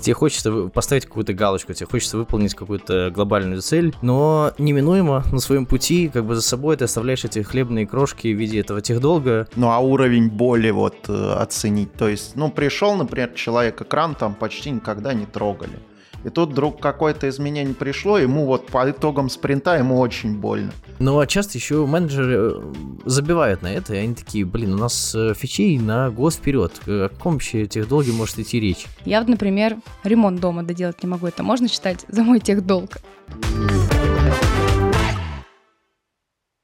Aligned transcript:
Тебе 0.00 0.14
хочется 0.14 0.68
поставить 0.68 1.04
какую-то 1.04 1.34
галочку, 1.34 1.74
тебе 1.74 1.86
хочется 1.86 2.16
выполнить 2.16 2.54
какую-то 2.54 3.10
глобальную 3.10 3.60
цель, 3.60 3.94
но 4.00 4.52
неминуемо 4.56 5.22
на 5.30 5.38
своем 5.38 5.66
пути, 5.66 6.08
как 6.08 6.24
бы 6.24 6.34
за 6.34 6.40
собой 6.40 6.78
ты 6.78 6.84
оставляешь 6.84 7.26
эти 7.26 7.42
хлебные 7.42 7.86
крошки 7.86 8.28
в 8.28 8.38
виде 8.38 8.58
этого 8.60 8.80
техдолга. 8.80 9.48
Ну 9.54 9.70
а 9.70 9.80
уровень 9.80 10.30
боли 10.30 10.70
вот 10.70 10.96
э, 11.08 11.32
оценить, 11.32 11.92
то 11.92 12.08
есть, 12.08 12.36
ну 12.36 12.50
пришел, 12.50 12.94
например, 12.94 13.32
человек, 13.34 13.82
экран 13.82 14.14
там 14.14 14.34
почти 14.34 14.70
никогда 14.70 15.12
не 15.12 15.26
трогали. 15.26 15.78
И 16.24 16.30
тут 16.30 16.50
вдруг 16.50 16.80
какое-то 16.80 17.28
изменение 17.28 17.74
пришло, 17.74 18.18
ему 18.18 18.44
вот 18.44 18.66
по 18.66 18.90
итогам 18.90 19.28
спринта 19.28 19.76
ему 19.76 19.98
очень 19.98 20.36
больно. 20.36 20.72
Ну 20.98 21.20
а 21.20 21.26
часто 21.28 21.58
еще 21.58 21.86
менеджеры 21.86 22.34
э, 22.36 22.72
забивают 23.04 23.62
на 23.62 23.72
это, 23.72 23.94
и 23.94 23.98
они 23.98 24.14
такие, 24.14 24.44
блин, 24.44 24.74
у 24.74 24.78
нас 24.78 25.14
э, 25.14 25.32
фичей 25.34 25.78
на 25.78 26.10
год 26.10 26.34
вперед. 26.34 26.72
О 26.86 27.08
каком 27.08 27.34
вообще 27.34 27.66
техдолге 27.66 28.12
может 28.12 28.36
идти 28.40 28.58
речь? 28.58 28.86
Я 29.04 29.20
вот, 29.20 29.28
например, 29.28 29.76
ремонт 30.02 30.40
дома 30.40 30.64
доделать 30.64 31.00
не 31.04 31.08
могу. 31.08 31.28
Это 31.28 31.44
можно 31.44 31.68
считать 31.68 32.04
за 32.08 32.24
мой 32.24 32.40
техдолг? 32.40 32.98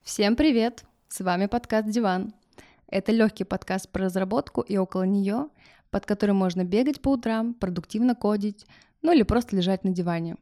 Всем 0.02 0.34
привет! 0.34 0.84
С 1.09 1.20
вами 1.20 1.47
подкаст 1.47 1.89
«Диван». 1.89 2.34
Это 2.89 3.12
легкий 3.12 3.45
подкаст 3.45 3.89
про 3.89 4.06
разработку 4.06 4.62
и 4.62 4.77
около 4.77 5.05
нее, 5.05 5.47
под 5.91 6.06
который 6.06 6.33
можно 6.33 6.64
бегать 6.64 7.00
по 7.00 7.11
утрам, 7.11 7.55
продуктивно 7.55 8.16
кодить, 8.16 8.66
ну 9.04 9.12
или 9.12 9.22
просто 9.22 9.54
лежать 9.54 9.84
на 9.84 9.90
диване. 9.90 10.36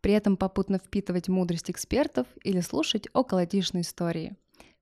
При 0.00 0.12
этом 0.12 0.36
попутно 0.36 0.78
впитывать 0.78 1.28
мудрость 1.28 1.70
экспертов 1.70 2.26
или 2.44 2.60
слушать 2.60 3.08
околотишные 3.12 3.82
истории. 3.82 4.36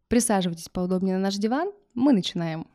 Присаживайтесь 0.08 0.68
поудобнее 0.68 1.16
на 1.16 1.22
наш 1.22 1.36
диван, 1.36 1.72
мы 1.94 2.12
начинаем. 2.12 2.66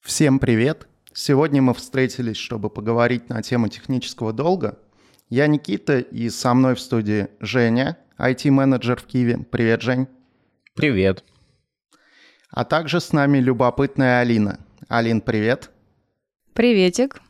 Всем 0.00 0.38
привет! 0.38 0.86
Сегодня 1.14 1.62
мы 1.62 1.72
встретились, 1.74 2.36
чтобы 2.36 2.68
поговорить 2.68 3.28
на 3.30 3.42
тему 3.42 3.68
технического 3.68 4.32
долга. 4.32 4.78
Я 5.30 5.46
Никита, 5.46 5.98
и 6.00 6.28
со 6.28 6.52
мной 6.52 6.74
в 6.74 6.80
студии 6.80 7.28
Женя, 7.40 7.96
IT-менеджер 8.18 9.00
в 9.00 9.04
Киеве. 9.04 9.38
Привет, 9.50 9.80
Жень. 9.80 10.06
Привет. 10.74 11.24
А 12.50 12.64
также 12.64 13.00
с 13.00 13.12
нами 13.12 13.38
любопытная 13.38 14.20
Алина. 14.20 14.60
Алин, 14.88 15.22
привет. 15.22 15.70
Приветик. 16.52 17.21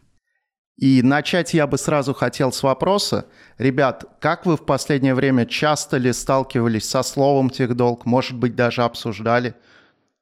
И 0.79 1.03
начать 1.03 1.55
я 1.55 1.67
бы 1.67 1.79
сразу 1.79 2.15
хотел 2.15 2.53
с 2.53 2.63
вопроса. 2.63 3.27
Ребят, 3.59 4.05
как 4.21 4.47
вы 4.47 4.57
в 4.57 4.65
последнее 4.65 5.15
время 5.15 5.47
часто 5.47 5.99
ли 5.99 6.13
сталкивались 6.13 6.89
со 6.89 7.03
словом 7.03 7.51
техдолг? 7.51 8.07
Может 8.07 8.37
быть, 8.37 8.57
даже 8.57 8.83
обсуждали? 8.83 9.55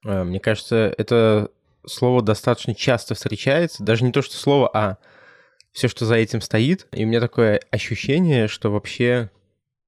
Э, 0.05 0.25
мне 0.25 0.41
кажется, 0.41 0.95
это 0.98 1.51
слово 1.87 2.23
достаточно 2.23 2.75
часто 2.75 3.15
встречается. 3.15 3.84
Даже 3.84 4.05
не 4.05 4.12
то, 4.12 4.23
что 4.23 4.37
слово, 4.37 4.71
а 4.75 4.98
все, 5.73 5.89
что 5.89 6.05
за 6.05 6.17
этим 6.17 6.41
стоит. 6.41 6.89
И 6.93 7.05
у 7.05 7.09
меня 7.09 7.21
такое 7.21 7.61
ощущение, 7.71 8.48
что 8.48 8.71
вообще 8.71 9.31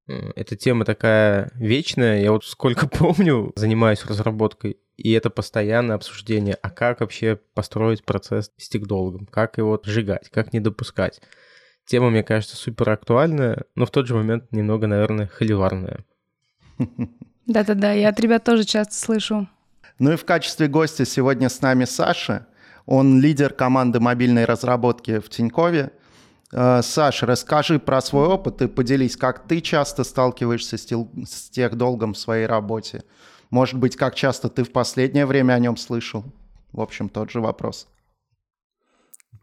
эта 0.07 0.55
тема 0.55 0.85
такая 0.85 1.51
вечная. 1.55 2.21
Я 2.21 2.31
вот 2.31 2.45
сколько 2.45 2.87
помню, 2.89 3.51
занимаюсь 3.55 4.05
разработкой 4.05 4.77
и 4.97 5.11
это 5.11 5.29
постоянное 5.29 5.95
обсуждение, 5.95 6.55
а 6.61 6.69
как 6.69 7.01
вообще 7.01 7.39
построить 7.53 8.03
процесс 8.03 8.51
стик-долгом, 8.57 9.25
как 9.25 9.57
его 9.57 9.79
сжигать, 9.83 10.29
как 10.29 10.53
не 10.53 10.59
допускать. 10.59 11.21
Тема, 11.85 12.09
мне 12.09 12.23
кажется, 12.23 12.55
супер 12.55 12.89
актуальная, 12.91 13.65
но 13.75 13.85
в 13.85 13.91
тот 13.91 14.07
же 14.07 14.15
момент 14.15 14.51
немного, 14.51 14.87
наверное, 14.87 15.27
холиварная. 15.27 16.05
Да-да-да, 17.45 17.91
я 17.91 18.09
от 18.09 18.19
ребят 18.19 18.43
тоже 18.43 18.63
часто 18.63 18.93
слышу. 18.93 19.49
Ну 19.99 20.13
и 20.13 20.15
в 20.15 20.25
качестве 20.25 20.67
гостя 20.67 21.05
сегодня 21.05 21.49
с 21.49 21.61
нами 21.61 21.85
Саша. 21.85 22.47
Он 22.85 23.19
лидер 23.21 23.53
команды 23.53 23.99
мобильной 23.99 24.45
разработки 24.45 25.19
в 25.19 25.29
Тинькове. 25.29 25.91
Э, 26.51 26.81
Саша, 26.81 27.25
расскажи 27.25 27.79
про 27.79 28.01
свой 28.01 28.27
опыт 28.27 28.61
и 28.61 28.67
поделись, 28.67 29.17
как 29.17 29.47
ты 29.47 29.61
часто 29.61 30.03
сталкиваешься 30.03 30.77
с 30.77 31.49
тех 31.49 31.75
долгом 31.75 32.13
в 32.13 32.17
своей 32.17 32.45
работе. 32.45 33.03
Может 33.53 33.77
быть, 33.77 33.95
как 33.95 34.15
часто 34.15 34.49
ты 34.49 34.63
в 34.63 34.71
последнее 34.71 35.27
время 35.27 35.53
о 35.53 35.59
нем 35.59 35.77
слышал? 35.77 36.23
В 36.71 36.81
общем, 36.81 37.07
тот 37.07 37.29
же 37.29 37.39
вопрос. 37.39 37.87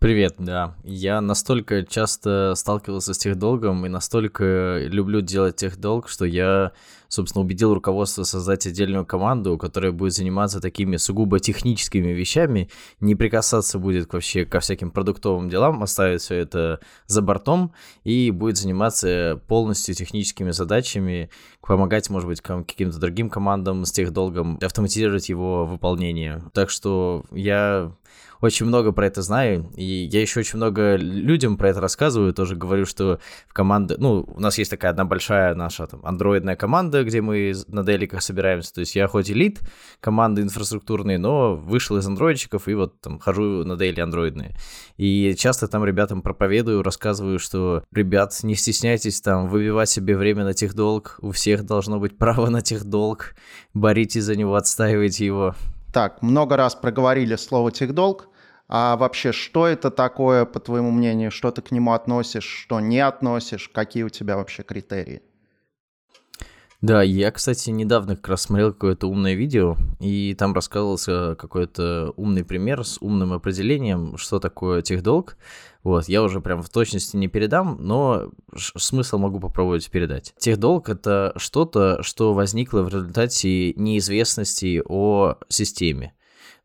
Привет, 0.01 0.35
да. 0.37 0.75
Я 0.83 1.21
настолько 1.21 1.87
часто 1.87 2.55
сталкивался 2.57 3.15
с 3.15 3.19
техдолгом 3.19 3.87
и 3.87 3.89
настолько 3.89 4.81
люблю 4.81 5.21
делать 5.21 5.55
техдолг, 5.55 6.09
что 6.09 6.25
я, 6.25 6.73
собственно, 7.11 7.45
убедил 7.45 7.75
руководство 7.75 8.23
создать 8.23 8.67
отдельную 8.67 9.05
команду, 9.05 9.59
которая 9.59 9.93
будет 9.93 10.15
заниматься 10.15 10.61
такими 10.61 10.97
сугубо 10.97 11.41
техническими 11.41 12.13
вещами, 12.13 12.71
не 13.01 13.15
прикасаться 13.15 13.79
будет 13.79 14.11
вообще 14.13 14.47
ко 14.47 14.61
всяким 14.61 14.91
продуктовым 14.91 15.51
делам, 15.51 15.83
оставить 15.83 16.23
все 16.23 16.37
это 16.37 16.81
за 17.07 17.21
бортом 17.21 17.73
и 18.05 18.31
будет 18.31 18.57
заниматься 18.57 19.43
полностью 19.49 19.95
техническими 19.95 20.53
задачами, 20.53 21.31
помогать, 21.61 22.09
может 22.11 22.29
быть, 22.29 22.41
каким-то 22.41 22.99
другим 22.99 23.29
командам 23.29 23.85
с 23.85 23.93
техдолгом, 23.93 24.59
автоматизировать 24.63 25.29
его 25.29 25.67
выполнение. 25.67 26.43
Так 26.55 26.71
что 26.71 27.25
я 27.33 27.93
очень 28.41 28.67
много 28.67 28.93
про 28.93 29.07
это 29.07 29.23
знаю, 29.23 29.71
и 29.77 29.85
я 29.85 30.21
еще 30.21 30.41
очень 30.41 30.57
много 30.57 30.97
людям 30.97 31.57
про 31.57 31.69
это 31.69 31.81
рассказываю, 31.81 32.33
тоже 32.33 32.57
говорю, 32.57 32.87
что 32.87 33.21
в 33.47 33.53
команде, 33.53 33.97
ну, 33.99 34.25
у 34.27 34.41
нас 34.41 34.57
есть 34.59 34.71
такая 34.71 34.93
одна 34.93 35.05
большая 35.05 35.55
наша 35.55 35.87
там 35.87 36.01
андроидная 36.05 36.57
команда, 36.57 37.00
где 37.05 37.21
мы 37.21 37.53
на 37.69 37.85
деликах 37.85 38.23
собираемся, 38.23 38.75
то 38.75 38.81
есть 38.81 38.97
я 38.97 39.07
хоть 39.09 39.31
и 39.31 39.35
лид 39.35 39.61
команды 40.01 40.43
инфраструктурной, 40.43 41.19
но 41.19 41.57
вышел 41.57 41.97
из 41.97 42.07
андроидчиков 42.07 42.69
и 42.69 42.75
вот 42.75 43.01
там 43.01 43.19
хожу 43.19 43.65
на 43.65 43.77
дейли 43.77 44.01
андроидные. 44.01 44.57
И 44.97 45.35
часто 45.37 45.69
там 45.69 45.85
ребятам 45.85 46.23
проповедую, 46.23 46.83
рассказываю, 46.83 47.39
что, 47.39 47.85
ребят, 47.93 48.39
не 48.43 48.55
стесняйтесь 48.55 49.21
там 49.21 49.49
выбивать 49.49 49.89
себе 49.89 50.17
время 50.17 50.45
на 50.45 50.55
техдолг, 50.55 51.17
у 51.21 51.31
всех 51.31 51.65
должно 51.65 51.99
быть 51.99 52.19
право 52.19 52.49
на 52.49 52.63
техдолг, 52.63 53.35
боритесь 53.75 54.25
за 54.25 54.37
него, 54.37 54.55
отстаивайте 54.55 55.27
его. 55.27 55.55
Так, 55.93 56.23
много 56.23 56.57
раз 56.57 56.75
проговорили 56.75 57.37
слово 57.37 57.73
техдолг. 57.73 58.29
А 58.73 58.97
вообще, 58.97 59.33
что 59.33 59.67
это 59.67 59.91
такое, 59.91 60.45
по 60.45 60.61
твоему 60.61 60.93
мнению? 60.93 61.33
Что 61.33 61.51
ты 61.51 61.61
к 61.61 61.73
нему 61.73 61.93
относишь, 61.93 62.45
что 62.45 62.79
не 62.79 63.01
относишь? 63.01 63.69
Какие 63.69 64.05
у 64.05 64.09
тебя 64.09 64.37
вообще 64.37 64.63
критерии? 64.63 65.23
Да, 66.81 67.03
я, 67.03 67.31
кстати, 67.31 67.69
недавно 67.69 68.17
как 68.17 68.29
раз 68.29 68.43
смотрел 68.43 68.73
какое-то 68.73 69.07
умное 69.07 69.35
видео, 69.35 69.77
и 70.01 70.35
там 70.35 70.55
рассказывался 70.55 71.35
какой-то 71.35 72.15
умный 72.17 72.43
пример 72.43 72.85
с 72.85 72.97
умным 73.03 73.35
определением, 73.35 74.17
что 74.17 74.39
такое 74.39 74.81
техдолг. 74.81 75.37
Вот, 75.83 76.09
я 76.09 76.23
уже 76.23 76.41
прям 76.41 76.63
в 76.63 76.71
точности 76.71 77.17
не 77.17 77.29
передам, 77.29 77.77
но 77.81 78.31
смысл 78.57 79.19
могу 79.19 79.41
попробовать 79.41 79.91
передать. 79.91 80.35
Техдолг— 80.39 80.89
это 80.91 81.35
что-то, 81.37 82.03
что 82.03 82.33
возникло 82.33 82.81
в 82.81 82.89
результате 82.89 83.75
неизвестности 83.75 84.83
о 84.83 85.37
системе. 85.49 86.15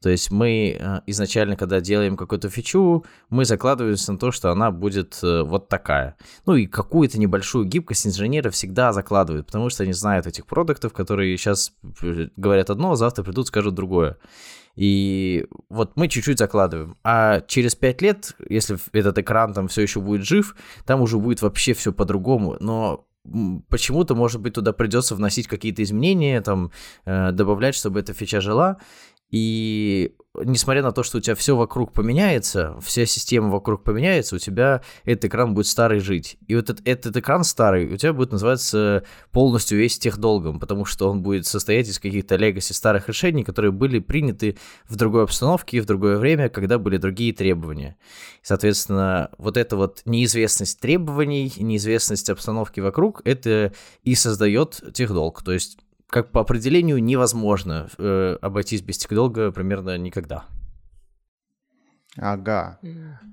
То 0.05 0.11
есть 0.11 0.29
мы 0.29 0.77
э, 0.79 1.01
изначально, 1.07 1.55
когда 1.55 1.81
делаем 1.81 2.15
какую-то 2.15 2.47
фичу, 2.47 3.03
мы 3.31 3.43
закладываемся 3.43 4.11
на 4.11 4.19
то, 4.19 4.29
что 4.29 4.51
она 4.51 4.69
будет 4.69 5.17
э, 5.23 5.41
вот 5.41 5.67
такая. 5.67 6.15
Ну 6.45 6.53
и 6.53 6.67
какую-то 6.67 7.19
небольшую 7.19 7.65
гибкость 7.65 8.05
инженеры 8.05 8.51
всегда 8.51 8.93
закладывают, 8.93 9.47
потому 9.47 9.71
что 9.71 9.81
они 9.81 9.93
знают 9.93 10.27
этих 10.27 10.45
продуктов, 10.45 10.93
которые 10.93 11.35
сейчас 11.37 11.73
э, 12.03 12.27
говорят 12.37 12.69
одно, 12.69 12.91
а 12.91 12.95
завтра 12.95 13.23
придут, 13.23 13.47
скажут 13.47 13.73
другое. 13.73 14.17
И 14.75 15.47
вот 15.71 15.93
мы 15.95 16.07
чуть-чуть 16.07 16.37
закладываем. 16.37 16.97
А 17.03 17.41
через 17.41 17.73
5 17.73 18.01
лет, 18.03 18.35
если 18.47 18.77
этот 18.93 19.17
экран 19.17 19.53
там 19.55 19.67
все 19.67 19.81
еще 19.81 20.01
будет 20.01 20.23
жив, 20.23 20.55
там 20.85 21.01
уже 21.01 21.17
будет 21.17 21.41
вообще 21.41 21.73
все 21.73 21.91
по-другому. 21.91 22.57
Но 22.59 23.07
почему-то, 23.69 24.13
может 24.13 24.39
быть, 24.39 24.53
туда 24.53 24.71
придется 24.71 25.15
вносить 25.15 25.47
какие-то 25.47 25.81
изменения, 25.81 26.41
там, 26.41 26.69
добавлять, 27.05 27.73
чтобы 27.73 27.99
эта 27.99 28.13
фича 28.13 28.39
жила. 28.39 28.77
И 29.31 30.15
несмотря 30.43 30.83
на 30.83 30.91
то, 30.91 31.03
что 31.03 31.17
у 31.17 31.21
тебя 31.21 31.35
все 31.35 31.55
вокруг 31.55 31.93
поменяется, 31.93 32.77
вся 32.81 33.05
система 33.05 33.49
вокруг 33.49 33.83
поменяется, 33.83 34.35
у 34.35 34.39
тебя 34.39 34.81
этот 35.03 35.25
экран 35.25 35.53
будет 35.53 35.67
старый 35.67 35.99
жить. 35.99 36.37
И 36.47 36.55
вот 36.55 36.69
этот, 36.69 36.87
этот 36.87 37.17
экран 37.17 37.43
старый 37.43 37.91
у 37.91 37.97
тебя 37.97 38.13
будет 38.13 38.31
называться 38.31 39.03
полностью 39.31 39.77
весь 39.77 39.97
техдолгом, 39.97 40.59
потому 40.59 40.85
что 40.85 41.09
он 41.09 41.21
будет 41.21 41.45
состоять 41.45 41.87
из 41.87 41.99
каких-то 41.99 42.35
легаси 42.35 42.73
старых 42.73 43.07
решений, 43.07 43.43
которые 43.43 43.71
были 43.71 43.99
приняты 43.99 44.57
в 44.87 44.95
другой 44.95 45.23
обстановке 45.23 45.77
и 45.77 45.81
в 45.81 45.85
другое 45.85 46.17
время, 46.17 46.49
когда 46.49 46.77
были 46.77 46.97
другие 46.97 47.33
требования. 47.33 47.97
Соответственно, 48.41 49.31
вот 49.37 49.57
эта 49.57 49.75
вот 49.75 50.01
неизвестность 50.05 50.79
требований, 50.79 51.53
неизвестность 51.57 52.29
обстановки 52.29 52.79
вокруг, 52.79 53.21
это 53.25 53.73
и 54.03 54.15
создает 54.15 54.83
техдолг. 54.93 55.43
То 55.43 55.51
есть 55.51 55.77
как 56.15 56.31
по 56.31 56.39
определению 56.39 57.03
невозможно 57.03 57.89
э, 57.97 58.37
обойтись 58.39 58.81
без 58.81 58.97
техдолга 58.97 59.51
примерно 59.51 59.97
никогда. 59.97 60.45
Ага. 62.15 62.79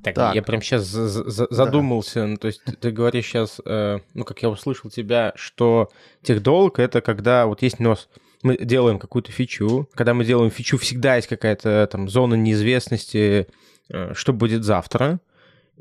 Так, 0.03 0.17
Так. 0.17 0.35
я 0.35 0.43
прям 0.43 0.61
сейчас 0.61 0.83
задумался. 0.83 2.27
Ну, 2.27 2.39
то 2.39 2.49
есть 2.49 2.61
ты 2.81 2.91
говоришь 2.91 3.27
сейчас, 3.27 3.61
э, 3.65 4.01
ну, 4.15 4.25
как 4.25 4.43
я 4.43 4.51
услышал 4.51 4.91
тебя, 4.91 5.33
что 5.37 5.91
техдолг— 6.23 6.79
это 6.81 7.03
когда 7.03 7.47
вот 7.47 7.63
есть 7.63 7.79
нос, 7.79 8.09
мы 8.43 8.57
делаем 8.57 8.99
какую-то 8.99 9.31
фичу. 9.31 9.89
Когда 9.95 10.13
мы 10.13 10.25
делаем 10.25 10.51
фичу, 10.51 10.77
всегда 10.77 11.15
есть 11.15 11.29
какая-то 11.29 11.89
там 11.89 12.09
зона 12.09 12.35
неизвестности, 12.35 13.47
э, 13.91 14.13
что 14.13 14.33
будет 14.33 14.65
завтра. 14.65 15.21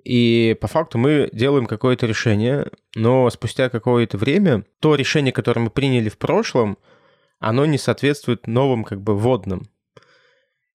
И 0.03 0.55
по 0.61 0.67
факту 0.67 0.99
мы 0.99 1.29
делаем 1.33 1.65
какое-то 1.65 2.05
решение, 2.05 2.67
но 2.95 3.27
спустя 3.31 3.69
какое-то 3.69 4.17
время 4.17 4.65
то 4.79 4.93
решение, 4.93 5.33
которое 5.33 5.61
мы 5.61 5.69
приняли 5.69 6.09
в 6.09 6.17
прошлом, 6.19 6.77
оно 7.41 7.65
не 7.65 7.77
соответствует 7.77 8.47
новым 8.47 8.85
как 8.85 9.01
бы 9.01 9.17
вводным. 9.17 9.67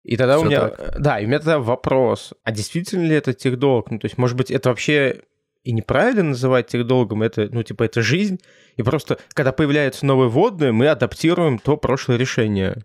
И 0.03 0.17
тогда 0.17 0.37
Всё 0.37 0.45
у 0.45 0.49
меня, 0.49 0.69
так. 0.69 0.79
э, 0.79 0.99
да, 0.99 1.21
и 1.21 1.25
у 1.25 1.29
меня 1.29 1.39
тогда 1.39 1.59
вопрос, 1.59 2.35
а 2.45 2.53
действительно 2.53 3.07
ли 3.07 3.15
это 3.15 3.33
техдолг? 3.33 3.91
Ну, 3.91 3.99
то 3.99 4.05
есть, 4.05 4.19
может 4.19 4.37
быть, 4.37 4.51
это 4.51 4.69
вообще 4.69 5.23
и 5.65 5.73
неправильно 5.73 6.23
называть 6.23 6.69
техдолгом, 6.69 7.23
это, 7.23 7.49
ну, 7.51 7.63
типа, 7.63 7.85
это 7.85 8.03
жизнь, 8.03 8.41
и 8.77 8.83
просто, 8.83 9.19
когда 9.33 9.53
появляются 9.53 10.07
новые 10.07 10.29
вводные, 10.29 10.71
мы 10.71 10.89
адаптируем 10.89 11.59
то 11.59 11.77
прошлое 11.77 12.19
решение. 12.19 12.85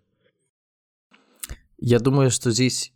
Я 1.78 2.00
думаю, 2.00 2.32
что 2.32 2.52
здесь 2.52 2.94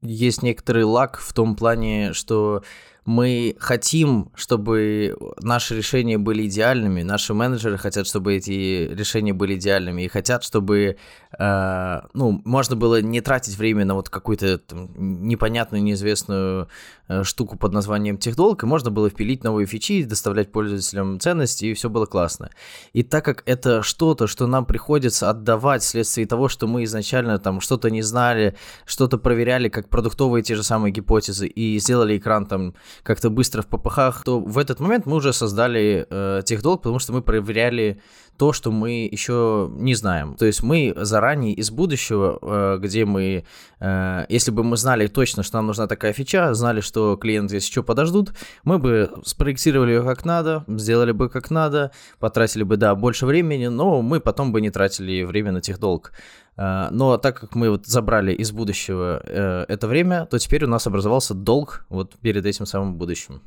есть 0.00 0.42
некоторый 0.42 0.84
лак 0.84 1.18
в 1.20 1.32
том 1.32 1.54
плане, 1.56 2.12
что 2.14 2.62
мы 3.08 3.56
хотим, 3.58 4.30
чтобы 4.34 5.16
наши 5.40 5.74
решения 5.74 6.18
были 6.18 6.46
идеальными, 6.46 7.00
наши 7.02 7.32
менеджеры 7.32 7.78
хотят, 7.78 8.06
чтобы 8.06 8.34
эти 8.34 8.86
решения 8.92 9.32
были 9.32 9.54
идеальными, 9.54 10.02
и 10.02 10.08
хотят, 10.08 10.44
чтобы, 10.44 10.98
э, 11.38 12.00
ну, 12.12 12.42
можно 12.44 12.76
было 12.76 13.00
не 13.00 13.22
тратить 13.22 13.56
время 13.56 13.86
на 13.86 13.94
вот 13.94 14.10
какую-то 14.10 14.60
непонятную, 14.98 15.82
неизвестную 15.82 16.68
э, 17.08 17.22
штуку 17.24 17.56
под 17.56 17.72
названием 17.72 18.18
техдолг, 18.18 18.62
и 18.62 18.66
можно 18.66 18.90
было 18.90 19.08
впилить 19.08 19.42
новые 19.42 19.66
фичи, 19.66 20.02
доставлять 20.02 20.52
пользователям 20.52 21.18
ценности, 21.18 21.64
и 21.64 21.72
все 21.72 21.88
было 21.88 22.04
классно. 22.04 22.50
И 22.92 23.02
так 23.02 23.24
как 23.24 23.42
это 23.46 23.82
что-то, 23.82 24.26
что 24.26 24.46
нам 24.46 24.66
приходится 24.66 25.30
отдавать 25.30 25.80
вследствие 25.80 26.26
того, 26.26 26.50
что 26.50 26.66
мы 26.66 26.84
изначально 26.84 27.38
там 27.38 27.62
что-то 27.62 27.88
не 27.88 28.02
знали, 28.02 28.54
что-то 28.84 29.16
проверяли, 29.16 29.70
как 29.70 29.88
продуктовые 29.88 30.42
те 30.42 30.54
же 30.54 30.62
самые 30.62 30.92
гипотезы, 30.92 31.46
и 31.46 31.78
сделали 31.78 32.18
экран 32.18 32.44
там 32.44 32.74
как-то 33.02 33.30
быстро 33.30 33.62
в 33.62 33.66
попыхах, 33.66 34.24
то 34.24 34.40
в 34.40 34.58
этот 34.58 34.80
момент 34.80 35.06
мы 35.06 35.16
уже 35.16 35.32
создали 35.32 36.06
э, 36.08 36.42
техдолг, 36.44 36.82
потому 36.82 36.98
что 36.98 37.12
мы 37.12 37.22
проверяли 37.22 38.00
то, 38.38 38.52
что 38.52 38.70
мы 38.70 39.08
еще 39.10 39.68
не 39.72 39.94
знаем. 39.94 40.36
То 40.36 40.46
есть 40.46 40.62
мы 40.62 40.94
заранее 40.96 41.54
из 41.54 41.70
будущего, 41.70 42.38
э, 42.40 42.78
где 42.80 43.04
мы, 43.04 43.44
э, 43.80 44.26
если 44.28 44.52
бы 44.52 44.62
мы 44.62 44.76
знали 44.76 45.08
точно, 45.08 45.42
что 45.42 45.56
нам 45.56 45.66
нужна 45.66 45.88
такая 45.88 46.12
фича, 46.12 46.54
знали, 46.54 46.80
что 46.80 47.16
клиенты 47.16 47.56
если 47.56 47.70
что 47.70 47.82
подождут, 47.82 48.32
мы 48.62 48.78
бы 48.78 49.10
спроектировали 49.24 49.92
ее 49.92 50.02
как 50.04 50.24
надо, 50.24 50.64
сделали 50.68 51.12
бы 51.12 51.28
как 51.28 51.50
надо, 51.50 51.90
потратили 52.20 52.62
бы, 52.62 52.76
да, 52.76 52.94
больше 52.94 53.26
времени, 53.26 53.66
но 53.66 54.02
мы 54.02 54.20
потом 54.20 54.52
бы 54.52 54.60
не 54.60 54.70
тратили 54.70 55.24
время 55.24 55.50
на 55.50 55.60
техдолг. 55.60 56.12
Э, 56.58 56.88
Но 56.90 57.16
так 57.16 57.40
как 57.40 57.54
мы 57.54 57.70
вот 57.70 57.86
забрали 57.86 58.32
из 58.34 58.52
будущего 58.52 59.22
э, 59.24 59.64
это 59.68 59.86
время, 59.86 60.26
то 60.26 60.38
теперь 60.38 60.64
у 60.64 60.68
нас 60.68 60.86
образовался 60.86 61.34
долг 61.34 61.86
вот 61.88 62.18
перед 62.20 62.44
этим 62.44 62.66
самым 62.66 62.96
будущим. 62.96 63.40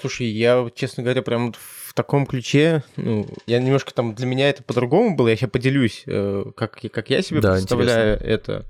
Слушай, 0.00 0.26
я, 0.26 0.68
честно 0.74 1.02
говоря, 1.02 1.22
прям 1.22 1.54
в 1.54 1.94
таком 1.94 2.26
ключе, 2.26 2.82
ну, 2.96 3.26
я 3.46 3.60
немножко 3.60 3.94
там, 3.94 4.14
для 4.14 4.26
меня 4.26 4.50
это 4.50 4.62
по-другому 4.62 5.16
было, 5.16 5.28
я 5.28 5.36
сейчас 5.36 5.50
поделюсь, 5.50 6.02
э, 6.06 6.44
как, 6.56 6.80
как 6.92 7.10
я 7.10 7.22
себе 7.22 7.40
Да, 7.40 7.52
представляю 7.52 8.18
это. 8.20 8.62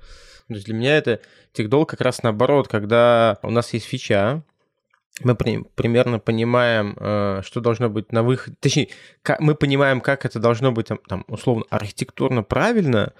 То 0.47 0.53
есть 0.53 0.65
для 0.65 0.75
меня 0.75 0.97
это 0.97 1.19
техдолг 1.53 1.89
как 1.89 2.01
раз 2.01 2.21
наоборот, 2.23 2.67
когда 2.67 3.39
у 3.43 3.49
нас 3.49 3.73
есть 3.73 3.85
фича, 3.85 4.43
мы 5.21 5.35
при- 5.35 5.63
примерно 5.75 6.19
понимаем, 6.19 6.95
э, 6.99 7.41
что 7.43 7.61
должно 7.61 7.89
быть 7.89 8.11
на 8.11 8.23
выходе, 8.23 8.55
точнее, 8.59 8.89
ка- 9.21 9.37
мы 9.39 9.55
понимаем, 9.55 10.01
как 10.01 10.25
это 10.25 10.39
должно 10.39 10.71
быть, 10.71 10.87
там, 10.87 10.99
там, 11.07 11.23
условно, 11.27 11.65
архитектурно 11.69 12.43
правильно, 12.43 13.13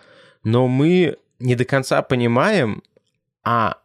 но 0.44 0.68
мы 0.68 1.18
не 1.40 1.56
до 1.56 1.66
конца 1.66 2.01
понимаем, 2.01 2.81
а 3.44 3.78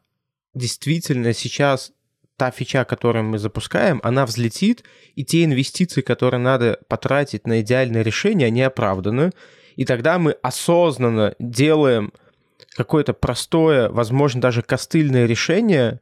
действительно 0.55 1.33
сейчас 1.33 1.93
та 2.37 2.51
фича, 2.51 2.85
которую 2.85 3.25
мы 3.25 3.39
запускаем, 3.39 4.01
она 4.05 4.25
взлетит, 4.25 4.85
и 5.17 5.25
те 5.25 5.45
инвестиции, 5.45 6.01
которые 6.03 6.41
надо 6.41 6.79
потратить 6.89 7.47
на 7.47 7.61
идеальное 7.61 8.03
решение, 8.03 8.47
они 8.47 8.63
оправданы. 8.63 9.33
И 9.75 9.85
тогда 9.85 10.19
мы 10.19 10.33
осознанно 10.43 11.35
делаем 11.41 12.13
какое-то 12.77 13.13
простое, 13.13 13.89
возможно, 13.89 14.41
даже 14.41 14.63
костыльное 14.63 15.27
решение 15.27 16.01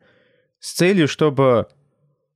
с 0.60 0.74
целью, 0.74 1.08
чтобы 1.08 1.68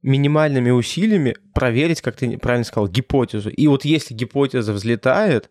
минимальными 0.03 0.71
усилиями 0.71 1.37
проверить, 1.55 2.01
как 2.01 2.17
ты 2.17 2.39
правильно 2.39 2.65
сказал, 2.65 2.89
гипотезу. 2.89 3.51
И 3.51 3.67
вот 3.67 3.85
если 3.85 4.15
гипотеза 4.15 4.73
взлетает, 4.73 5.51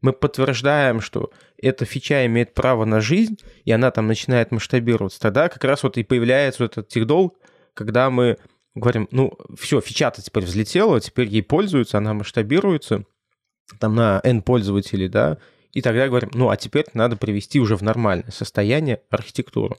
мы 0.00 0.12
подтверждаем, 0.12 1.00
что 1.00 1.30
эта 1.56 1.84
фича 1.84 2.26
имеет 2.26 2.54
право 2.54 2.84
на 2.84 3.00
жизнь, 3.00 3.38
и 3.64 3.72
она 3.72 3.90
там 3.90 4.06
начинает 4.06 4.50
масштабироваться, 4.50 5.20
тогда 5.20 5.48
как 5.48 5.64
раз 5.64 5.82
вот 5.82 5.96
и 5.96 6.02
появляется 6.02 6.64
вот 6.64 6.72
этот 6.72 6.88
техдолг, 6.88 7.38
когда 7.72 8.10
мы 8.10 8.36
говорим, 8.74 9.08
ну, 9.10 9.32
все, 9.58 9.80
фича-то 9.80 10.20
теперь 10.22 10.44
взлетела, 10.44 11.00
теперь 11.00 11.28
ей 11.28 11.42
пользуются, 11.42 11.98
она 11.98 12.12
масштабируется 12.12 13.04
там 13.80 13.94
на 13.94 14.20
N 14.24 14.42
пользователей, 14.42 15.08
да, 15.08 15.38
и 15.72 15.80
тогда 15.80 16.06
говорим, 16.06 16.30
ну, 16.34 16.50
а 16.50 16.56
теперь 16.56 16.84
надо 16.94 17.16
привести 17.16 17.58
уже 17.60 17.76
в 17.76 17.82
нормальное 17.82 18.30
состояние 18.30 19.00
архитектуру. 19.10 19.78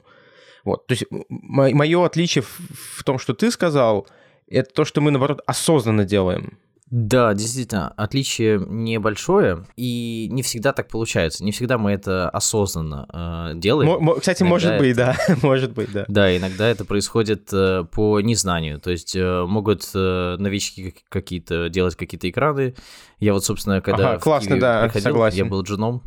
Вот, 0.66 0.86
то 0.88 0.92
есть 0.92 1.04
мое 1.30 2.04
отличие 2.04 2.42
в, 2.42 3.02
том, 3.04 3.18
что 3.18 3.32
ты 3.34 3.50
сказал, 3.50 4.06
это 4.48 4.68
то, 4.74 4.84
что 4.84 5.00
мы, 5.00 5.10
наоборот, 5.12 5.40
осознанно 5.46 6.04
делаем. 6.04 6.58
Да, 6.88 7.34
действительно, 7.34 7.92
отличие 7.96 8.60
небольшое, 8.64 9.64
и 9.76 10.28
не 10.30 10.42
всегда 10.42 10.72
так 10.72 10.86
получается. 10.88 11.42
Не 11.44 11.50
всегда 11.50 11.78
мы 11.78 11.90
это 11.92 12.28
осознанно 12.30 13.08
э, 13.54 13.58
делаем. 13.58 13.90
Мо- 14.02 14.14
кстати, 14.20 14.42
Иногда 14.42 14.52
может 14.54 14.78
быть, 14.78 14.92
это- 14.96 15.16
да, 15.28 15.36
может 15.42 15.72
быть, 15.72 15.90
да. 15.92 16.04
Да, 16.06 16.36
иногда 16.36 16.68
это 16.68 16.84
происходит 16.84 17.48
э, 17.52 17.84
по 17.90 18.20
незнанию. 18.20 18.78
То 18.80 18.90
есть 18.92 19.16
э, 19.16 19.44
могут 19.46 19.88
э, 19.94 20.36
новички 20.38 20.90
как- 20.92 21.02
какие-то 21.08 21.68
делать 21.68 21.96
какие-то 21.96 22.30
экраны. 22.30 22.74
Я 23.18 23.32
вот, 23.32 23.44
собственно, 23.44 23.80
когда 23.80 24.10
Ага, 24.12 24.18
классно, 24.20 24.60
да, 24.60 24.82
приходил, 24.84 25.10
согласен. 25.10 25.38
я 25.38 25.44
был 25.44 25.62
джуном, 25.62 26.02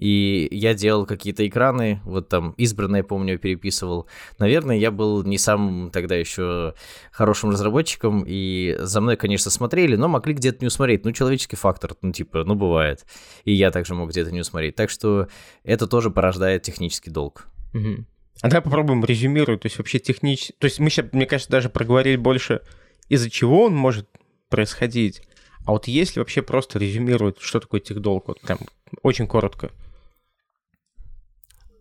и 0.00 0.48
я 0.50 0.72
делал 0.72 1.04
какие-то 1.04 1.46
экраны, 1.46 2.00
вот 2.04 2.28
там 2.28 2.52
избранное, 2.56 3.02
помню, 3.02 3.38
переписывал. 3.38 4.08
Наверное, 4.38 4.78
я 4.78 4.90
был 4.90 5.22
не 5.24 5.36
самым 5.36 5.90
тогда 5.90 6.14
еще 6.14 6.72
хорошим 7.12 7.50
разработчиком, 7.50 8.24
и 8.26 8.78
за 8.80 9.02
мной, 9.02 9.18
конечно, 9.18 9.50
смотрели, 9.50 9.96
но 9.96 10.08
могли 10.08 10.32
где-то 10.32 10.58
не 10.62 10.68
усмотреть. 10.68 11.04
Ну, 11.04 11.12
человеческий 11.12 11.56
фактор, 11.56 11.94
ну, 12.00 12.12
типа, 12.12 12.44
ну, 12.44 12.54
бывает. 12.54 13.04
И 13.44 13.52
я 13.52 13.70
также 13.70 13.94
мог 13.94 14.08
где-то 14.08 14.30
не 14.30 14.40
усмотреть. 14.40 14.74
Так 14.74 14.88
что 14.88 15.28
это 15.64 15.86
тоже 15.86 16.10
порождает 16.10 16.62
технический 16.62 17.10
долг. 17.10 17.46
Мгм. 17.74 18.06
А 18.40 18.48
давай 18.48 18.62
попробуем 18.62 19.04
резюмировать, 19.04 19.60
то 19.60 19.66
есть 19.66 19.76
вообще 19.76 19.98
технически... 19.98 20.54
То 20.58 20.64
есть 20.64 20.78
мы 20.78 20.88
сейчас, 20.88 21.12
мне 21.12 21.26
кажется, 21.26 21.50
даже 21.50 21.68
проговорили 21.68 22.16
больше, 22.16 22.62
из-за 23.10 23.28
чего 23.28 23.64
он 23.64 23.76
может 23.76 24.08
происходить. 24.48 25.20
А 25.66 25.72
вот 25.72 25.88
если 25.88 26.20
вообще 26.20 26.40
просто 26.40 26.78
резюмировать, 26.78 27.36
что 27.38 27.60
такое 27.60 27.80
техдолг, 27.80 28.28
вот 28.28 28.40
прям 28.40 28.60
очень 29.02 29.26
коротко. 29.26 29.70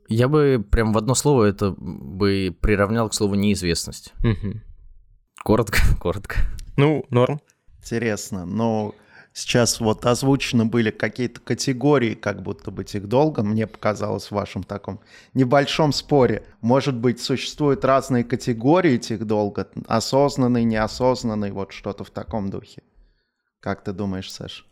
Я 0.09 0.27
бы 0.27 0.65
прям 0.69 0.91
в 0.91 0.97
одно 0.97 1.13
слово 1.13 1.45
это 1.45 1.75
бы 1.77 2.55
приравнял 2.59 3.07
к 3.09 3.13
слову 3.13 3.35
неизвестность. 3.35 4.13
Мгм. 4.19 4.63
Коротко, 5.43 5.77
коротко. 5.99 6.37
Ну, 6.77 7.05
норм. 7.09 7.39
Интересно, 7.77 8.45
но 8.45 8.95
сейчас 9.33 9.79
вот 9.79 10.05
озвучены 10.05 10.65
были 10.65 10.89
какие-то 10.89 11.39
категории, 11.39 12.15
как 12.15 12.41
будто 12.41 12.71
бы 12.71 12.83
техдолга, 12.83 13.43
мне 13.43 13.67
показалось 13.67 14.27
в 14.27 14.31
вашем 14.31 14.63
таком 14.63 14.99
небольшом 15.33 15.93
споре. 15.93 16.43
Может 16.61 16.95
быть, 16.95 17.21
существуют 17.21 17.85
разные 17.85 18.23
категории 18.23 18.97
техдолга, 18.97 19.69
осознанный, 19.87 20.63
неосознанный, 20.63 21.51
вот 21.51 21.71
что-то 21.71 22.03
в 22.03 22.09
таком 22.09 22.49
духе. 22.49 22.81
Как 23.59 23.83
ты 23.83 23.93
думаешь, 23.93 24.31
Саш? 24.31 24.65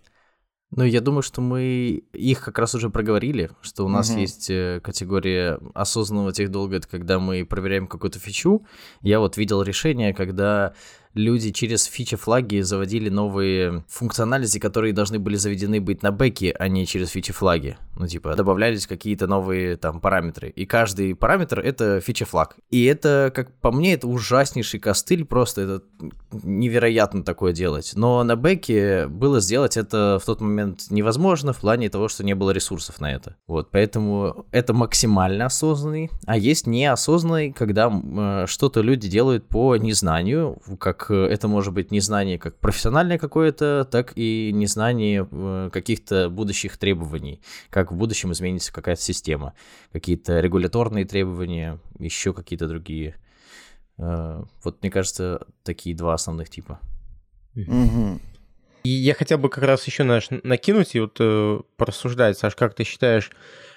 Ну, 0.71 0.83
я 0.83 0.99
думаю, 0.99 1.21
что 1.21 1.39
мы 1.39 2.03
их 2.11 2.41
как 2.41 2.59
раз 2.59 2.75
уже 2.75 2.89
проговорили, 2.89 3.51
что 3.61 3.85
у 3.85 3.89
нас 3.89 4.09
Мгм. 4.09 4.19
есть 4.19 4.49
э, 4.49 4.81
категория 4.83 5.59
осознанного 5.73 6.33
техдолга, 6.33 6.75
это 6.75 6.87
когда 6.89 7.19
мы 7.19 7.45
проверяем 7.45 7.87
какую-то 7.87 8.19
фичу. 8.19 8.65
Я 9.01 9.19
вот 9.19 9.37
видел 9.37 9.61
решение, 9.61 10.13
когда 10.13 10.73
люди 11.17 11.51
через 11.51 11.85
фичи-флаги 11.85 12.61
заводили 12.61 13.09
новые 13.09 13.83
функциональности, 13.87 14.59
которые 14.59 14.93
должны 14.93 15.19
были 15.19 15.35
заведены 15.35 15.81
быть 15.81 16.03
на 16.03 16.11
бэке, 16.11 16.55
а 16.57 16.67
не 16.67 16.85
через 16.85 17.09
фичи-флаги. 17.09 17.77
Ну, 17.95 18.07
типа, 18.07 18.35
добавлялись 18.35 18.85
какие-то 18.85 19.27
новые 19.27 19.75
там 19.75 19.99
параметры. 19.99 20.49
И 20.49 20.65
каждый 20.65 21.15
параметр— 21.15 21.59
это 21.63 21.99
фичи-флаг. 21.99 22.55
И 22.69 22.85
это, 22.85 23.31
как 23.33 23.51
по 23.59 23.71
мне, 23.71 23.93
это 23.93 24.07
ужаснейший 24.07 24.79
костыль, 24.79 25.25
просто 25.25 25.61
это 25.61 25.83
невероятно 26.43 27.23
такое 27.23 27.53
делать. 27.53 27.93
Но 27.95 28.23
на 28.23 28.35
бэке 28.35 29.07
было 29.07 29.39
сделать 29.39 29.77
это 29.77 30.19
в 30.21 30.25
тот 30.25 30.41
момент 30.41 30.85
невозможно 30.89 31.53
в 31.53 31.59
плане 31.59 31.89
того, 31.89 32.07
что 32.07 32.23
не 32.23 32.35
было 32.35 32.51
ресурсов 32.51 32.99
на 33.01 33.11
это. 33.11 33.35
Вот, 33.47 33.71
поэтому 33.71 34.45
это 34.51 34.73
максимально 34.73 35.45
осознанный, 35.45 36.11
а 36.25 36.37
есть 36.37 36.67
неосознанный, 36.67 37.51
когда 37.51 37.91
э, 37.91 38.45
что-то 38.47 38.81
люди 38.81 39.09
делают 39.09 39.47
по 39.47 39.75
незнанию, 39.75 40.59
как 40.79 41.06
э, 41.11 41.25
это 41.25 41.47
может 41.47 41.73
быть 41.73 41.91
незнание 41.91 42.37
как 42.37 42.57
профессиональное 42.57 43.17
какое-то, 43.17 43.87
так 43.89 44.13
и 44.15 44.51
незнание 44.53 45.27
э, 45.29 45.69
каких-то 45.71 46.29
будущих 46.29 46.77
требований, 46.77 47.41
как 47.69 47.91
в 47.91 47.95
будущем 47.95 48.31
изменится 48.31 48.73
какая-то 48.73 49.01
система, 49.01 49.53
какие-то 49.91 50.39
регуляторные 50.39 51.05
требования, 51.05 51.79
еще 51.99 52.33
какие-то 52.33 52.67
другие. 52.67 53.15
Э, 53.97 54.43
вот, 54.63 54.81
мне 54.81 54.91
кажется, 54.91 55.45
такие 55.63 55.95
два 55.95 56.13
основных 56.13 56.49
типа. 56.49 56.79
Мгм. 57.55 58.21
И 58.83 58.89
я 58.89 59.13
хотел 59.13 59.37
бы 59.37 59.49
как 59.49 59.63
раз 59.63 59.85
еще 59.85 60.03
знаешь, 60.03 60.27
накинуть 60.43 60.95
и 60.95 60.99
вот 60.99 61.17
э, 61.19 61.59
порассуждать, 61.75 62.37
Саш, 62.37 62.55
как 62.55 62.73
ты 62.73 62.83
считаешь, 62.83 63.31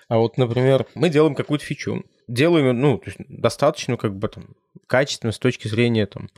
а 0.09 0.19
вот, 0.19 0.39
например, 0.39 0.87
мы 0.95 1.09
делаем 1.09 1.35
какую-то 1.35 1.65
фичу, 1.65 2.05
делаем, 2.29 2.79
ну, 2.81 2.99
то 2.99 3.11
есть 3.11 3.19
достаточно 3.29 3.97
как 3.97 4.17
бы 4.17 4.29
там 4.29 4.57
качественно 4.87 5.33
с 5.33 5.39
точки 5.39 5.69
зрения 5.69 6.07
там 6.07 6.29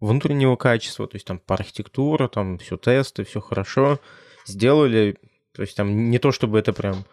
внутреннего 0.00 0.56
качества, 0.56 1.06
то 1.06 1.16
есть 1.16 1.26
там 1.26 1.38
по 1.38 1.54
архитектуре, 1.54 2.28
там 2.28 2.58
все 2.58 2.76
тесты, 2.76 3.24
все 3.24 3.40
хорошо, 3.40 4.00
сделали, 4.46 5.16
то 5.52 5.62
есть 5.62 5.76
там 5.76 6.10
не 6.10 6.18
то 6.18 6.32
чтобы 6.32 6.58
это 6.58 6.72
прям 6.72 7.04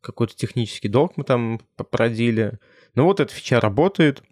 какой-то 0.00 0.36
технический 0.36 0.88
долг 0.88 1.16
мы 1.16 1.24
там 1.24 1.60
породили, 1.76 2.58
но 2.94 3.04
вот 3.04 3.20
эта 3.20 3.32
фича 3.32 3.60
работает, 3.60 4.22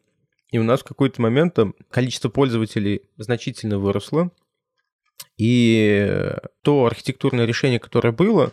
и 0.51 0.59
у 0.59 0.63
нас 0.63 0.81
в 0.81 0.85
какой-то 0.85 1.21
момент 1.21 1.55
там 1.55 1.75
количество 1.91 2.29
пользователей 2.29 3.03
значительно 3.17 3.79
выросло, 3.79 4.31
и 5.37 6.33
то 6.63 6.87
архитектурное 6.87 7.45
решение, 7.45 7.81
которое 7.81 8.13
было, 8.13 8.53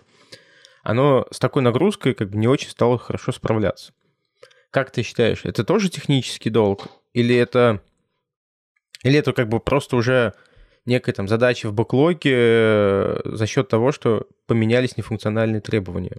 оно 0.84 1.26
с 1.32 1.40
такой 1.40 1.62
нагрузкой 1.62 2.14
как 2.14 2.30
бы 2.30 2.38
не 2.38 2.48
очень 2.48 2.70
стало 2.70 2.98
хорошо 2.98 3.32
справляться. 3.32 3.94
Как 4.70 4.92
ты 4.92 5.04
считаешь, 5.04 5.46
это 5.46 5.64
тоже 5.64 5.90
технический 5.90 6.50
долг? 6.50 6.88
Или 7.14 7.36
это, 7.36 7.82
или 9.04 9.20
это 9.20 9.34
как 9.34 9.50
бы 9.50 9.60
просто 9.60 9.96
уже 9.96 10.34
некая 10.86 11.14
там 11.14 11.28
задача 11.28 11.70
в 11.70 11.74
бэклоге 11.74 12.34
э, 12.34 13.22
за 13.26 13.46
счет 13.46 13.68
того, 13.68 13.92
что 13.92 14.28
поменялись 14.48 14.98
нефункциональные 14.98 15.62
требования? 15.62 16.18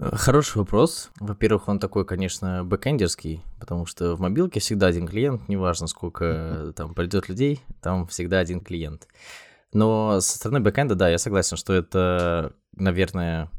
Хороший 0.00 0.58
вопрос. 0.58 1.10
Во-первых, 1.20 1.68
он 1.68 1.78
такой, 1.78 2.06
конечно, 2.06 2.64
бэкэндерский, 2.64 3.42
потому 3.58 3.84
что 3.84 4.16
в 4.16 4.20
мобилке 4.20 4.58
всегда 4.58 4.86
один 4.86 5.06
клиент, 5.06 5.46
неважно, 5.48 5.88
сколько 5.88 6.72
там 6.74 6.94
придет 6.94 7.28
людей, 7.28 7.60
там 7.82 8.06
всегда 8.06 8.38
один 8.38 8.60
клиент. 8.60 9.08
Но 9.74 10.20
со 10.20 10.36
стороны 10.38 10.60
бэкэнда, 10.60 10.94
да, 10.94 11.10
я 11.10 11.18
согласен, 11.18 11.58
что 11.58 11.74
это, 11.74 12.54
наверное, 12.74 13.50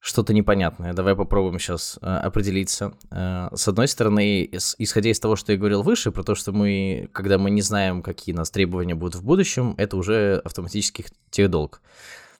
что-то 0.00 0.32
непонятное. 0.32 0.94
Давай 0.94 1.14
попробуем 1.14 1.58
сейчас 1.58 1.98
э, 2.00 2.06
определиться. 2.06 2.94
Э, 3.10 3.48
с 3.54 3.68
одной 3.68 3.86
стороны, 3.86 4.46
ис- 4.46 4.74
исходя 4.78 5.10
из 5.10 5.20
того, 5.20 5.36
что 5.36 5.52
я 5.52 5.58
говорил 5.58 5.82
выше, 5.82 6.10
про 6.10 6.22
то, 6.22 6.34
что 6.34 6.52
мы, 6.52 7.10
когда 7.12 7.36
мы 7.36 7.50
не 7.50 7.60
знаем, 7.60 8.02
какие 8.02 8.34
нас 8.34 8.50
требования 8.50 8.94
будут 8.94 9.16
в 9.16 9.24
будущем, 9.24 9.74
это 9.76 9.98
уже 9.98 10.40
автоматически 10.44 11.04
техдолг. 11.30 11.82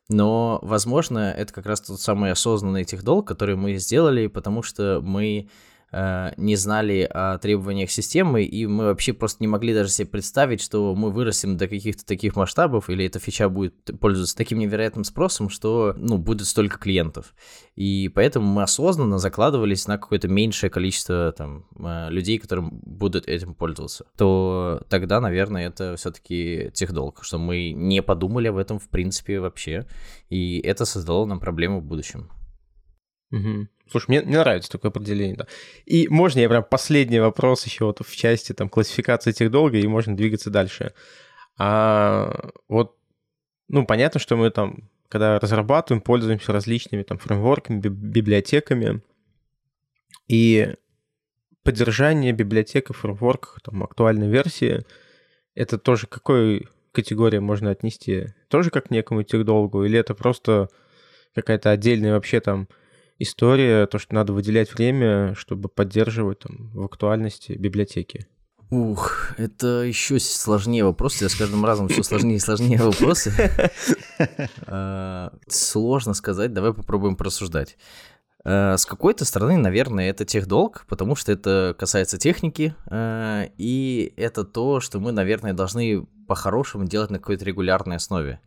Но, 0.08 0.58
возможно, 0.62 1.32
это 1.36 1.52
как 1.52 1.66
раз 1.66 1.82
тот 1.82 2.00
самый 2.00 2.32
осознанный 2.32 2.84
техдолг, 2.84 3.28
который 3.28 3.56
мы 3.56 3.76
сделали, 3.76 4.26
потому 4.26 4.62
что 4.62 5.00
мы 5.02 5.48
э, 5.92 6.32
не 6.36 6.56
знали 6.56 7.08
о 7.10 7.38
требованиях 7.38 7.90
системы, 7.90 8.42
и 8.44 8.66
мы 8.66 8.84
вообще 8.84 9.12
просто 9.12 9.42
не 9.42 9.48
могли 9.48 9.74
даже 9.74 9.90
себе 9.90 10.08
представить, 10.08 10.60
что 10.60 10.94
мы 10.94 11.10
вырастем 11.10 11.56
до 11.56 11.68
каких-то 11.68 12.04
таких 12.04 12.36
масштабов, 12.36 12.90
или 12.90 13.04
эта 13.04 13.18
фича 13.18 13.48
будет 13.48 13.74
пользоваться 14.00 14.36
таким 14.36 14.58
невероятным 14.58 15.04
спросом, 15.04 15.48
что, 15.48 15.94
ну, 15.96 16.18
будет 16.18 16.46
столько 16.46 16.78
клиентов. 16.78 17.34
И 17.76 18.10
поэтому 18.14 18.46
мы 18.46 18.62
осознанно 18.62 19.18
закладывались 19.18 19.86
на 19.86 19.98
какое-то 19.98 20.28
меньшее 20.28 20.70
количество 20.70 21.32
там 21.32 21.66
э, 21.78 22.10
людей, 22.10 22.38
которые 22.38 22.68
будут 22.70 23.28
этим 23.28 23.54
пользоваться. 23.54 24.06
То 24.16 24.82
тогда, 24.88 25.20
наверное, 25.20 25.68
это 25.68 25.96
все-таки 25.96 26.70
техдолг, 26.74 27.22
что 27.22 27.38
мы 27.38 27.72
не 27.72 28.02
подумали 28.02 28.48
об 28.48 28.56
этом 28.56 28.78
в 28.78 28.88
принципе 28.88 29.40
вообще, 29.40 29.86
и 30.28 30.60
это 30.60 30.84
создало 30.84 31.26
нам 31.26 31.40
проблему 31.40 31.80
в 31.80 31.84
будущем. 31.84 32.30
Мгм. 33.30 33.68
Слушай, 33.90 34.06
мне, 34.08 34.20
мне 34.22 34.38
нравится 34.38 34.70
такое 34.70 34.90
определение, 34.90 35.36
да. 35.36 35.46
И 35.84 36.06
можно 36.08 36.38
я 36.38 36.48
прям 36.48 36.62
последний 36.62 37.18
вопрос 37.18 37.66
еще 37.66 37.86
вот 37.86 38.00
в 38.06 38.16
части 38.16 38.52
там 38.52 38.68
классификации 38.68 39.32
техдолга, 39.32 39.78
и 39.78 39.86
можно 39.86 40.16
двигаться 40.16 40.50
дальше. 40.50 40.94
А 41.58 42.50
вот, 42.68 42.96
ну, 43.68 43.84
понятно, 43.84 44.20
что 44.20 44.36
мы 44.36 44.50
там, 44.50 44.88
когда 45.08 45.38
разрабатываем, 45.40 46.00
пользуемся 46.00 46.52
различными 46.52 47.02
там 47.02 47.18
фреймворками, 47.18 47.80
би- 47.80 47.88
библиотеками, 47.88 49.02
и 50.28 50.74
поддержание 51.64 52.32
библиотек 52.32 52.90
и 52.90 52.92
фреймворков, 52.92 53.60
там, 53.62 53.82
актуальной 53.82 54.28
версии, 54.28 54.84
это 55.56 55.78
тоже 55.78 56.06
какой 56.06 56.68
категории 56.92 57.38
можно 57.38 57.70
отнести? 57.70 58.28
Тоже 58.48 58.70
как 58.70 58.86
к 58.86 58.90
некому 58.90 59.24
техдолгу, 59.24 59.84
или 59.84 59.98
это 59.98 60.14
просто 60.14 60.68
какая-то 61.34 61.70
отдельная 61.70 62.12
вообще 62.12 62.40
там 62.40 62.68
история, 63.20 63.86
то, 63.86 63.98
что 63.98 64.14
надо 64.14 64.32
выделять 64.32 64.74
время, 64.74 65.34
чтобы 65.36 65.68
поддерживать 65.68 66.40
там 66.40 66.70
в 66.74 66.84
актуальности 66.84 67.52
библиотеки. 67.52 68.26
Ух, 68.70 69.32
это 69.36 69.82
еще 69.82 70.20
сложнее 70.20 70.84
вопросы. 70.84 71.24
Я 71.24 71.28
с 71.28 71.34
каждым 71.34 71.64
разом 71.64 71.88
все 71.88 72.02
сложнее 72.04 72.36
и 72.36 72.40
сложнее 72.40 72.78
вопросы. 72.82 73.32
А, 74.66 75.32
Сложно 75.48 76.12
сказать, 76.12 76.52
давай 76.52 76.74
попробуем 76.74 77.16
просуждать. 77.16 77.78
А, 78.44 78.76
С 78.76 78.84
какой-то 78.84 79.24
стороны, 79.24 79.56
наверное, 79.56 80.10
это 80.10 80.26
техдолг, 80.26 80.84
потому 80.88 81.16
что 81.16 81.32
это 81.32 81.74
касается 81.78 82.18
техники, 82.18 82.74
а, 82.86 83.46
и 83.56 84.12
это 84.16 84.44
то, 84.44 84.80
что 84.80 85.00
мы, 85.00 85.12
наверное, 85.12 85.54
должны 85.54 86.06
по-хорошему 86.28 86.84
делать 86.84 87.10
на 87.10 87.18
какой-то 87.18 87.44
регулярной 87.44 87.96
основе. 87.96 88.40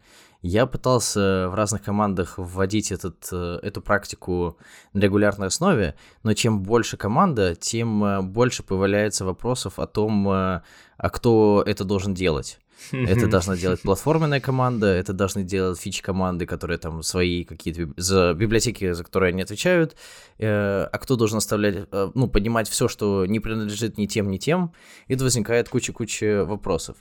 Я 0.43 0.65
пытался 0.65 1.47
в 1.47 1.55
разных 1.55 1.83
командах 1.83 2.33
вводить 2.37 2.91
этот, 2.91 3.29
э, 3.31 3.59
эту 3.63 3.81
практику 3.81 4.57
на 4.91 4.99
регулярной 4.99 5.47
основе, 5.47 5.95
но 6.23 6.33
чем 6.33 6.63
больше 6.63 6.97
команда, 6.97 7.55
тем 7.55 8.03
э, 8.03 8.21
больше 8.21 8.61
появляется 8.61 9.23
вопросов 9.23 9.79
о 9.79 9.87
том, 9.87 10.27
э, 10.27 10.61
а 10.97 11.09
кто 11.09 11.63
это 11.65 11.85
должен 11.85 12.13
делать. 12.13 12.59
Это 12.91 13.27
должна 13.27 13.55
делать 13.55 13.81
платформенная 13.83 14.41
команда, 14.41 14.87
это 14.87 15.13
должны 15.13 15.43
делать 15.43 15.79
фичи-команды, 15.79 16.45
которые 16.45 16.77
там 16.77 17.03
свои 17.03 17.45
какие-то 17.45 17.93
за 17.95 18.33
библиотеки, 18.33 18.91
за 18.91 19.05
которые 19.05 19.29
они 19.29 19.43
отвечают, 19.43 19.95
а 20.39 20.97
кто 20.97 21.15
должен 21.15 21.37
оставлять, 21.37 21.87
ну, 22.15 22.27
поднимать 22.27 22.67
все, 22.67 22.89
что 22.89 23.25
не 23.25 23.39
принадлежит 23.39 23.97
ни 23.97 24.07
тем, 24.07 24.29
ни 24.29 24.37
тем, 24.37 24.73
и 25.07 25.13
тут 25.13 25.21
возникает 25.21 25.69
куча-куча 25.69 26.43
вопросов. 26.43 26.97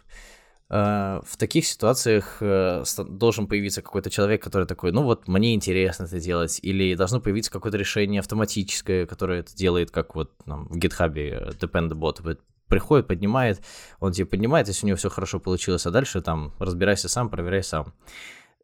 Э, 0.72 1.20
В 1.24 1.36
таких 1.36 1.66
ситуациях 1.66 2.38
э, 2.40 2.82
должен 3.06 3.46
появиться 3.46 3.82
какой-то 3.82 4.08
человек, 4.10 4.42
который 4.42 4.66
такой, 4.66 4.90
ну 4.90 5.02
вот 5.02 5.28
мне 5.28 5.54
интересно 5.54 6.04
это 6.04 6.18
делать, 6.18 6.58
или 6.62 6.94
должно 6.94 7.20
появиться 7.20 7.52
какое-то 7.52 7.76
решение 7.76 8.20
автоматическое, 8.20 9.04
которое 9.04 9.40
это 9.40 9.54
делает, 9.54 9.90
как 9.90 10.14
вот 10.14 10.30
там, 10.46 10.66
в 10.68 10.78
GitHub 10.78 11.12
э, 11.14 11.50
Dependabot 11.60 12.38
приходит, 12.68 13.06
поднимает, 13.06 13.60
он 14.00 14.12
тебе 14.12 14.24
поднимает, 14.24 14.66
если 14.66 14.86
у 14.86 14.88
него 14.88 14.96
все 14.96 15.10
хорошо 15.10 15.38
получилось, 15.40 15.84
а 15.84 15.90
дальше 15.90 16.22
там 16.22 16.54
разбирайся 16.58 17.10
сам, 17.10 17.28
проверяй 17.28 17.62
сам. 17.62 17.92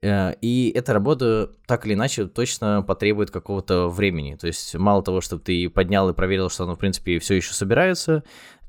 И 0.01 0.73
эта 0.75 0.95
работа 0.95 1.51
так 1.67 1.85
или 1.85 1.93
иначе 1.93 2.27
точно 2.27 2.83
потребует 2.87 3.31
какого-то 3.33 3.89
времени. 3.89 4.37
То 4.37 4.47
есть 4.47 4.77
мало 4.77 5.03
того, 5.03 5.21
чтобы 5.21 5.43
ты 5.43 5.69
поднял 5.69 6.09
и 6.09 6.15
проверил, 6.15 6.49
что 6.49 6.65
оно, 6.65 6.77
в 6.77 6.79
принципе, 6.79 7.19
все 7.19 7.35
еще 7.35 7.53
собирается, 7.53 8.23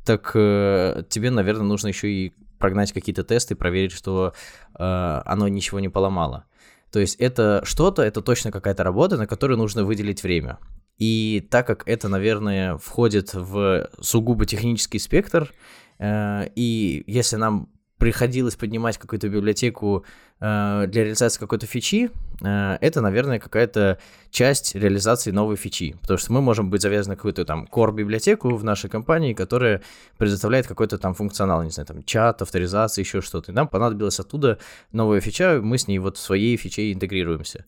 так 0.03 0.31
тебе, 0.33 1.29
наверное, 1.29 1.67
нужно 1.67 1.89
еще 1.89 2.09
и 2.09 2.33
прогнать 2.59 2.91
какие-то 2.91 3.23
тесты, 3.23 3.55
проверить, 3.55 3.91
что 3.91 4.33
э, 4.77 5.21
оно 5.25 5.47
ничего 5.47 5.79
не 5.79 5.89
поломало. 5.89 6.45
То 6.91 6.99
есть 6.99 7.15
это 7.15 7.61
что-то, 7.63 8.01
это 8.01 8.21
точно 8.21 8.51
какая-то 8.51 8.83
работа, 8.83 9.17
на 9.17 9.27
которую 9.27 9.57
нужно 9.57 9.83
выделить 9.83 10.23
время. 10.23 10.59
И 10.97 11.47
так 11.49 11.65
как 11.65 11.87
это, 11.87 12.09
наверное, 12.09 12.77
входит 12.77 13.33
в 13.33 13.89
сугубо 14.01 14.45
технический 14.45 14.99
спектр, 14.99 15.53
э, 15.97 16.49
и 16.55 17.03
если 17.07 17.37
нам 17.37 17.69
приходилось 17.99 18.55
поднимать 18.55 18.97
какую-то 18.97 19.27
библиотеку 19.29 20.05
э, 20.39 20.85
для 20.87 21.03
реализации 21.03 21.39
какой-то 21.39 21.67
фичи, 21.67 22.09
э, 22.41 22.77
это, 22.81 23.01
наверное, 23.01 23.39
какая-то 23.39 23.99
часть 24.31 24.73
реализации 24.73 25.31
новой 25.31 25.57
фичи. 25.57 25.95
Потому 26.01 26.17
что 26.17 26.31
мы 26.31 26.41
можем 26.41 26.69
быть 26.69 26.81
завязаны 26.81 27.15
какую-то 27.17 27.45
там 27.45 27.67
core-библиотеку 27.71 28.55
в 28.55 28.63
нашей 28.63 28.89
компании, 28.89 29.33
которая 29.33 29.81
предоставляет 30.17 30.65
какой-то 30.65 30.97
там 30.97 31.13
функционал, 31.13 31.61
не 31.63 31.71
знаю, 31.71 31.87
там 31.87 32.03
чат, 32.03 32.41
авторизация, 32.41 33.03
еще 33.03 33.21
что-то. 33.21 33.51
И 33.51 33.55
нам 33.55 33.67
понадобилась 33.67 34.19
оттуда 34.19 34.57
новая 34.93 35.19
фича, 35.19 35.59
мы 35.61 35.77
с 35.77 35.87
ней 35.87 35.99
вот 35.99 36.17
своей 36.17 36.55
фиче 36.57 36.93
интегрируемся 36.93 37.65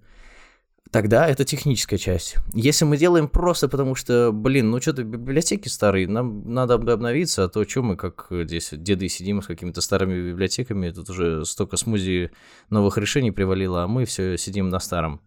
тогда 0.92 1.28
это 1.28 1.46
техническая 1.46 1.98
часть. 1.98 2.36
Если 2.54 2.86
мы 2.86 2.98
делаем 2.98 3.28
просто 3.28 3.68
потому, 3.68 3.96
что, 3.96 4.32
блин, 4.32 4.70
ну 4.70 4.82
что-то 4.82 5.04
библиотеки 5.04 5.68
старые, 5.68 6.08
нам 6.08 6.54
надо 6.54 6.76
обновиться, 6.76 7.46
а 7.46 7.50
то 7.50 7.68
что 7.68 7.82
мы 7.82 7.96
как 7.96 8.28
здесь 8.30 8.70
деды 8.74 9.08
сидим 9.08 9.42
с 9.42 9.48
какими-то 9.48 9.82
старыми 9.82 10.30
библиотеками, 10.30 10.92
тут 10.92 11.10
уже 11.10 11.46
столько 11.46 11.78
смузи 11.78 12.32
новых 12.70 12.98
решений 12.98 13.32
привалило, 13.32 13.84
а 13.84 13.88
мы 13.88 14.06
все 14.06 14.38
сидим 14.38 14.70
на 14.70 14.80
старом. 14.80 15.22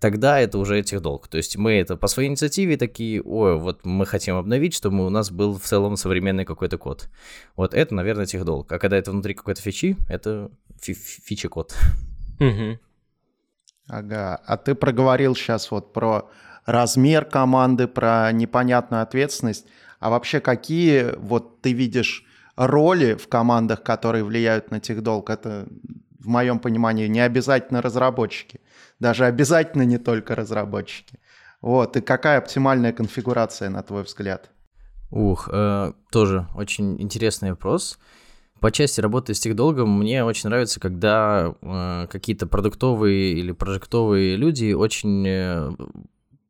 Тогда 0.00 0.38
это 0.38 0.58
уже 0.58 0.78
этих 0.78 1.00
долг. 1.00 1.28
То 1.28 1.38
есть 1.38 1.56
мы 1.56 1.72
это 1.72 1.96
по 1.96 2.08
своей 2.08 2.28
инициативе 2.28 2.76
такие, 2.76 3.22
ой, 3.22 3.56
вот 3.56 3.86
мы 3.86 4.04
хотим 4.04 4.36
обновить, 4.36 4.74
чтобы 4.74 5.06
у 5.06 5.08
нас 5.08 5.30
был 5.30 5.58
в 5.58 5.62
целом 5.62 5.96
современный 5.96 6.44
какой-то 6.44 6.76
код. 6.76 7.08
Вот 7.56 7.72
это, 7.72 7.94
наверное, 7.94 8.26
тех 8.26 8.44
долг. 8.44 8.70
А 8.72 8.78
когда 8.78 8.98
это 8.98 9.12
внутри 9.12 9.32
какой-то 9.32 9.62
фичи, 9.62 9.96
это 10.08 10.50
фи 10.78 10.92
фичи-код. 10.92 11.74
Угу. 12.38 12.78
Ага. 13.88 14.40
А 14.46 14.56
ты 14.56 14.74
проговорил 14.74 15.34
сейчас 15.34 15.70
вот 15.70 15.92
про 15.92 16.30
размер 16.66 17.24
команды, 17.24 17.86
про 17.86 18.32
непонятную 18.32 19.02
ответственность. 19.02 19.66
А 20.00 20.10
вообще 20.10 20.40
какие 20.40 21.14
вот 21.16 21.60
ты 21.60 21.72
видишь 21.72 22.24
роли 22.56 23.14
в 23.14 23.28
командах, 23.28 23.82
которые 23.82 24.24
влияют 24.24 24.70
на 24.70 24.80
техдолг? 24.80 25.30
Это, 25.30 25.66
в 26.18 26.28
моем 26.28 26.58
понимании, 26.58 27.06
не 27.06 27.20
обязательно 27.20 27.82
разработчики. 27.82 28.60
Даже 29.00 29.26
обязательно 29.26 29.82
не 29.82 29.98
только 29.98 30.34
разработчики. 30.34 31.18
Вот. 31.60 31.96
И 31.96 32.00
какая 32.00 32.38
оптимальная 32.38 32.92
конфигурация, 32.92 33.70
на 33.70 33.82
твой 33.82 34.02
взгляд? 34.02 34.50
Ух, 35.10 35.48
э, 35.52 35.92
тоже 36.10 36.46
очень 36.54 37.00
интересный 37.00 37.50
вопрос. 37.50 37.98
По 38.64 38.70
части 38.70 38.98
работы 38.98 39.34
с 39.34 39.40
техдолгом 39.40 39.90
мне 39.90 40.24
очень 40.24 40.48
нравится, 40.48 40.80
когда 40.80 41.54
э, 41.60 42.06
какие-то 42.10 42.46
продуктовые 42.46 43.34
или 43.34 43.52
прожектовые 43.52 44.36
люди 44.36 44.72
очень 44.72 45.22
э, 45.28 45.70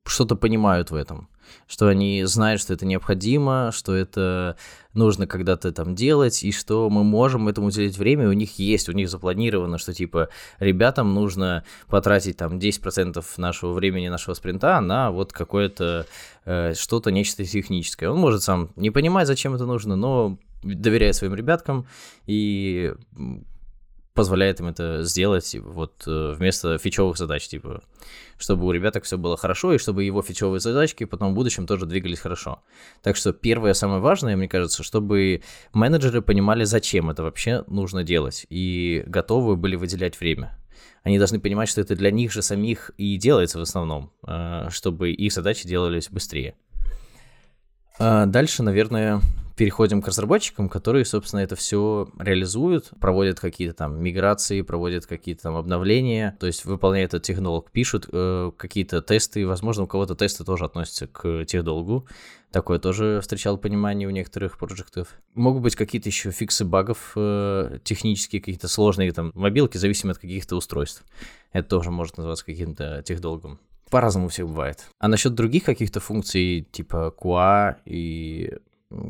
что-то 0.07 0.37
понимают 0.37 0.93
в 0.93 0.95
этом, 0.95 1.29
что 1.67 1.89
они 1.89 2.23
знают, 2.23 2.61
что 2.61 2.73
это 2.73 2.87
необходимо, 2.87 3.73
что 3.75 3.97
это 3.97 4.57
нужно 4.93 5.27
когда-то 5.27 5.73
там 5.73 5.97
делать, 5.97 6.45
и 6.45 6.53
что 6.53 6.89
мы 6.89 7.03
можем 7.03 7.49
этому 7.49 7.67
уделить 7.67 7.99
время, 7.99 8.29
у 8.29 8.33
них 8.33 8.61
есть, 8.61 8.89
у 8.89 8.93
них 8.93 9.11
запланировано, 9.11 9.79
что 9.79 9.93
типа 9.93 10.29
ребятам 10.61 11.15
нужно 11.15 11.65
потратить 11.89 12.37
там 12.37 12.59
10% 12.59 13.25
нашего 13.39 13.73
времени, 13.73 14.07
нашего 14.07 14.35
спринта 14.35 14.81
на 14.81 15.11
вот 15.11 15.33
какое-то 15.33 16.07
э, 16.45 16.75
что-то, 16.75 17.11
нечто 17.11 17.45
техническое. 17.45 18.09
Он 18.09 18.21
может 18.21 18.45
сам 18.45 18.71
не 18.77 18.93
понимать, 18.93 19.27
зачем 19.27 19.57
это 19.57 19.67
нужно, 19.67 19.97
но 19.97 20.39
доверяет 20.65 21.17
своим 21.17 21.35
ребяткам 21.35 21.87
и 22.27 22.93
позволяет 24.15 24.61
им 24.61 24.69
это 24.69 25.03
сделать 25.03 25.57
вот 25.61 26.05
э, 26.07 26.35
вместо 26.39 26.79
фичевых 26.79 27.19
задач, 27.19 27.49
типа, 27.49 27.83
чтобы 28.39 28.65
у 28.65 28.71
ребяток 28.71 29.05
все 29.05 29.19
было 29.19 29.37
хорошо, 29.37 29.75
и 29.75 29.79
чтобы 29.79 30.05
его 30.05 30.23
фичевые 30.23 30.61
задачки 30.61 31.05
потом 31.05 31.33
в 31.33 31.35
будущем 31.35 31.67
тоже 31.67 31.85
двигались 31.87 32.21
хорошо. 32.21 32.63
Так 33.03 33.17
что 33.17 33.33
первое, 33.33 33.75
самое 33.75 34.01
важное, 34.01 34.37
мне 34.37 34.49
кажется, 34.49 34.85
чтобы 34.85 35.43
менеджеры 35.73 36.23
понимали, 36.23 36.63
зачем 36.63 37.11
это 37.11 37.25
вообще 37.25 37.65
нужно 37.67 38.05
делать, 38.05 38.47
и 38.51 39.03
готовы 39.07 39.57
были 39.57 39.75
выделять 39.75 40.19
время. 40.19 40.59
Они 41.03 41.19
должны 41.19 41.41
понимать, 41.41 41.69
что 41.69 41.81
это 41.81 41.97
для 41.97 42.11
них 42.11 42.33
же 42.33 42.41
самих 42.41 42.93
и 42.97 43.17
делается 43.17 43.59
в 43.59 43.63
основном, 43.63 44.13
э, 44.27 44.69
чтобы 44.71 45.11
их 45.11 45.33
задачи 45.33 45.67
делались 45.67 46.09
быстрее. 46.09 46.55
А 47.99 48.27
дальше, 48.27 48.63
наверное, 48.63 49.21
переходим 49.57 50.03
к 50.03 50.09
разработчикам, 50.09 50.69
которые, 50.69 51.05
собственно, 51.05 51.41
это 51.41 51.55
все 51.57 52.09
реализуют, 52.19 52.91
проводят 53.01 53.39
какие-то 53.39 53.75
там 53.75 54.03
миграции, 54.03 54.63
проводят 54.63 55.07
какие-то 55.07 55.43
там 55.45 55.57
обновления, 55.57 56.37
то 56.41 56.47
есть 56.47 56.65
выполняют 56.65 57.15
этот 57.15 57.27
технолог, 57.27 57.71
пишут 57.71 58.09
э, 58.11 58.51
какие-то 58.57 59.01
тесты, 59.01 59.47
возможно, 59.47 59.85
у 59.85 59.87
кого-то 59.87 60.17
тесты 60.17 60.45
тоже 60.45 60.65
относятся 60.65 61.07
к 61.07 61.45
техдолгу, 61.45 62.07
Такое 62.55 62.79
тоже 62.79 63.19
встречал 63.21 63.59
понимание 63.59 64.07
у 64.07 64.13
некоторых 64.13 64.59
проектов. 64.59 65.09
Могут 65.35 65.61
быть 65.61 65.75
какие-то 65.75 66.09
еще 66.09 66.31
фиксы 66.31 66.65
багов 66.65 67.15
э, 67.17 67.81
технические, 67.83 68.41
какие-то 68.41 68.69
сложные 68.69 69.11
там 69.11 69.33
мобилки, 69.35 69.77
зависимые 69.77 70.13
от 70.13 70.19
каких-то 70.19 70.55
устройств. 70.55 71.03
Это 71.51 71.69
тоже 71.69 71.91
может 71.91 72.17
называться 72.17 72.45
каким-то 72.45 73.03
техдолгом. 73.05 73.59
По-разному 73.95 74.27
все 74.27 74.45
бывает. 74.45 74.89
А 74.99 75.07
насчет 75.07 75.37
других 75.37 75.63
каких-то 75.63 76.01
функций, 76.01 76.67
типа 76.73 77.15
QA 77.17 77.77
и 77.85 78.53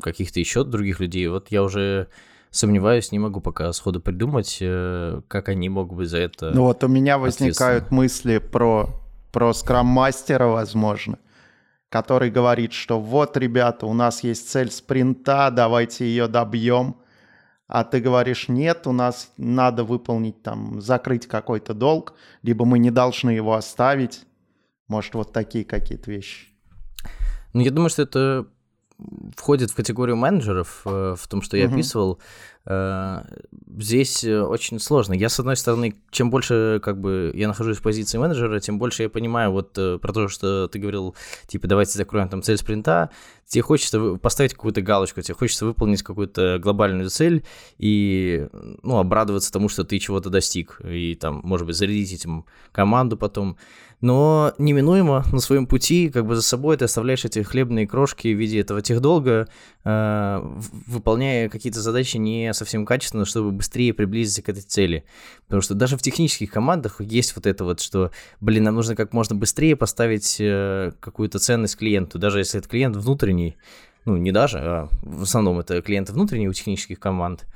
каких-то 0.02 0.40
еще 0.40 0.62
других 0.62 1.00
людей, 1.00 1.26
вот 1.28 1.46
я 1.48 1.62
уже 1.62 2.08
сомневаюсь, 2.50 3.10
не 3.10 3.18
могу 3.18 3.40
пока 3.40 3.72
сходу 3.72 4.02
придумать, 4.02 4.58
э, 4.60 5.22
как 5.26 5.48
они 5.48 5.70
могут 5.70 5.96
быть 5.96 6.10
за 6.10 6.18
это. 6.18 6.50
Ну 6.50 6.64
вот 6.64 6.84
у 6.84 6.88
меня 6.88 7.16
возникают 7.16 7.92
мысли 7.92 8.36
про, 8.36 8.90
про 9.32 9.54
скрам-мастера, 9.54 10.48
возможно, 10.48 11.18
который 11.88 12.30
говорит, 12.30 12.74
что 12.74 13.00
вот, 13.00 13.38
ребята, 13.38 13.86
у 13.86 13.94
нас 13.94 14.22
есть 14.22 14.50
цель 14.50 14.70
спринта, 14.70 15.50
давайте 15.50 16.04
ее 16.04 16.28
добьем. 16.28 16.96
А 17.68 17.84
ты 17.84 18.00
говоришь, 18.00 18.50
нет, 18.50 18.86
у 18.86 18.92
нас 18.92 19.32
надо 19.38 19.82
выполнить 19.82 20.42
там, 20.42 20.82
закрыть 20.82 21.26
какой-то 21.26 21.72
долг, 21.72 22.12
либо 22.42 22.66
мы 22.66 22.78
не 22.78 22.90
должны 22.90 23.30
его 23.30 23.54
оставить. 23.54 24.26
Может, 24.88 25.14
вот 25.14 25.32
такие 25.32 25.64
какие-то 25.64 26.10
вещи. 26.10 26.48
Ну, 27.52 27.60
я 27.60 27.70
думаю, 27.70 27.90
что 27.90 28.02
это 28.02 28.46
входит 29.36 29.70
в 29.70 29.74
категорию 29.74 30.16
менеджеров, 30.16 30.82
э, 30.84 31.14
в 31.18 31.28
том, 31.28 31.42
что 31.42 31.56
я 31.56 31.64
uh-huh. 31.64 31.72
описывал, 31.72 32.20
э, 32.66 33.22
здесь 33.76 34.22
э, 34.22 34.40
очень 34.40 34.78
сложно. 34.78 35.14
Я, 35.14 35.28
с 35.28 35.40
одной 35.40 35.56
стороны, 35.56 35.96
чем 36.10 36.30
больше 36.30 36.80
как 36.82 37.00
бы 37.00 37.32
я 37.34 37.48
нахожусь 37.48 37.78
в 37.78 37.82
позиции 37.82 38.18
менеджера, 38.18 38.60
тем 38.60 38.78
больше 38.78 39.02
я 39.02 39.10
понимаю 39.10 39.50
вот 39.50 39.72
про 39.72 40.12
то, 40.12 40.28
что 40.28 40.68
ты 40.68 40.78
говорил, 40.78 41.16
типа, 41.48 41.66
давайте 41.66 41.98
закроем 41.98 42.28
там 42.28 42.42
цель 42.42 42.56
спринта, 42.56 43.10
тебе 43.46 43.62
хочется 43.62 44.16
поставить 44.16 44.54
какую-то 44.54 44.80
галочку, 44.80 45.20
тебе 45.22 45.34
хочется 45.34 45.66
выполнить 45.66 46.02
какую-то 46.02 46.58
глобальную 46.60 47.10
цель 47.10 47.44
и, 47.78 48.46
ну, 48.82 48.98
обрадоваться 48.98 49.52
тому, 49.52 49.68
что 49.68 49.84
ты 49.84 49.98
чего-то 49.98 50.30
достиг, 50.30 50.80
и 50.84 51.16
там, 51.16 51.40
может 51.42 51.66
быть, 51.66 51.76
зарядить 51.76 52.12
этим 52.12 52.46
команду 52.70 53.16
потом 53.16 53.58
но 54.04 54.52
неминуемо 54.58 55.24
на 55.32 55.40
своем 55.40 55.66
пути 55.66 56.10
как 56.10 56.26
бы 56.26 56.36
за 56.36 56.42
собой 56.42 56.76
ты 56.76 56.84
оставляешь 56.84 57.24
эти 57.24 57.42
хлебные 57.42 57.86
крошки 57.86 58.28
в 58.28 58.38
виде 58.38 58.60
этого 58.60 58.82
техдолга, 58.82 59.48
э, 59.82 60.40
выполняя 60.86 61.48
какие-то 61.48 61.80
задачи 61.80 62.18
не 62.18 62.52
совсем 62.52 62.84
качественно, 62.84 63.24
чтобы 63.24 63.50
быстрее 63.50 63.94
приблизиться 63.94 64.42
к 64.42 64.50
этой 64.50 64.60
цели. 64.60 65.04
Потому 65.46 65.62
что 65.62 65.72
даже 65.72 65.96
в 65.96 66.02
технических 66.02 66.50
командах 66.50 67.00
есть 67.00 67.34
вот 67.34 67.46
это 67.46 67.64
вот, 67.64 67.80
что, 67.80 68.10
блин, 68.42 68.64
нам 68.64 68.74
нужно 68.74 68.94
как 68.94 69.14
можно 69.14 69.36
быстрее 69.36 69.74
поставить 69.74 70.36
э, 70.38 70.92
какую-то 71.00 71.38
ценность 71.38 71.78
клиенту, 71.78 72.18
даже 72.18 72.40
если 72.40 72.60
это 72.60 72.68
клиент 72.68 72.96
внутренний, 72.96 73.56
ну 74.04 74.18
не 74.18 74.32
даже, 74.32 74.58
а 74.58 74.88
в 75.00 75.22
основном 75.22 75.60
это 75.60 75.80
клиенты 75.80 76.12
внутренние 76.12 76.50
у 76.50 76.52
технических 76.52 77.00
команд. 77.00 77.46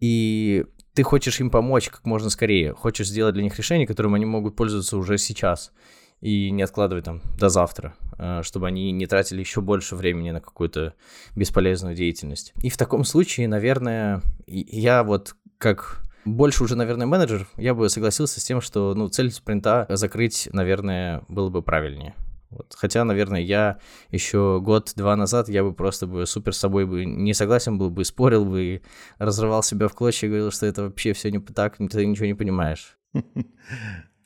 И 0.00 0.64
ты 0.94 1.02
хочешь 1.02 1.40
им 1.40 1.50
помочь 1.50 1.88
как 1.88 2.04
можно 2.04 2.30
скорее, 2.30 2.74
хочешь 2.74 3.08
сделать 3.08 3.34
для 3.34 3.42
них 3.42 3.56
решение, 3.56 3.86
которым 3.86 4.14
они 4.14 4.24
могут 4.24 4.56
пользоваться 4.56 4.96
уже 4.96 5.18
сейчас 5.18 5.72
и 6.20 6.50
не 6.50 6.62
откладывать 6.62 7.04
там 7.04 7.22
до 7.38 7.48
завтра, 7.48 7.94
э, 8.18 8.42
чтобы 8.42 8.66
они 8.66 8.92
не 8.92 9.06
тратили 9.06 9.40
еще 9.40 9.60
больше 9.60 9.96
времени 9.96 10.30
на 10.30 10.40
какую-то 10.40 10.94
бесполезную 11.34 11.94
деятельность. 11.94 12.52
И 12.62 12.68
в 12.68 12.76
таком 12.76 13.04
случае, 13.04 13.48
наверное, 13.48 14.20
я 14.46 15.02
вот 15.02 15.34
как 15.58 16.02
больше 16.24 16.64
уже, 16.64 16.76
наверное, 16.76 17.06
менеджер, 17.06 17.48
я 17.56 17.74
бы 17.74 17.88
согласился 17.88 18.40
с 18.40 18.44
тем, 18.44 18.60
что 18.60 18.94
ну, 18.94 19.08
цель 19.08 19.30
спринта 19.30 19.86
закрыть, 19.88 20.48
наверное, 20.52 21.22
было 21.28 21.48
бы 21.48 21.62
правильнее. 21.62 22.14
Вот. 22.50 22.74
Хотя, 22.76 23.04
наверное, 23.04 23.40
я 23.40 23.78
еще 24.10 24.60
год-два 24.60 25.16
назад 25.16 25.48
я 25.48 25.62
бы 25.62 25.72
просто 25.72 26.06
бы 26.06 26.26
супер 26.26 26.52
с 26.52 26.58
собой 26.58 26.84
бы 26.84 27.04
не 27.04 27.32
согласен 27.32 27.78
был 27.78 27.90
бы, 27.90 28.04
спорил 28.04 28.44
бы, 28.44 28.82
разрывал 29.18 29.62
себя 29.62 29.88
в 29.88 29.94
клочья 29.94 30.26
и 30.26 30.30
говорил, 30.30 30.50
что 30.50 30.66
это 30.66 30.82
вообще 30.82 31.12
все 31.12 31.30
не 31.30 31.38
так, 31.38 31.76
ты 31.76 32.06
ничего 32.06 32.26
не 32.26 32.34
понимаешь. 32.34 32.98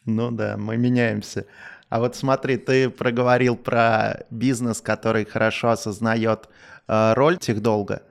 Ну 0.06 0.30
да, 0.30 0.58
мы 0.58 0.76
меняемся. 0.76 1.46
А 1.88 1.98
вот 1.98 2.14
смотри, 2.14 2.58
ты 2.58 2.90
проговорил 2.90 3.56
про 3.56 4.24
бизнес, 4.30 4.82
который 4.82 5.24
хорошо 5.24 5.70
осознает 5.70 6.48
э, 6.88 7.14
роль 7.14 7.38
техдолга. 7.38 8.02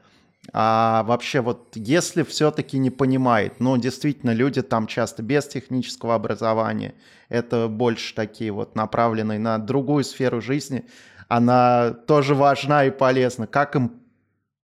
А 0.51 1.03
вообще 1.03 1.41
вот 1.41 1.69
если 1.75 2.23
все-таки 2.23 2.77
не 2.77 2.89
понимает, 2.89 3.59
ну 3.59 3.77
действительно 3.77 4.31
люди 4.31 4.61
там 4.61 4.87
часто 4.87 5.23
без 5.23 5.47
технического 5.47 6.15
образования, 6.15 6.95
это 7.29 7.67
больше 7.69 8.13
такие 8.13 8.51
вот 8.51 8.75
направленные 8.75 9.39
на 9.39 9.57
другую 9.57 10.03
сферу 10.03 10.41
жизни, 10.41 10.85
она 11.29 11.91
тоже 11.91 12.35
важна 12.35 12.85
и 12.85 12.91
полезна. 12.91 13.47
Как 13.47 13.75
им 13.75 13.93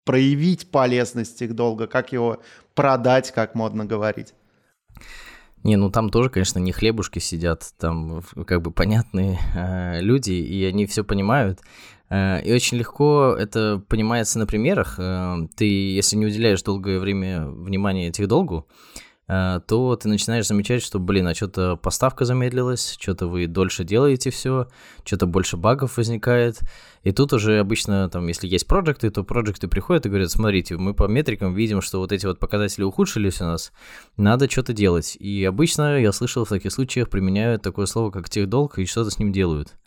проявить 0.04 0.70
полезность 0.70 1.42
их 1.42 1.56
долга, 1.56 1.88
как 1.88 2.12
его 2.12 2.42
продать, 2.74 3.32
как 3.32 3.56
модно 3.56 3.86
говорить. 3.86 4.34
Не, 5.64 5.76
ну 5.76 5.90
там 5.92 6.10
тоже, 6.10 6.30
конечно, 6.30 6.60
не 6.60 6.72
хлебушки 6.72 7.20
сидят, 7.20 7.74
там 7.78 8.22
как 8.48 8.62
бы 8.62 8.72
понятные 8.72 9.40
э, 9.56 10.02
люди, 10.02 10.32
и 10.32 10.64
они 10.66 10.86
все 10.86 11.04
понимают. 11.04 11.60
Э, 12.10 12.42
и 12.42 12.52
очень 12.52 12.78
легко 12.78 13.36
это 13.38 13.82
понимается 13.88 14.40
на 14.40 14.48
примерах. 14.48 14.96
Э, 14.98 15.48
ты, 15.56 15.66
если 15.66 16.16
не 16.16 16.26
уделяешь 16.26 16.64
долгое 16.64 17.00
время 17.00 17.48
внимания 17.48 18.08
этих 18.08 18.28
долгу, 18.28 18.68
э, 19.28 19.60
то 19.68 19.96
ты 19.96 20.10
начинаешь 20.10 20.48
замечать, 20.48 20.82
что, 20.82 21.00
блин, 21.00 21.28
а 21.28 21.36
что-то 21.36 21.76
поставка 21.76 22.26
замедлилась, 22.26 22.98
что-то 23.00 23.28
вы 23.28 23.46
дольше 23.46 23.84
делаете 23.84 24.32
все, 24.32 24.68
что-то 25.06 25.28
больше 25.28 25.56
багов 25.56 25.98
возникает. 25.98 26.60
И 27.04 27.12
тут 27.12 27.32
уже 27.32 27.60
обычно, 27.60 28.10
там, 28.10 28.28
если 28.28 28.48
есть 28.48 28.68
проекты, 28.68 29.12
то 29.12 29.24
проекты 29.24 29.68
приходят 29.68 30.06
и 30.06 30.10
говорят, 30.10 30.32
смотрите, 30.32 30.78
мы 30.78 30.96
по 30.96 31.08
метрикам 31.08 31.54
видим, 31.54 31.82
что 31.82 32.00
вот 32.00 32.12
эти 32.12 32.26
вот 32.26 32.40
показатели 32.40 32.84
ухудшились 32.84 33.40
у 33.42 33.46
нас, 33.46 33.72
надо 34.18 34.50
что-то 34.50 34.74
делать. 34.74 35.16
И 35.20 35.46
обычно, 35.46 36.00
я 36.00 36.12
слышал, 36.12 36.44
в 36.44 36.50
таких 36.50 36.72
случаях 36.72 37.10
применяют 37.10 37.62
такое 37.62 37.86
слово, 37.86 38.10
как 38.10 38.30
техдолг, 38.30 38.80
и 38.80 38.86
что-то 38.86 39.12
с 39.12 39.20
ним 39.20 39.32
делают 39.32 39.79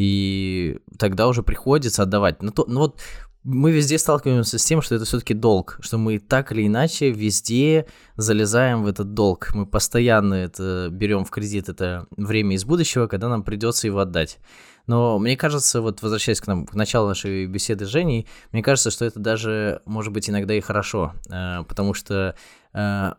и 0.00 0.78
тогда 0.98 1.28
уже 1.28 1.42
приходится 1.42 2.04
отдавать. 2.04 2.40
Но, 2.40 2.52
то, 2.52 2.64
но 2.66 2.80
вот 2.80 3.00
мы 3.42 3.70
везде 3.70 3.98
сталкиваемся 3.98 4.58
с 4.58 4.64
тем, 4.64 4.80
что 4.80 4.94
это 4.94 5.04
все-таки 5.04 5.34
долг, 5.34 5.76
что 5.80 5.98
мы 5.98 6.18
так 6.18 6.52
или 6.52 6.66
иначе 6.66 7.10
везде 7.10 7.84
залезаем 8.16 8.82
в 8.82 8.86
этот 8.86 9.12
долг. 9.12 9.50
Мы 9.52 9.66
постоянно 9.66 10.32
это 10.32 10.88
берем 10.90 11.26
в 11.26 11.30
кредит, 11.30 11.68
это 11.68 12.06
время 12.16 12.54
из 12.54 12.64
будущего, 12.64 13.08
когда 13.08 13.28
нам 13.28 13.42
придется 13.42 13.88
его 13.88 13.98
отдать. 13.98 14.38
Но 14.86 15.18
мне 15.18 15.36
кажется, 15.36 15.82
вот 15.82 16.00
возвращаясь 16.00 16.40
к 16.40 16.46
нам 16.46 16.64
к 16.66 16.74
началу 16.74 17.08
нашей 17.08 17.46
беседы 17.46 17.84
с 17.84 17.88
Женей, 17.88 18.26
мне 18.52 18.62
кажется, 18.62 18.90
что 18.90 19.04
это 19.04 19.20
даже 19.20 19.82
может 19.84 20.14
быть 20.14 20.30
иногда 20.30 20.54
и 20.54 20.60
хорошо, 20.60 21.12
э, 21.30 21.62
потому 21.68 21.92
что 21.92 22.34
э, 22.72 23.12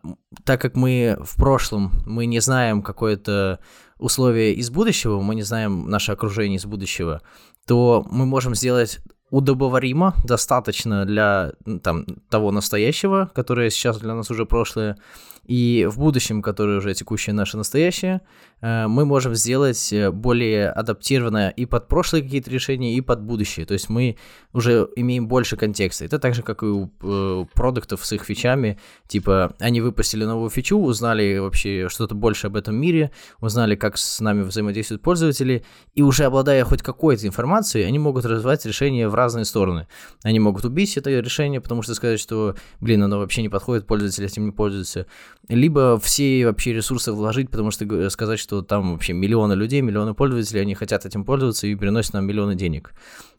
так 0.44 0.60
как 0.60 0.74
мы 0.74 1.16
в 1.20 1.36
прошлом, 1.36 1.92
мы 2.06 2.26
не 2.26 2.40
знаем 2.40 2.82
какое-то 2.82 3.60
условие 4.02 4.54
из 4.54 4.70
будущего, 4.70 5.20
мы 5.20 5.34
не 5.34 5.42
знаем 5.42 5.88
наше 5.88 6.12
окружение 6.12 6.58
из 6.58 6.66
будущего, 6.66 7.22
то 7.66 8.04
мы 8.10 8.26
можем 8.26 8.54
сделать 8.54 9.00
удобоваримо 9.30 10.14
достаточно 10.24 11.06
для 11.06 11.52
там, 11.82 12.04
того 12.28 12.50
настоящего, 12.50 13.30
которое 13.34 13.70
сейчас 13.70 13.98
для 13.98 14.14
нас 14.14 14.30
уже 14.30 14.44
прошлое, 14.44 14.98
и 15.46 15.88
в 15.90 15.98
будущем, 15.98 16.42
которое 16.42 16.78
уже 16.78 16.94
текущее 16.94 17.32
наше 17.34 17.56
настоящее, 17.56 18.20
мы 18.62 19.04
можем 19.04 19.34
сделать 19.34 19.92
э, 19.92 20.12
более 20.12 20.70
адаптированное 20.70 21.50
и 21.50 21.66
под 21.66 21.88
прошлые 21.88 22.22
какие-то 22.22 22.48
решения, 22.48 22.94
и 22.94 23.00
под 23.00 23.20
будущее. 23.20 23.66
То 23.66 23.74
есть 23.74 23.88
мы 23.88 24.16
уже 24.52 24.88
имеем 24.94 25.26
больше 25.26 25.56
контекста. 25.56 26.04
Это 26.04 26.20
так 26.20 26.34
же, 26.34 26.42
как 26.42 26.62
и 26.62 26.66
у 26.66 26.90
э, 27.02 27.44
продуктов 27.54 28.06
с 28.06 28.12
их 28.12 28.22
фичами. 28.22 28.78
Типа, 29.08 29.54
они 29.58 29.80
выпустили 29.80 30.24
новую 30.24 30.48
фичу, 30.48 30.78
узнали 30.78 31.38
вообще 31.38 31.88
что-то 31.88 32.14
больше 32.14 32.46
об 32.46 32.56
этом 32.56 32.76
мире, 32.76 33.10
узнали, 33.40 33.74
как 33.74 33.98
с 33.98 34.20
нами 34.20 34.42
взаимодействуют 34.42 35.02
пользователи, 35.02 35.64
и 35.94 36.02
уже 36.02 36.24
обладая 36.24 36.64
хоть 36.64 36.82
какой-то 36.82 37.26
информацией, 37.26 37.84
они 37.84 37.98
могут 37.98 38.24
развивать 38.24 38.64
решения 38.64 39.08
в 39.08 39.14
разные 39.16 39.44
стороны. 39.44 39.88
Они 40.22 40.38
могут 40.38 40.64
убить 40.64 40.96
это 40.96 41.10
решение, 41.10 41.60
потому 41.60 41.82
что 41.82 41.94
сказать, 41.94 42.20
что, 42.20 42.54
блин, 42.80 43.02
оно 43.02 43.18
вообще 43.18 43.42
не 43.42 43.48
подходит, 43.48 43.88
пользователи 43.88 44.26
этим 44.26 44.44
не 44.46 44.52
пользуются. 44.52 45.06
Либо 45.48 45.98
все 45.98 46.46
вообще 46.46 46.72
ресурсы 46.72 47.12
вложить, 47.12 47.50
потому 47.50 47.72
что 47.72 48.08
сказать, 48.10 48.38
что 48.38 48.51
что 48.52 48.60
там 48.60 48.92
вообще 48.92 49.14
миллионы 49.14 49.54
людей, 49.54 49.80
миллионы 49.80 50.12
пользователей, 50.12 50.60
они 50.60 50.74
хотят 50.74 51.06
этим 51.06 51.24
пользоваться 51.24 51.66
и 51.66 51.74
приносят 51.74 52.12
нам 52.12 52.26
миллионы 52.26 52.54
денег. 52.54 52.92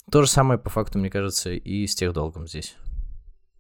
То 0.10 0.24
же 0.24 0.28
самое, 0.28 0.60
по 0.60 0.72
факту, 0.72 0.98
мне 0.98 1.12
кажется, 1.12 1.52
и 1.52 1.86
с 1.86 1.94
тех 1.94 2.14
долгом 2.14 2.48
здесь. 2.48 2.76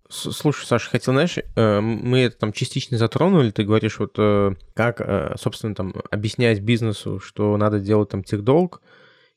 Слушай, 0.09 0.65
Саша, 0.65 0.89
хотел, 0.89 1.13
знаешь, 1.13 1.37
э, 1.37 1.79
мы 1.79 2.21
это 2.21 2.37
там 2.39 2.53
частично 2.53 2.97
затронули, 2.97 3.51
ты 3.51 3.63
говоришь, 3.65 3.99
вот 3.99 4.15
э, 4.17 4.55
как, 4.73 4.99
э, 4.99 5.35
собственно, 5.39 5.75
там 5.75 5.93
объяснять 6.09 6.59
бизнесу, 6.59 7.19
что 7.19 7.55
надо 7.57 7.79
делать 7.79 8.09
там 8.09 8.23
техдолг, 8.23 8.81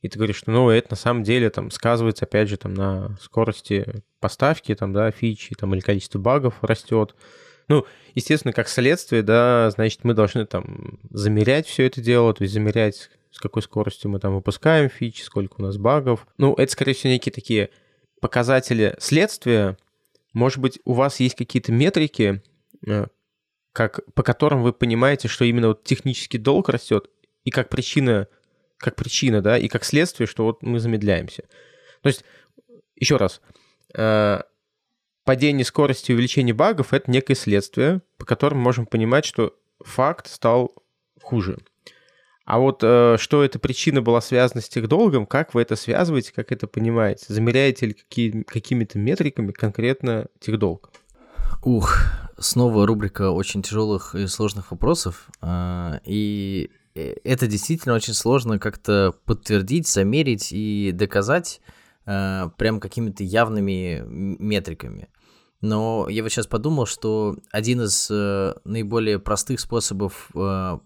и 0.00 0.08
ты 0.08 0.18
говоришь, 0.18 0.36
что, 0.36 0.50
ну, 0.50 0.70
это 0.70 0.88
на 0.90 0.96
самом 0.96 1.22
деле 1.22 1.50
там 1.50 1.70
сказывается, 1.70 2.24
опять 2.24 2.48
же, 2.48 2.56
там 2.56 2.72
на 2.72 3.14
скорости 3.20 4.02
поставки, 4.20 4.74
там, 4.74 4.94
да, 4.94 5.10
фичи, 5.10 5.54
там, 5.54 5.74
или 5.74 5.80
количество 5.82 6.18
багов 6.18 6.54
растет. 6.62 7.14
Ну, 7.68 7.84
естественно, 8.14 8.52
как 8.52 8.68
следствие, 8.68 9.22
да, 9.22 9.70
значит, 9.70 10.04
мы 10.04 10.14
должны 10.14 10.46
там 10.46 11.00
замерять 11.10 11.66
все 11.66 11.86
это 11.86 12.00
дело, 12.00 12.32
то 12.32 12.42
есть 12.42 12.54
замерять, 12.54 13.10
с 13.32 13.38
какой 13.40 13.62
скоростью 13.62 14.10
мы 14.10 14.20
там 14.20 14.34
выпускаем 14.34 14.88
фичи, 14.88 15.22
сколько 15.22 15.56
у 15.58 15.62
нас 15.62 15.76
багов. 15.76 16.26
Ну, 16.38 16.54
это, 16.54 16.70
скорее 16.70 16.94
всего, 16.94 17.12
некие 17.12 17.32
такие 17.32 17.70
показатели 18.20 18.96
следствия. 18.98 19.76
Может 20.32 20.58
быть, 20.58 20.80
у 20.84 20.92
вас 20.92 21.18
есть 21.18 21.34
какие-то 21.34 21.72
метрики, 21.72 22.42
э, 22.86 23.06
как, 23.72 24.00
по 24.14 24.22
которым 24.22 24.62
вы 24.62 24.72
понимаете, 24.72 25.28
что 25.28 25.44
именно 25.44 25.68
вот 25.68 25.84
технический 25.84 26.38
долг 26.38 26.68
растет, 26.68 27.10
и 27.44 27.50
как 27.50 27.68
причина, 27.68 28.28
как 28.78 28.96
причина, 28.96 29.42
да, 29.42 29.58
и 29.58 29.68
как 29.68 29.84
следствие, 29.84 30.26
что 30.26 30.44
вот 30.44 30.62
мы 30.62 30.78
замедляемся. 30.78 31.44
То 32.02 32.08
есть, 32.08 32.24
еще 32.94 33.16
раз, 33.16 33.40
э, 33.94 34.40
падение 35.26 35.64
скорости 35.64 36.12
и 36.12 36.14
увеличение 36.14 36.54
багов— 36.54 36.92
это 36.94 37.10
некое 37.10 37.34
следствие, 37.34 38.00
по 38.16 38.24
которому 38.24 38.62
можем 38.62 38.86
понимать, 38.86 39.26
что 39.26 39.54
факт 39.84 40.28
стал 40.28 40.72
хуже. 41.20 41.58
А 42.44 42.60
вот 42.60 42.78
э, 42.84 43.16
что 43.18 43.42
эта 43.42 43.58
причина 43.58 44.02
была 44.02 44.20
связана 44.20 44.60
с 44.60 44.68
техдолгом, 44.68 45.26
как 45.26 45.52
вы 45.52 45.62
это 45.62 45.74
связываете, 45.74 46.32
как 46.32 46.52
это 46.52 46.68
понимаете? 46.68 47.26
Замеряете 47.28 47.86
ли 47.86 47.92
какие, 47.94 48.42
какими-то 48.44 49.00
метриками 49.00 49.50
конкретно 49.50 50.28
техдолг? 50.38 50.92
Ух, 51.64 51.98
снова 52.38 52.86
рубрика 52.86 53.32
очень 53.32 53.62
тяжелых 53.62 54.14
и 54.14 54.28
сложных 54.28 54.70
вопросов. 54.70 55.28
А, 55.40 56.00
и 56.04 56.70
э, 56.94 57.16
это 57.24 57.48
действительно 57.48 57.96
очень 57.96 58.14
сложно 58.14 58.60
как-то 58.60 59.12
подтвердить, 59.24 59.88
замерить 59.88 60.52
и 60.52 60.92
доказать 60.94 61.60
э, 62.06 62.48
прям 62.56 62.78
какими-то 62.78 63.24
явными 63.24 64.04
метриками. 64.06 65.08
Но 65.66 66.06
я 66.08 66.22
вот 66.22 66.30
сейчас 66.30 66.46
подумал, 66.46 66.86
что 66.86 67.36
один 67.50 67.82
из 67.82 68.08
э, 68.10 68.54
наиболее 68.64 69.18
простых 69.18 69.58
способов 69.58 70.30
э, 70.34 70.78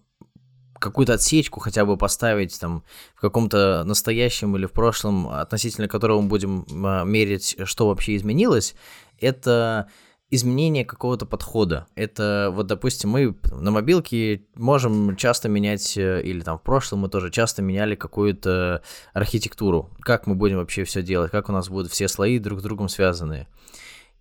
какую-то 0.79 1.13
отсечку 1.13 1.59
хотя 1.59 1.85
бы 1.85 1.97
поставить 1.97 2.59
там 2.59 2.83
в 3.15 3.21
каком-то 3.21 3.83
настоящем 3.85 4.55
или 4.57 4.65
в 4.65 4.71
прошлом, 4.71 5.29
относительно 5.29 5.87
которого 5.87 6.21
мы 6.21 6.27
будем 6.27 6.65
э, 6.67 7.05
мерить, 7.05 7.57
что 7.65 7.87
вообще 7.87 8.15
изменилось, 8.15 8.75
это 9.19 9.87
изменение 10.31 10.83
какого-то 10.83 11.25
подхода. 11.25 11.85
Это 11.93 12.49
вот, 12.51 12.65
допустим, 12.65 13.11
мы 13.11 13.35
на 13.51 13.69
мобилке 13.69 14.45
можем 14.55 15.15
часто 15.15 15.47
менять, 15.47 15.95
э, 15.95 16.23
или 16.23 16.41
там 16.41 16.57
в 16.57 16.63
прошлом 16.63 17.01
мы 17.01 17.09
тоже 17.09 17.29
часто 17.29 17.61
меняли 17.61 17.93
какую-то 17.93 18.81
архитектуру. 19.13 19.91
Как 19.99 20.25
мы 20.25 20.33
будем 20.33 20.57
вообще 20.57 20.85
все 20.85 21.03
делать, 21.03 21.29
как 21.29 21.49
у 21.49 21.51
нас 21.51 21.69
будут 21.69 21.91
все 21.91 22.07
слои 22.07 22.39
друг 22.39 22.61
с 22.61 22.63
другом 22.63 22.89
связаны. 22.89 23.47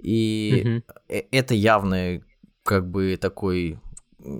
И 0.02 0.62
угу. 0.64 0.96
это 1.08 1.54
явный 1.54 2.22
как 2.62 2.88
бы 2.88 3.16
такой 3.20 3.78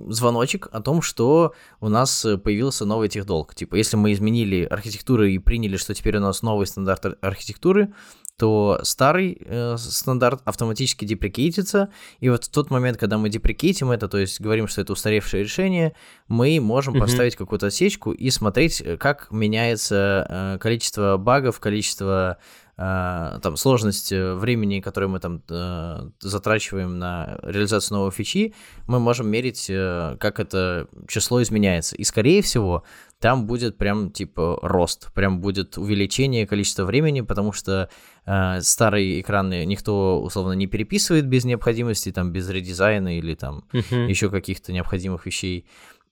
звоночек 0.09 0.67
о 0.71 0.81
том, 0.81 1.01
что 1.01 1.53
у 1.79 1.89
нас 1.89 2.25
появился 2.43 2.85
новый 2.85 3.09
техдолг. 3.09 3.55
Типа, 3.55 3.75
если 3.75 3.97
мы 3.97 4.13
изменили 4.13 4.63
архитектуру 4.63 5.25
и 5.25 5.37
приняли, 5.39 5.77
что 5.77 5.93
теперь 5.93 6.17
у 6.17 6.21
нас 6.21 6.41
новый 6.41 6.67
стандарт 6.67 7.17
архитектуры, 7.21 7.93
то 8.37 8.79
старый 8.81 9.37
э, 9.39 9.75
стандарт 9.77 10.41
автоматически 10.45 11.05
деприкейтится, 11.05 11.89
и 12.19 12.29
вот 12.29 12.45
в 12.45 12.49
тот 12.49 12.71
момент, 12.71 12.97
когда 12.97 13.19
мы 13.19 13.29
деприкейтим 13.29 13.91
это, 13.91 14.07
то 14.07 14.17
есть 14.17 14.41
говорим, 14.41 14.67
что 14.67 14.81
это 14.81 14.93
устаревшее 14.93 15.43
решение, 15.43 15.93
мы 16.27 16.59
можем 16.59 16.95
mm-hmm. 16.95 16.99
поставить 16.99 17.35
какую-то 17.35 17.67
отсечку 17.67 18.11
и 18.11 18.31
смотреть, 18.31 18.83
как 18.99 19.27
меняется 19.29 20.25
э, 20.27 20.57
количество 20.59 21.17
багов, 21.17 21.59
количество 21.59 22.39
там 22.81 23.57
сложность 23.57 24.11
э, 24.11 24.33
времени, 24.33 24.79
которое 24.79 25.07
мы 25.07 25.19
там 25.19 25.43
э, 25.49 26.09
затрачиваем 26.19 26.97
на 26.97 27.37
реализацию 27.43 27.97
новой 27.99 28.11
фичи, 28.11 28.53
мы 28.87 28.99
можем 28.99 29.27
мерить, 29.27 29.67
э, 29.69 30.17
как 30.19 30.39
это 30.39 30.87
число 31.07 31.43
изменяется. 31.43 31.95
И 31.95 32.03
скорее 32.03 32.41
всего, 32.41 32.83
там 33.19 33.45
будет 33.45 33.77
прям 33.77 34.09
типа 34.09 34.57
рост, 34.63 35.13
прям 35.13 35.41
будет 35.41 35.77
увеличение 35.77 36.47
количества 36.47 36.85
времени, 36.85 37.21
потому 37.21 37.51
что 37.51 37.87
э, 38.25 38.61
старые 38.61 39.21
экраны 39.21 39.63
никто 39.65 40.19
условно 40.19 40.53
не 40.53 40.65
переписывает 40.65 41.27
без 41.27 41.45
необходимости, 41.45 42.11
там 42.11 42.31
без 42.31 42.49
редизайна 42.49 43.17
или 43.17 43.35
там 43.35 43.63
uh-huh. 43.73 44.07
еще 44.07 44.31
каких-то 44.31 44.73
необходимых 44.73 45.27
вещей. 45.27 45.67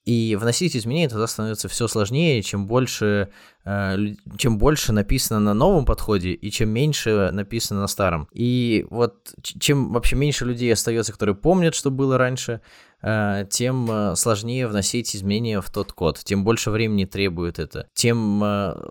И 0.09 0.35
вносить 0.35 0.75
изменения 0.75 1.07
тогда 1.07 1.27
становится 1.27 1.67
все 1.67 1.87
сложнее, 1.87 2.41
чем 2.41 2.65
больше, 2.65 3.29
э, 3.63 3.95
чем 4.39 4.57
больше 4.57 4.91
написано 4.91 5.39
на 5.39 5.53
новом 5.53 5.85
подходе 5.85 6.31
и 6.31 6.49
чем 6.49 6.69
меньше 6.69 7.29
написано 7.31 7.81
на 7.81 7.87
старом. 7.87 8.27
И 8.33 8.87
вот 8.89 9.35
чем 9.43 9.93
вообще 9.93 10.15
меньше 10.15 10.45
людей 10.45 10.73
остается, 10.73 11.11
которые 11.11 11.35
помнят, 11.35 11.75
что 11.75 11.91
было 11.91 12.17
раньше, 12.17 12.61
э, 13.03 13.45
тем 13.51 13.87
э, 13.91 14.15
сложнее 14.15 14.65
вносить 14.65 15.15
изменения 15.15 15.61
в 15.61 15.69
тот 15.69 15.93
код, 15.93 16.19
тем 16.23 16.43
больше 16.43 16.71
времени 16.71 17.05
требует 17.05 17.59
это, 17.59 17.87
тем 17.93 18.43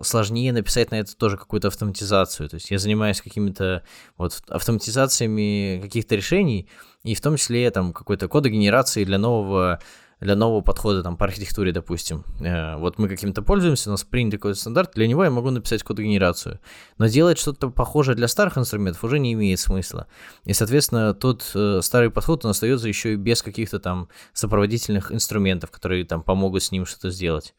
сложнее 0.03 0.53
написать 0.53 0.91
на 0.91 1.01
это 1.01 1.17
тоже 1.17 1.35
какую-то 1.35 1.67
автоматизацию. 1.67 2.47
То 2.47 2.55
есть 2.55 2.71
я 2.71 2.79
занимаюсь 2.79 3.19
какими-то 3.19 3.83
вот 4.17 4.41
автоматизациями 4.47 5.81
каких-то 5.83 6.15
решений, 6.15 6.69
и 7.03 7.13
в 7.13 7.19
том 7.19 7.35
числе 7.35 7.69
там 7.71 7.91
какой-то 7.91 8.29
кодогенерации 8.29 9.03
для 9.03 9.17
нового 9.17 9.81
для 10.19 10.35
нового 10.35 10.61
подхода 10.61 11.03
там 11.03 11.17
по 11.17 11.25
архитектуре, 11.25 11.71
допустим. 11.71 12.25
Э, 12.41 12.77
вот 12.77 12.97
мы 12.97 13.07
каким-то 13.07 13.41
пользуемся, 13.41 13.89
у 13.89 13.91
нас 13.91 14.03
принят 14.03 14.33
какой-то 14.33 14.59
стандарт, 14.59 14.91
для 14.95 15.07
него 15.07 15.23
я 15.23 15.29
могу 15.29 15.49
написать 15.49 15.83
код-генерацию. 15.83 16.59
Но 16.97 17.07
делать 17.07 17.37
что-то 17.37 17.69
похожее 17.69 18.15
для 18.15 18.27
старых 18.27 18.57
инструментов 18.57 19.03
уже 19.03 19.19
не 19.19 19.33
имеет 19.33 19.59
смысла. 19.59 20.07
И, 20.45 20.53
соответственно, 20.53 21.13
тот 21.13 21.49
э, 21.55 21.79
старый 21.81 22.09
подход, 22.09 22.45
он 22.45 22.51
остается 22.51 22.87
еще 22.87 23.13
и 23.13 23.17
без 23.17 23.41
каких-то 23.41 23.79
там 23.79 24.09
сопроводительных 24.33 25.11
инструментов, 25.11 25.71
которые 25.71 26.05
там 26.05 26.21
помогут 26.21 26.63
с 26.63 26.71
ним 26.71 26.85
что-то 26.85 27.11
сделать. 27.11 27.53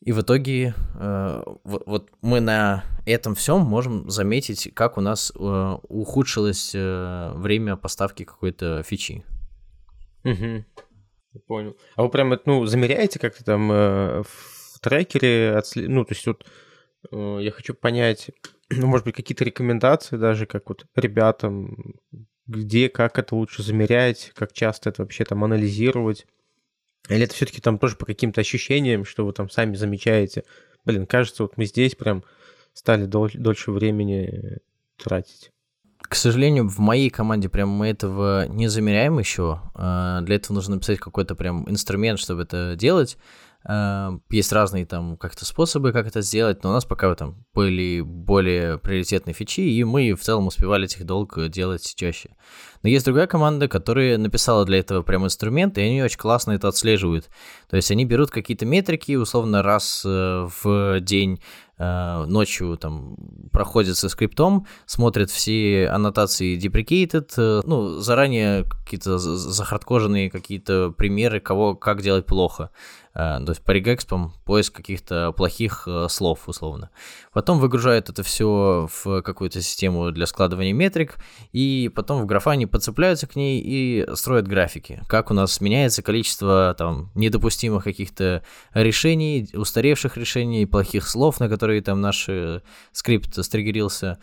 И 0.00 0.12
в 0.12 0.20
итоге 0.22 0.74
э, 0.94 1.42
вот, 1.64 1.82
вот 1.86 2.10
мы 2.22 2.40
на 2.40 2.84
этом 3.04 3.34
всем 3.34 3.60
можем 3.60 4.08
заметить, 4.08 4.70
как 4.74 4.96
у 4.96 5.02
нас 5.02 5.30
э, 5.34 5.76
ухудшилось 5.88 6.72
э, 6.74 7.32
время 7.34 7.76
поставки 7.76 8.24
какой-то 8.24 8.82
фичи. 8.82 9.24
Угу. 10.24 10.64
Понял. 11.46 11.76
А 11.94 12.02
вы 12.02 12.08
прям, 12.08 12.38
ну, 12.44 12.66
замеряете 12.66 13.18
как-то 13.18 13.44
там 13.44 13.70
э, 13.70 14.22
в 14.22 14.80
трекере, 14.80 15.54
отслед... 15.56 15.88
ну, 15.88 16.04
то 16.04 16.14
есть 16.14 16.26
вот 16.26 16.44
э, 17.12 17.38
я 17.42 17.52
хочу 17.52 17.74
понять, 17.74 18.30
ну, 18.70 18.86
может 18.86 19.04
быть, 19.04 19.14
какие-то 19.14 19.44
рекомендации 19.44 20.16
даже, 20.16 20.46
как 20.46 20.68
вот 20.68 20.86
ребятам, 20.96 21.94
где, 22.46 22.88
как 22.88 23.18
это 23.18 23.36
лучше 23.36 23.62
замерять, 23.62 24.32
как 24.34 24.52
часто 24.52 24.88
это 24.88 25.02
вообще 25.02 25.24
там 25.24 25.44
анализировать? 25.44 26.26
Или 27.08 27.24
это 27.24 27.34
все-таки 27.34 27.60
там 27.60 27.78
тоже 27.78 27.96
по 27.96 28.06
каким-то 28.06 28.40
ощущениям, 28.40 29.04
что 29.04 29.24
вы 29.24 29.32
там 29.32 29.48
сами 29.48 29.76
замечаете? 29.76 30.44
Блин, 30.84 31.06
кажется, 31.06 31.44
вот 31.44 31.56
мы 31.56 31.64
здесь 31.64 31.94
прям 31.94 32.24
стали 32.72 33.06
дол- 33.06 33.30
дольше 33.34 33.70
времени 33.70 34.58
тратить. 34.96 35.52
К 36.10 36.16
сожалению, 36.16 36.68
в 36.68 36.80
моей 36.80 37.08
команде 37.08 37.48
прям 37.48 37.68
мы 37.68 37.86
этого 37.86 38.48
не 38.48 38.66
замеряем 38.66 39.20
еще. 39.20 39.60
А, 39.76 40.22
для 40.22 40.34
этого 40.34 40.56
нужно 40.56 40.74
написать 40.74 40.98
какой-то 40.98 41.36
прям 41.36 41.70
инструмент, 41.70 42.18
чтобы 42.18 42.42
это 42.42 42.74
делать. 42.76 43.16
А, 43.62 44.18
есть 44.28 44.52
разные 44.52 44.86
там 44.86 45.16
как-то 45.16 45.44
способы, 45.44 45.92
как 45.92 46.08
это 46.08 46.20
сделать, 46.20 46.64
но 46.64 46.70
у 46.70 46.72
нас 46.72 46.84
пока 46.84 47.14
там 47.14 47.46
были 47.54 48.00
более 48.00 48.78
приоритетные 48.78 49.34
фичи, 49.34 49.60
и 49.60 49.84
мы 49.84 50.14
в 50.14 50.20
целом 50.20 50.48
успевали 50.48 50.86
этих 50.86 51.06
долг 51.06 51.38
делать 51.48 51.94
чаще. 51.94 52.30
Но 52.82 52.88
есть 52.88 53.04
другая 53.04 53.28
команда, 53.28 53.68
которая 53.68 54.18
написала 54.18 54.64
для 54.64 54.80
этого 54.80 55.02
прям 55.02 55.24
инструмент, 55.24 55.78
и 55.78 55.82
они 55.82 56.02
очень 56.02 56.18
классно 56.18 56.52
это 56.52 56.66
отслеживают. 56.66 57.28
То 57.68 57.76
есть 57.76 57.92
они 57.92 58.04
берут 58.04 58.32
какие-то 58.32 58.66
метрики, 58.66 59.14
условно 59.14 59.62
раз 59.62 60.02
э, 60.04 60.48
в 60.62 60.98
день 61.02 61.40
ночью 62.26 62.76
там 62.76 63.16
проходит 63.52 63.96
со 63.96 64.08
скриптом, 64.08 64.66
смотрит 64.86 65.30
все 65.30 65.88
аннотации 65.88 66.58
deprecated, 66.58 67.32
э, 67.36 67.62
ну, 67.64 68.00
заранее 68.00 68.64
какие-то 68.64 69.18
захардкоженные 69.18 70.30
какие-то 70.30 70.90
примеры, 70.90 71.40
кого 71.40 71.74
как 71.74 72.02
делать 72.02 72.26
плохо. 72.26 72.70
Э, 73.14 73.38
то 73.44 73.50
есть 73.50 73.62
по 73.62 73.72
регэкспам 73.72 74.34
поиск 74.44 74.74
каких-то 74.74 75.32
плохих 75.32 75.88
слов, 76.08 76.48
условно. 76.48 76.90
Потом 77.32 77.58
выгружают 77.58 78.08
это 78.08 78.22
все 78.22 78.88
в 78.92 79.22
какую-то 79.22 79.60
систему 79.62 80.10
для 80.12 80.26
складывания 80.26 80.72
метрик, 80.72 81.16
и 81.52 81.90
потом 81.94 82.22
в 82.22 82.26
графане 82.26 82.66
подцепляются 82.66 83.26
к 83.26 83.36
ней 83.36 83.60
и 83.64 84.06
строят 84.14 84.48
графики. 84.48 85.02
Как 85.08 85.30
у 85.30 85.34
нас 85.34 85.60
меняется 85.60 86.02
количество 86.02 86.74
там 86.76 87.10
недопустимых 87.14 87.84
каких-то 87.84 88.42
решений, 88.74 89.48
устаревших 89.52 90.16
решений, 90.16 90.66
плохих 90.66 91.08
слов, 91.08 91.40
на 91.40 91.48
которые 91.48 91.82
там 91.82 92.00
наш 92.00 92.28
э, 92.28 92.60
скрипт 92.92 93.42
стригерился. 93.44 94.18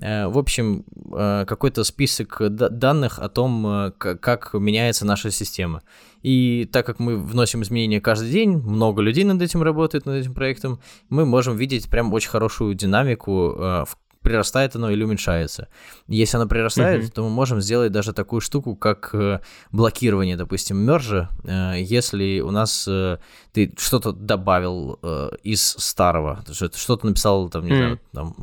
Э, 0.00 0.26
в 0.26 0.38
общем, 0.38 0.84
э, 1.12 1.44
какой-то 1.46 1.84
список 1.84 2.40
данных 2.50 3.18
о 3.18 3.28
том, 3.28 3.92
как 3.98 4.54
меняется 4.54 5.06
наша 5.06 5.30
система. 5.30 5.82
И 6.22 6.68
так 6.72 6.86
как 6.86 6.98
мы 6.98 7.16
вносим 7.16 7.62
изменения 7.62 8.00
каждый 8.00 8.30
день, 8.30 8.56
много 8.56 9.02
людей 9.02 9.24
над 9.24 9.42
этим 9.42 9.62
работает, 9.62 10.06
над 10.06 10.16
этим 10.16 10.34
проектом, 10.34 10.80
мы 11.08 11.26
можем 11.26 11.56
видеть 11.56 11.88
прям 11.90 12.12
очень 12.12 12.30
хорошую 12.30 12.74
динамику, 12.74 13.32
в 13.32 13.96
прирастает 14.22 14.76
оно 14.76 14.90
или 14.90 15.02
уменьшается. 15.02 15.68
Если 16.08 16.36
оно 16.36 16.46
прирастает, 16.46 17.04
uh-huh. 17.04 17.12
то 17.12 17.22
мы 17.22 17.30
можем 17.30 17.60
сделать 17.60 17.92
даже 17.92 18.12
такую 18.12 18.40
штуку, 18.40 18.76
как 18.76 19.10
э, 19.14 19.40
блокирование, 19.70 20.36
допустим, 20.36 20.78
мержа, 20.78 21.28
э, 21.44 21.74
если 21.80 22.40
у 22.40 22.50
нас 22.50 22.86
э, 22.88 23.18
ты 23.52 23.72
что-то 23.78 24.12
добавил 24.12 24.98
из 25.42 25.62
старого, 25.62 26.44
что-то 26.50 27.06
написал, 27.06 27.48
там, 27.48 27.64
не 27.64 27.72
uh-huh. 27.72 27.76
знаю, 27.76 28.00
там, 28.12 28.34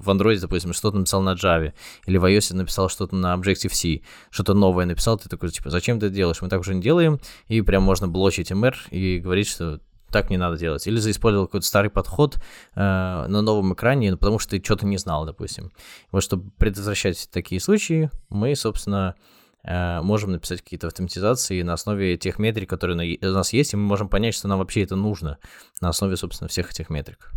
в 0.00 0.10
Android, 0.10 0.40
допустим, 0.40 0.72
что-то 0.72 0.98
написал 0.98 1.22
на 1.22 1.34
Java, 1.34 1.72
или 2.06 2.16
в 2.16 2.24
iOS 2.24 2.54
написал 2.54 2.88
что-то 2.88 3.14
на 3.14 3.34
Objective-C, 3.34 4.00
что-то 4.30 4.54
новое 4.54 4.86
написал, 4.86 5.18
ты 5.18 5.28
такой, 5.28 5.50
типа, 5.50 5.70
зачем 5.70 6.00
ты 6.00 6.06
это 6.06 6.14
делаешь? 6.14 6.40
Мы 6.40 6.48
так 6.48 6.60
уже 6.60 6.74
не 6.74 6.82
делаем, 6.82 7.20
и 7.48 7.60
прям 7.60 7.82
можно 7.82 8.08
блочить 8.08 8.50
MR 8.50 8.74
и 8.90 9.18
говорить, 9.18 9.48
что 9.48 9.80
так 10.16 10.30
не 10.30 10.38
надо 10.38 10.56
делать. 10.56 10.86
Или 10.86 10.96
заиспользовал 10.96 11.46
какой-то 11.46 11.66
старый 11.66 11.90
подход 11.90 12.36
э, 12.74 12.80
на 12.80 13.42
новом 13.42 13.74
экране, 13.74 14.12
ну, 14.12 14.16
потому 14.16 14.38
что 14.38 14.52
ты 14.52 14.64
что-то 14.64 14.86
не 14.86 14.96
знал, 14.96 15.26
допустим. 15.26 15.72
Вот 16.10 16.22
чтобы 16.22 16.50
предотвращать 16.52 17.28
такие 17.30 17.60
случаи, 17.60 18.10
мы, 18.30 18.56
собственно, 18.56 19.14
э, 19.62 20.00
можем 20.00 20.32
написать 20.32 20.62
какие-то 20.62 20.86
автоматизации 20.86 21.60
на 21.60 21.74
основе 21.74 22.16
тех 22.16 22.38
метрик, 22.38 22.70
которые 22.70 23.18
у 23.20 23.26
нас 23.26 23.52
есть, 23.52 23.74
и 23.74 23.76
мы 23.76 23.82
можем 23.82 24.08
понять, 24.08 24.34
что 24.34 24.48
нам 24.48 24.58
вообще 24.58 24.84
это 24.84 24.96
нужно 24.96 25.36
на 25.82 25.90
основе, 25.90 26.16
собственно, 26.16 26.48
всех 26.48 26.70
этих 26.70 26.88
метрик. 26.88 27.30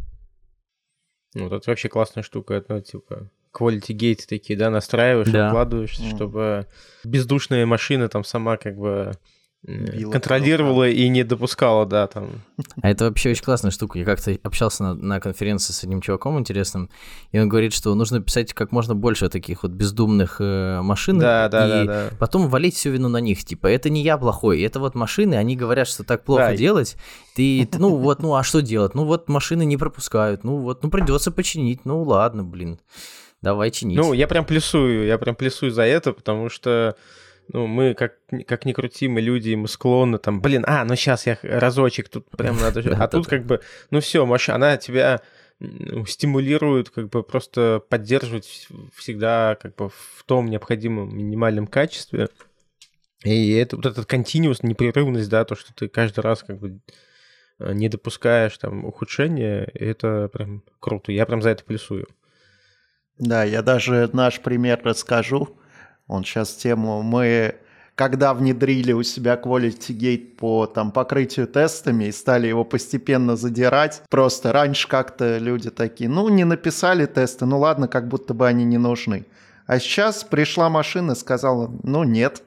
Ну, 1.34 1.50
вот 1.50 1.54
это 1.54 1.70
вообще 1.70 1.90
классная 1.90 2.24
штука, 2.24 2.64
ну, 2.70 2.80
типа, 2.80 3.30
quality 3.54 3.94
gate 3.94 4.26
такие, 4.26 4.58
да, 4.58 4.70
настраиваешь, 4.70 5.28
да. 5.28 5.50
вкладываешь, 5.50 6.00
mm. 6.00 6.16
чтобы 6.16 6.68
бездушная 7.04 7.66
машина 7.66 8.08
там 8.08 8.24
сама 8.24 8.56
как 8.56 8.78
бы 8.78 9.12
Била 9.62 10.12
контролировала 10.12 10.88
и 10.88 11.10
не 11.10 11.24
допускала, 11.24 11.86
да, 11.86 12.08
там. 12.08 12.44
А 12.82 12.90
это 12.90 13.06
вообще 13.06 13.32
очень 13.32 13.44
классная 13.44 13.72
штука. 13.72 14.00
Я 14.00 14.06
как-то 14.06 14.38
общался 14.44 14.84
на, 14.84 14.94
на 14.94 15.20
конференции 15.20 15.74
с 15.74 15.84
одним 15.84 16.00
чуваком 16.00 16.40
интересным, 16.40 16.90
и 17.34 17.40
он 17.40 17.50
говорит, 17.50 17.74
что 17.74 17.94
нужно 17.94 18.22
писать 18.22 18.54
как 18.54 18.72
можно 18.72 18.96
больше 18.96 19.28
таких 19.28 19.64
вот 19.64 19.74
бездумных 19.74 20.38
э, 20.40 20.82
машин, 20.82 21.20
да, 21.20 21.50
да, 21.50 21.66
и 21.66 21.88
да, 21.88 22.10
да. 22.10 22.16
потом 22.18 22.48
валить 22.48 22.76
всю 22.76 22.92
вину 22.92 23.10
на 23.10 23.18
них. 23.18 23.44
Типа, 23.44 23.68
это 23.68 23.90
не 23.90 24.02
я 24.02 24.18
плохой, 24.18 24.62
это 24.62 24.80
вот 24.80 24.96
машины, 24.96 25.36
они 25.36 25.58
говорят, 25.58 25.90
что 25.90 26.06
так 26.06 26.24
плохо 26.24 26.52
да. 26.52 26.56
делать. 26.56 26.96
Ты, 27.36 27.68
ну 27.78 27.98
вот, 27.98 28.22
ну 28.22 28.36
а 28.36 28.44
что 28.44 28.62
делать? 28.62 28.96
Ну 28.96 29.04
вот 29.04 29.28
машины 29.28 29.66
не 29.66 29.76
пропускают, 29.76 30.46
ну 30.46 30.58
вот, 30.58 30.84
ну 30.84 30.90
придется 30.90 31.32
починить, 31.32 31.84
ну 31.84 32.02
ладно, 32.04 32.46
блин, 32.46 32.80
давай 33.42 33.72
чинить. 33.72 33.98
Ну, 33.98 34.14
я 34.14 34.28
прям 34.28 34.46
плюсую, 34.46 35.06
я 35.06 35.18
прям 35.18 35.36
плюсую 35.36 35.72
за 35.72 35.84
это, 35.84 36.14
потому 36.14 36.50
что 36.50 36.96
ну, 37.52 37.66
мы 37.66 37.96
как, 37.96 38.16
как 38.48 38.66
ни 38.66 38.74
крути, 38.74 39.08
мы 39.08 39.22
люди, 39.22 39.56
мы 39.56 39.68
склонны 39.68 40.20
там, 40.20 40.40
блин, 40.40 40.64
а, 40.68 40.86
ну 40.86 40.96
сейчас 40.96 41.26
я 41.26 41.38
разочек, 41.42 42.10
тут 42.10 42.30
прям 42.30 42.60
надо... 42.60 42.82
А 43.00 43.08
тут 43.08 43.28
как 43.28 43.46
бы, 43.46 43.62
ну 43.90 44.00
все, 44.00 44.26
Маша, 44.26 44.56
она 44.56 44.78
тебя 44.78 45.22
стимулирует 46.08 46.90
как 46.90 47.10
бы 47.10 47.24
просто 47.24 47.82
поддерживать 47.90 48.68
всегда 48.96 49.58
как 49.62 49.76
бы 49.76 49.90
в 49.90 50.24
том 50.26 50.46
необходимом 50.48 51.16
минимальном 51.18 51.68
качестве. 51.68 52.30
И 53.24 53.52
это 53.54 53.76
вот 53.76 53.86
этот 53.86 54.06
континуус, 54.06 54.64
непрерывность, 54.64 55.30
да, 55.30 55.44
то, 55.44 55.56
что 55.56 55.74
ты 55.74 55.90
каждый 55.90 56.22
раз 56.22 56.44
как 56.44 56.60
бы 56.60 56.80
э, 57.60 57.74
не 57.74 57.90
допускаешь 57.90 58.58
там 58.58 58.86
ухудшения, 58.86 59.70
это 59.74 60.30
прям 60.30 60.64
круто. 60.80 61.12
Я 61.12 61.26
прям 61.26 61.42
за 61.42 61.50
это 61.50 61.66
плюсую. 61.66 62.08
Да, 63.18 63.44
я 63.44 63.62
даже 63.62 64.10
наш 64.14 64.40
пример 64.40 64.80
расскажу. 64.84 65.60
Он 66.10 66.26
сейчас 66.26 66.56
тему 66.56 67.02
мы 67.02 67.56
когда 68.00 68.34
внедрили 68.34 68.94
у 68.94 69.04
себя 69.04 69.36
Quality 69.36 69.90
Gate 69.90 70.36
по 70.38 70.68
там, 70.68 70.94
покрытию 70.94 71.48
тестами 71.48 72.06
и 72.06 72.14
стали 72.14 72.48
его 72.48 72.64
постепенно 72.64 73.36
задирать, 73.36 74.04
просто 74.10 74.54
раньше 74.54 74.88
как-то 74.88 75.38
люди 75.38 75.70
такие, 75.70 76.10
ну, 76.10 76.30
не 76.30 76.46
написали 76.46 77.06
тесты, 77.08 77.46
ну 77.46 77.60
ладно, 77.60 77.90
как 77.90 78.08
будто 78.08 78.34
бы 78.34 78.48
они 78.48 78.64
не 78.64 78.78
нужны. 78.78 79.26
А 79.68 79.80
сейчас 79.80 80.24
пришла 80.24 80.70
машина 80.70 81.14
сказала, 81.14 81.70
ну 81.84 82.06
нет, 82.06 82.42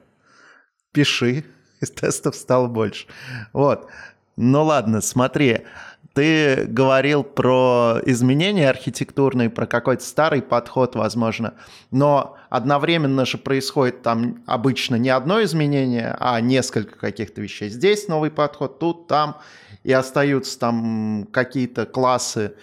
пиши, 0.91 1.45
и 1.81 1.85
тестов 1.85 2.35
стало 2.35 2.65
больше. 2.67 3.05
Вот. 3.53 3.87
Ну 4.35 4.63
ладно, 4.63 5.01
смотри, 5.01 5.67
ты 6.13 6.65
говорил 6.67 7.23
про 7.23 7.99
изменения 8.05 8.69
архитектурные, 8.69 9.49
про 9.49 9.65
какой-то 9.65 10.03
старый 10.03 10.43
подход, 10.43 10.95
возможно, 10.95 11.55
но 11.89 12.37
одновременно 12.49 13.25
же 13.25 13.39
происходит 13.39 14.03
там 14.03 14.43
обычно 14.45 14.95
не 14.95 15.09
одно 15.09 15.41
изменение, 15.43 16.15
а 16.19 16.39
несколько 16.39 16.99
каких-то 16.99 17.41
вещей. 17.41 17.69
Здесь 17.69 18.07
новый 18.07 18.29
подход, 18.29 18.77
тут, 18.77 19.07
там, 19.07 19.37
и 19.83 19.91
остаются 19.91 20.59
там 20.59 21.27
какие-то 21.31 21.87
классы, 21.87 22.53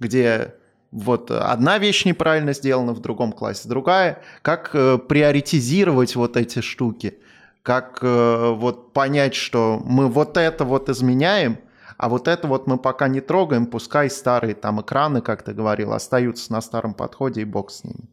где 0.00 0.54
вот 0.90 1.30
одна 1.30 1.78
вещь 1.78 2.04
неправильно 2.04 2.54
сделана 2.54 2.92
в 2.92 3.00
другом 3.00 3.32
классе, 3.32 3.68
другая. 3.68 4.22
Как 4.42 4.70
э, 4.72 4.98
приоритизировать 4.98 6.16
вот 6.16 6.36
эти 6.36 6.60
штуки? 6.60 7.18
как 7.62 7.98
э, 8.00 8.52
вот 8.56 8.92
понять, 8.92 9.34
что 9.34 9.82
мы 9.84 10.06
вот 10.06 10.36
это 10.36 10.64
вот 10.64 10.88
изменяем, 10.88 11.58
а 11.98 12.08
вот 12.08 12.28
это 12.28 12.46
вот 12.46 12.66
мы 12.66 12.78
пока 12.78 13.08
не 13.08 13.20
трогаем, 13.20 13.66
пускай 13.66 14.10
старые 14.10 14.54
там 14.54 14.80
экраны, 14.80 15.20
как 15.20 15.42
ты 15.42 15.52
говорил, 15.52 15.92
остаются 15.92 16.52
на 16.52 16.60
старом 16.60 16.94
подходе 16.94 17.42
и 17.42 17.44
бог 17.44 17.70
с 17.70 17.84
ними. 17.84 18.08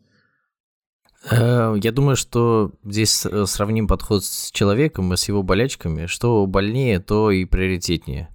Э, 1.30 1.76
я 1.82 1.92
думаю, 1.92 2.16
что 2.16 2.72
здесь 2.84 3.26
э, 3.26 3.46
сравним 3.46 3.88
подход 3.88 4.24
с 4.24 4.52
человеком 4.52 5.14
и 5.14 5.18
с 5.18 5.28
его 5.28 5.44
болячками. 5.44 6.06
Что 6.06 6.46
больнее, 6.46 7.00
то 7.00 7.32
и 7.32 7.46
приоритетнее. 7.46 8.30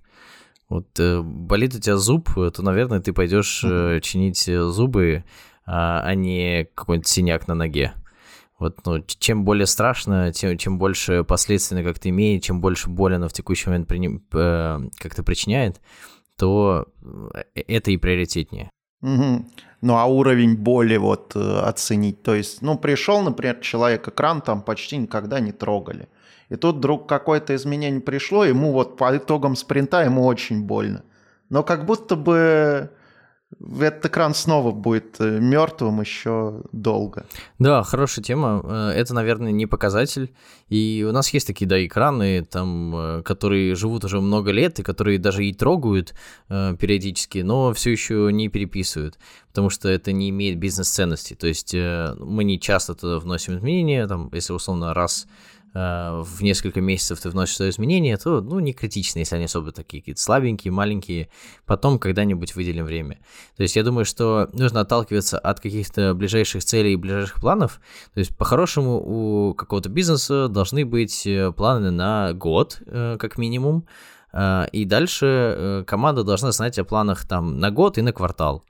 Вот 0.69 0.89
э, 0.99 1.21
болит 1.23 1.75
у 1.75 1.81
тебя 1.81 1.97
зуб, 1.97 2.31
то, 2.35 2.63
наверное, 2.63 3.01
ты 3.01 3.13
пойдешь 3.13 3.65
чинить 4.03 4.45
зубы, 4.45 5.25
а, 5.67 6.01
а 6.03 6.15
не 6.15 6.67
какой-нибудь 6.75 7.09
синяк 7.09 7.49
на 7.49 7.55
ноге. 7.55 7.93
Вот, 8.59 8.85
ну, 8.85 9.01
чем 9.07 9.45
более 9.45 9.67
страшно, 9.67 10.33
тем, 10.33 10.59
чем 10.59 10.79
больше 10.79 11.23
последствий 11.23 11.85
как-то 11.85 12.09
имеет, 12.09 12.43
чем 12.43 12.61
больше 12.61 12.91
боли 12.91 13.15
оно 13.15 13.29
в 13.29 13.33
текущий 13.33 13.69
момент 13.69 13.87
приним, 13.87 14.25
э, 14.33 14.81
как-то 14.99 15.23
причиняет, 15.23 15.81
то 16.37 16.87
это 17.55 17.91
и 17.93 17.97
приоритетнее. 17.97 18.71
Угу. 19.03 19.45
Ну 19.83 19.97
а 19.97 20.07
уровень 20.07 20.57
боли 20.57 20.97
вот 20.97 21.37
э, 21.37 21.61
оценить. 21.61 22.23
То 22.23 22.35
есть, 22.35 22.63
ну, 22.63 22.77
пришел, 22.77 23.23
например, 23.23 23.61
человек, 23.61 24.09
экран 24.09 24.41
там 24.41 24.63
почти 24.63 24.97
никогда 24.97 25.39
не 25.39 25.53
трогали. 25.53 26.09
И 26.49 26.57
тут 26.57 26.77
вдруг 26.77 27.09
какое-то 27.09 27.55
изменение 27.55 28.01
пришло, 28.01 28.45
ему 28.45 28.73
вот 28.73 28.97
по 28.97 29.17
итогам 29.17 29.55
спринта 29.55 30.03
ему 30.03 30.25
очень 30.25 30.65
больно. 30.65 31.05
Но 31.49 31.63
как 31.63 31.87
будто 31.87 32.17
бы 32.17 32.91
этот 33.81 34.07
экран 34.07 34.35
снова 34.35 34.73
будет 34.73 35.21
э, 35.21 35.41
мертвым 35.41 36.01
еще 36.01 36.63
долго. 36.73 37.27
Да, 37.59 37.83
хорошая 37.83 38.23
тема. 38.23 38.61
Э, 38.63 38.91
это, 38.91 39.15
наверное, 39.15 39.53
не 39.53 39.67
показатель. 39.67 40.35
И 40.69 41.05
у 41.09 41.13
нас 41.13 41.31
есть 41.31 41.47
такие, 41.47 41.67
да, 41.67 41.85
экраны, 41.85 42.45
там, 42.45 42.95
э, 42.95 43.23
которые 43.23 43.75
живут 43.75 44.05
уже 44.05 44.21
много 44.21 44.51
лет 44.51 44.79
и 44.79 44.83
которые 44.83 45.19
даже 45.19 45.45
и 45.45 45.55
трогают 45.55 46.15
периодически, 46.49 47.39
но 47.39 47.73
все 47.73 47.91
еще 47.91 48.31
не 48.33 48.49
переписывают, 48.49 49.19
потому 49.49 49.71
что 49.71 49.89
это 49.89 50.13
не 50.13 50.31
имеет 50.31 50.59
бизнес-ценности. 50.59 51.35
То 51.35 51.47
есть 51.47 51.75
мы 51.75 52.45
не 52.45 52.61
часто 52.61 52.95
туда 52.95 53.19
вносим 53.19 53.57
изменения, 53.57 54.07
там, 54.07 54.31
если 54.33 54.53
условно 54.53 54.95
раз 54.95 55.27
Э, 55.27 55.58
в 55.75 56.41
несколько 56.41 56.81
месяцев 56.81 57.21
ты 57.21 57.31
вносишь 57.31 57.57
свои 57.57 57.71
изменения, 57.71 58.17
то, 58.17 58.41
ну, 58.41 58.59
не 58.59 58.73
критично, 58.73 59.21
если 59.21 59.37
они 59.37 59.45
особо 59.45 59.73
такие 59.73 60.03
какие-то 60.03 60.21
слабенькие, 60.21 60.73
маленькие, 60.73 61.29
потом 61.67 61.99
когда-нибудь 61.99 62.55
выделим 62.57 62.85
время. 62.85 63.19
То 63.57 63.63
есть 63.63 63.77
я 63.77 63.83
думаю, 63.83 64.05
что 64.05 64.49
нужно 64.53 64.81
отталкиваться 64.81 65.39
от 65.39 65.61
каких-то 65.61 66.15
ближайших 66.15 66.65
целей 66.65 66.95
и 66.95 66.97
ближайших 66.97 67.41
планов. 67.41 67.81
То 68.15 68.21
есть 68.21 68.37
по-хорошему 68.37 68.99
у 68.99 69.55
какого-то 69.55 69.89
бизнеса 69.89 70.49
должны 70.49 70.85
быть 70.87 71.27
э, 71.27 71.53
планы 71.53 71.91
на 71.91 72.33
год, 72.33 72.83
э, 72.87 73.17
как 73.19 73.39
минимум, 73.39 73.87
и 74.73 74.85
дальше 74.87 75.85
команда 75.87 76.23
должна 76.23 76.53
знать 76.53 76.79
о 76.79 76.85
планах 76.85 77.27
там 77.27 77.59
на 77.59 77.71
год 77.71 77.97
и 77.97 78.03
на 78.03 78.13
квартал. 78.13 78.63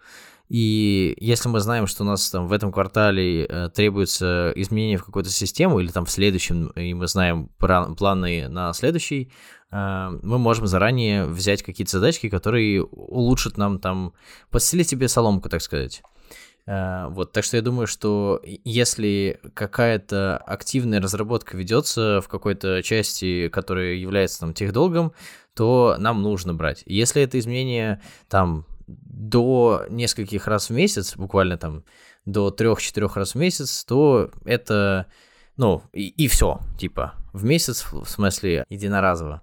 И 0.48 1.14
если 1.20 1.48
мы 1.48 1.61
знаем, 1.61 1.87
что 1.87 2.04
у 2.04 2.06
нас 2.06 2.30
там 2.30 2.48
в 2.48 2.52
этом 2.52 2.72
квартале 2.72 3.44
э, 3.44 3.68
требуется 3.68 4.52
изменение 4.56 4.96
в 4.96 5.04
какую-то 5.04 5.30
систему, 5.30 5.78
или 5.78 5.88
там 5.88 6.06
в 6.06 6.11
следующем, 6.11 6.68
и 6.68 6.94
мы 6.94 7.06
знаем 7.06 7.50
планы 7.58 8.48
на 8.48 8.72
следующий, 8.72 9.30
э, 9.70 10.08
мы 10.22 10.38
можем 10.38 10.66
заранее 10.66 11.26
взять 11.26 11.62
какие-то 11.62 11.92
задачки, 11.92 12.30
которые 12.30 12.82
улучшат 12.82 13.58
нам 13.58 13.78
там, 13.78 14.14
подстелить 14.50 14.88
тебе 14.88 15.08
соломку, 15.08 15.50
так 15.50 15.61
сказать. 15.61 16.02
Э, 16.66 17.08
вот, 17.11 17.32
так 17.32 17.44
что 17.44 17.58
я 17.58 17.62
думаю, 17.62 17.87
что 17.87 18.40
если 18.42 19.40
какая-то 19.52 20.38
активная 20.38 21.02
разработка 21.02 21.58
ведется 21.58 22.22
в 22.22 22.28
какой-то 22.28 22.82
части, 22.82 23.48
которая 23.48 23.94
является 23.94 24.40
там 24.40 24.54
техдолгом, 24.54 25.12
то 25.54 25.96
нам 25.98 26.22
нужно 26.22 26.54
брать. 26.54 26.84
Если 26.87 27.20
это 27.20 27.38
изменение 27.38 28.00
там 28.28 28.64
до 28.88 29.85
нескольких 29.90 30.46
раз 30.46 30.70
в 30.70 30.72
месяц, 30.72 31.16
буквально 31.16 31.59
там 31.59 31.85
до 32.24 32.51
трех-четырех 32.51 33.16
раз 33.16 33.35
в 33.35 33.38
месяц, 33.38 33.85
то 33.85 34.31
это, 34.44 35.07
ну, 35.57 35.83
и, 35.92 36.09
и 36.09 36.27
все, 36.29 36.61
типа, 36.79 37.14
в 37.33 37.44
месяц, 37.44 37.87
в 37.92 38.07
смысле, 38.07 38.64
единоразово, 38.68 39.42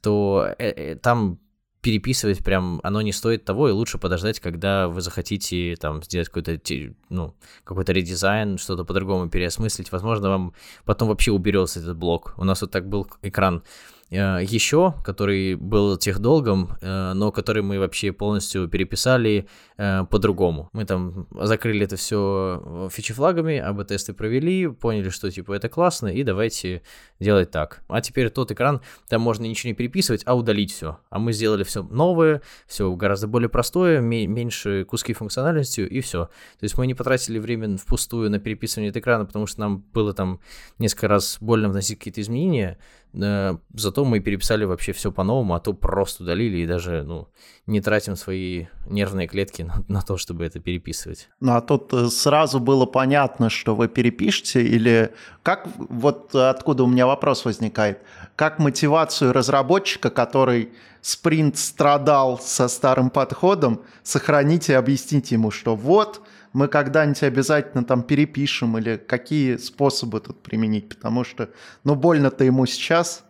то 0.00 0.54
э, 0.58 0.68
э, 0.70 0.96
там 0.96 1.38
переписывать 1.80 2.44
прям 2.44 2.80
оно 2.82 3.00
не 3.00 3.12
стоит 3.12 3.44
того, 3.44 3.68
и 3.68 3.72
лучше 3.72 3.98
подождать, 3.98 4.40
когда 4.40 4.88
вы 4.88 5.00
захотите 5.00 5.76
там 5.76 6.02
сделать 6.02 6.28
какой-то, 6.28 6.60
ну, 7.08 7.34
какой-то 7.64 7.92
редизайн, 7.92 8.58
что-то 8.58 8.84
по-другому 8.84 9.30
переосмыслить. 9.30 9.90
Возможно, 9.92 10.28
вам 10.28 10.54
потом 10.84 11.08
вообще 11.08 11.32
уберется 11.32 11.80
этот 11.80 11.96
блок. 11.96 12.34
У 12.36 12.44
нас 12.44 12.60
вот 12.60 12.70
так 12.70 12.86
был 12.88 13.06
экран 13.22 13.62
еще, 14.10 14.94
который 15.04 15.54
был 15.54 15.96
техдолгом, 15.96 16.76
э, 16.80 17.12
но 17.14 17.30
который 17.30 17.62
мы 17.62 17.78
вообще 17.78 18.10
полностью 18.10 18.68
переписали 18.68 19.46
э, 19.76 20.04
по-другому. 20.10 20.68
Мы 20.72 20.84
там 20.84 21.28
закрыли 21.30 21.84
это 21.84 21.96
все 21.96 22.88
фичи-флагами, 22.90 23.58
АБ-тесты 23.58 24.12
провели, 24.12 24.66
поняли, 24.66 25.10
что 25.10 25.30
типа 25.30 25.52
это 25.52 25.68
классно, 25.68 26.08
и 26.08 26.24
давайте 26.24 26.82
делать 27.20 27.52
так. 27.52 27.82
А 27.88 28.00
теперь 28.00 28.30
тот 28.30 28.50
экран, 28.50 28.80
там 29.08 29.20
можно 29.20 29.44
ничего 29.44 29.68
не 29.70 29.74
переписывать, 29.74 30.22
а 30.26 30.34
удалить 30.34 30.72
все. 30.72 30.98
А 31.10 31.20
мы 31.20 31.32
сделали 31.32 31.62
все 31.62 31.84
новое, 31.84 32.42
все 32.66 32.92
гораздо 32.92 33.28
более 33.28 33.48
простое, 33.48 34.00
меньше 34.00 34.84
куски 34.84 35.12
функциональностью, 35.12 35.88
и 35.88 36.00
все. 36.00 36.26
То 36.26 36.64
есть 36.64 36.76
мы 36.76 36.88
не 36.88 36.94
потратили 36.94 37.38
время 37.38 37.76
впустую 37.76 38.28
на 38.28 38.40
переписывание 38.40 38.90
этого 38.90 39.02
экрана, 39.02 39.24
потому 39.24 39.46
что 39.46 39.60
нам 39.60 39.84
было 39.92 40.12
там 40.14 40.40
несколько 40.78 41.06
раз 41.06 41.38
больно 41.40 41.68
вносить 41.68 41.98
какие-то 41.98 42.20
изменения, 42.20 42.78
зато 43.12 44.04
мы 44.04 44.20
переписали 44.20 44.64
вообще 44.64 44.92
все 44.92 45.10
по-новому, 45.10 45.54
а 45.54 45.60
то 45.60 45.72
просто 45.72 46.22
удалили 46.22 46.58
и 46.58 46.66
даже 46.66 47.02
ну, 47.02 47.28
не 47.66 47.80
тратим 47.80 48.16
свои 48.16 48.66
нервные 48.86 49.26
клетки 49.26 49.62
на, 49.62 49.84
на 49.88 50.02
то, 50.02 50.16
чтобы 50.16 50.44
это 50.44 50.60
переписывать. 50.60 51.28
Ну 51.40 51.52
а 51.52 51.60
тут 51.60 51.92
э, 51.92 52.08
сразу 52.08 52.60
было 52.60 52.86
понятно, 52.86 53.50
что 53.50 53.74
вы 53.74 53.88
перепишете, 53.88 54.62
или 54.62 55.12
как, 55.42 55.68
вот 55.76 56.34
откуда 56.34 56.84
у 56.84 56.86
меня 56.86 57.06
вопрос 57.06 57.44
возникает, 57.44 58.00
как 58.36 58.58
мотивацию 58.58 59.32
разработчика, 59.32 60.10
который 60.10 60.72
спринт 61.00 61.56
страдал 61.58 62.38
со 62.38 62.68
старым 62.68 63.10
подходом, 63.10 63.82
сохранить 64.02 64.68
и 64.68 64.72
объяснить 64.72 65.32
ему, 65.32 65.50
что 65.50 65.74
вот, 65.74 66.20
мы 66.52 66.68
когда-нибудь 66.68 67.22
обязательно 67.22 67.84
там 67.84 68.02
перепишем 68.02 68.76
или 68.78 68.96
какие 68.96 69.56
способы 69.56 70.20
тут 70.20 70.42
применить, 70.42 70.88
потому 70.88 71.24
что, 71.24 71.50
ну, 71.84 71.94
больно-то 71.94 72.44
ему 72.44 72.66
сейчас. 72.66 73.24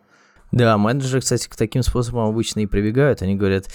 Да, 0.53 0.77
менеджеры, 0.79 1.21
кстати, 1.21 1.49
к 1.49 1.57
таким 1.57 1.83
способам 1.83 2.29
обычно 2.29 2.61
и 2.61 2.67
прибегают. 2.67 3.23
Они 3.23 3.37
говорят, 3.37 3.67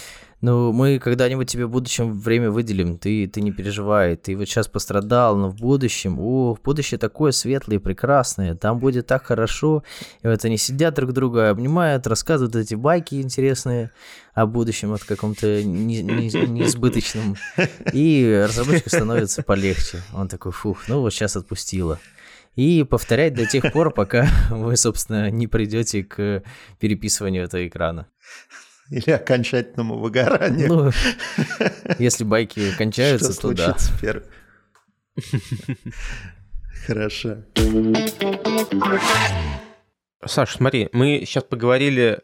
ну, 0.45 0.71
мы 0.71 0.99
когда-нибудь 0.99 1.49
тебе 1.49 1.65
в 1.65 1.71
будущем 1.71 2.19
время 2.19 2.51
выделим, 2.51 2.99
ты, 2.99 3.25
ты 3.25 3.41
не 3.41 3.51
переживай, 3.51 4.15
ты 4.15 4.38
вот 4.38 4.47
сейчас 4.47 4.67
пострадал, 4.67 5.36
но 5.36 5.49
в 5.49 5.55
будущем, 5.55 6.19
о, 6.19 6.55
будущее 6.63 6.99
такое 6.99 7.31
светлое 7.31 7.77
и 7.77 7.81
прекрасное, 7.81 8.53
там 8.53 8.77
будет 8.77 9.08
так 9.08 9.25
хорошо. 9.25 9.84
И 10.21 10.27
вот 10.27 10.45
они 10.45 10.58
сидят 10.58 10.93
друг 10.93 11.13
друга, 11.13 11.49
обнимают, 11.49 12.05
рассказывают 12.05 12.55
эти 12.55 12.75
байки 12.75 13.15
интересные 13.15 13.89
о 14.36 14.45
будущем, 14.45 14.93
от 14.93 15.03
каком-то 15.03 15.63
не, 15.63 16.03
не, 16.03 16.29
неизбыточном. 16.29 17.38
И 17.91 18.45
разработчику 18.47 18.89
становится 18.89 19.41
полегче. 19.41 20.03
Он 20.13 20.27
такой, 20.27 20.51
фух, 20.51 20.88
ну 20.88 21.01
вот 21.01 21.12
сейчас 21.12 21.36
отпустила 21.36 21.99
и 22.55 22.84
повторять 22.84 23.34
до 23.34 23.47
тех 23.47 23.71
пор, 23.73 23.91
пока 23.91 24.27
вы, 24.51 24.77
собственно, 24.77 25.31
не 25.31 25.47
придете 25.47 26.03
к 26.03 26.43
переписыванию 26.79 27.45
этого 27.45 27.67
экрана. 27.67 28.08
Или 28.89 29.11
окончательному 29.11 29.97
выгоранию. 29.97 30.67
Ну, 30.67 30.91
если 31.97 32.23
байки 32.23 32.71
кончаются, 32.77 33.33
Что 33.33 33.49
то 33.49 33.55
да. 33.55 33.77
первым? 34.01 34.23
Хорошо. 36.85 37.37
Саш, 40.23 40.55
смотри, 40.55 40.89
мы 40.91 41.23
сейчас 41.25 41.43
поговорили 41.43 42.21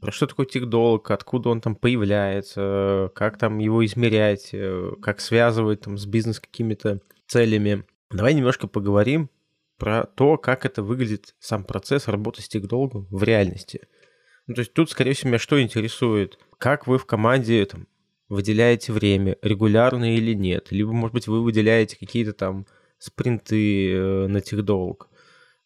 про 0.00 0.12
что 0.12 0.26
такое 0.26 0.46
тикдолг, 0.46 1.10
откуда 1.10 1.48
он 1.48 1.60
там 1.60 1.74
появляется, 1.74 3.10
как 3.14 3.38
там 3.38 3.58
его 3.58 3.84
измерять, 3.84 4.50
э, 4.52 4.92
как 5.02 5.20
связывать 5.20 5.80
там 5.80 5.98
с 5.98 6.06
бизнес 6.06 6.38
какими-то 6.38 7.00
целями. 7.26 7.84
Давай 8.10 8.34
немножко 8.34 8.68
поговорим 8.68 9.28
про 9.76 10.04
то, 10.04 10.36
как 10.36 10.64
это 10.64 10.82
выглядит 10.82 11.34
сам 11.40 11.64
процесс 11.64 12.08
работы 12.08 12.42
с 12.42 12.48
тикдолгом 12.48 13.06
в 13.10 13.22
реальности. 13.22 13.88
Ну, 14.48 14.54
то 14.54 14.60
есть 14.60 14.72
тут, 14.72 14.90
скорее 14.90 15.12
всего, 15.12 15.28
меня 15.28 15.38
что 15.38 15.60
интересует? 15.62 16.38
Как 16.56 16.86
вы 16.86 16.96
в 16.96 17.04
команде 17.04 17.66
там, 17.66 17.86
выделяете 18.30 18.94
время, 18.94 19.36
регулярно 19.42 20.16
или 20.16 20.32
нет? 20.32 20.72
Либо, 20.72 20.90
может 20.92 21.12
быть, 21.12 21.28
вы 21.28 21.42
выделяете 21.42 21.98
какие-то 21.98 22.32
там 22.32 22.66
спринты 22.98 23.92
э, 23.92 24.26
на 24.26 24.40
техдолг? 24.40 25.10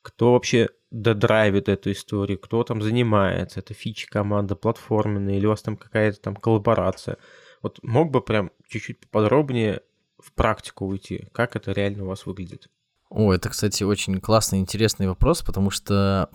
Кто 0.03 0.33
вообще 0.33 0.68
додрайвит 0.90 1.68
эту 1.68 1.92
историю? 1.92 2.40
Кто 2.40 2.64
там 2.64 2.83
занимается? 2.83 3.61
Это 3.61 3.73
фичи 3.73 4.09
команда, 4.09 4.57
платформенная, 4.57 5.37
или 5.37 5.47
у 5.47 5.51
вас 5.51 5.62
там 5.62 5.77
какая-то 5.77 6.21
там 6.21 6.35
коллаборация? 6.35 7.18
Вот 7.62 7.79
мог 7.85 8.11
бы 8.11 8.21
прям 8.21 8.51
чуть-чуть 8.68 8.99
поподробнее 8.99 9.83
в 10.18 10.33
практику 10.33 10.87
уйти? 10.87 11.29
Как 11.33 11.55
это 11.55 11.71
реально 11.71 12.03
у 12.03 12.09
вас 12.09 12.27
выглядит? 12.27 12.68
О, 13.14 13.31
это, 13.35 13.51
кстати, 13.51 13.85
очень 13.85 14.20
классный, 14.20 14.59
интересный 14.59 15.07
вопрос, 15.07 15.42
потому 15.42 15.68
что 15.68 16.31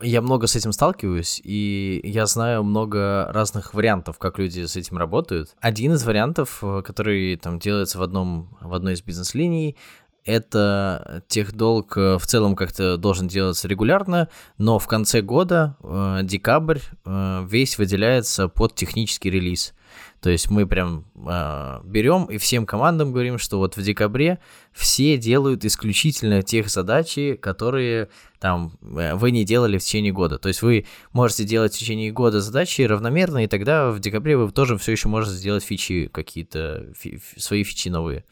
я 0.00 0.22
много 0.22 0.46
с 0.46 0.54
этим 0.54 0.70
сталкиваюсь, 0.70 1.40
и 1.42 2.00
я 2.04 2.26
знаю 2.26 2.62
много 2.62 3.28
разных 3.32 3.74
вариантов, 3.74 4.16
как 4.18 4.38
люди 4.38 4.64
с 4.64 4.76
этим 4.76 4.96
работают. 4.96 5.56
Один 5.60 5.94
из 5.94 6.04
вариантов, 6.04 6.60
э, 6.62 6.82
который 6.82 7.34
там 7.34 7.58
делается 7.58 7.98
в, 7.98 8.02
одном, 8.02 8.56
в 8.60 8.72
одной 8.74 8.92
из 8.92 9.02
бизнес-линий, 9.02 9.76
это 10.24 11.24
техдолг 11.26 11.96
э, 11.96 12.16
в 12.16 12.26
целом 12.28 12.54
как-то 12.54 12.96
должен 12.96 13.26
делаться 13.26 13.66
регулярно, 13.66 14.28
но 14.58 14.78
в 14.78 14.86
конце 14.86 15.20
года, 15.20 15.76
э, 15.82 16.20
декабрь, 16.22 16.78
весь 17.04 17.76
выделяется 17.76 18.46
под 18.46 18.76
технический 18.76 19.30
релиз. 19.30 19.74
То 20.22 20.30
есть 20.30 20.50
мы 20.50 20.68
прям 20.68 21.04
э, 21.16 21.80
берем 21.84 22.26
и 22.26 22.38
всем 22.38 22.64
командам 22.64 23.10
говорим, 23.10 23.38
что 23.38 23.58
вот 23.58 23.76
в 23.76 23.82
декабре 23.82 24.38
все 24.72 25.18
делают 25.18 25.64
исключительно 25.64 26.42
тех 26.42 26.68
задачи, 26.70 27.34
которые 27.34 28.08
там 28.38 28.78
э, 28.82 29.16
вы 29.16 29.32
не 29.32 29.44
делали 29.44 29.78
в 29.78 29.82
течение 29.82 30.12
года. 30.12 30.38
То 30.38 30.46
есть 30.46 30.62
вы 30.62 30.86
можете 31.12 31.42
делать 31.42 31.74
в 31.74 31.78
течение 31.78 32.12
года 32.12 32.40
задачи 32.40 32.82
равномерно, 32.82 33.42
и 33.42 33.48
тогда 33.48 33.90
в 33.90 33.98
декабре 33.98 34.36
вы 34.36 34.52
тоже 34.52 34.78
все 34.78 34.92
еще 34.92 35.08
можете 35.08 35.34
сделать 35.34 35.64
фичи 35.64 36.08
какие-то, 36.12 36.92
фи 36.96 37.20
свои 37.36 37.64
фичи 37.64 37.88
новые. 37.88 38.24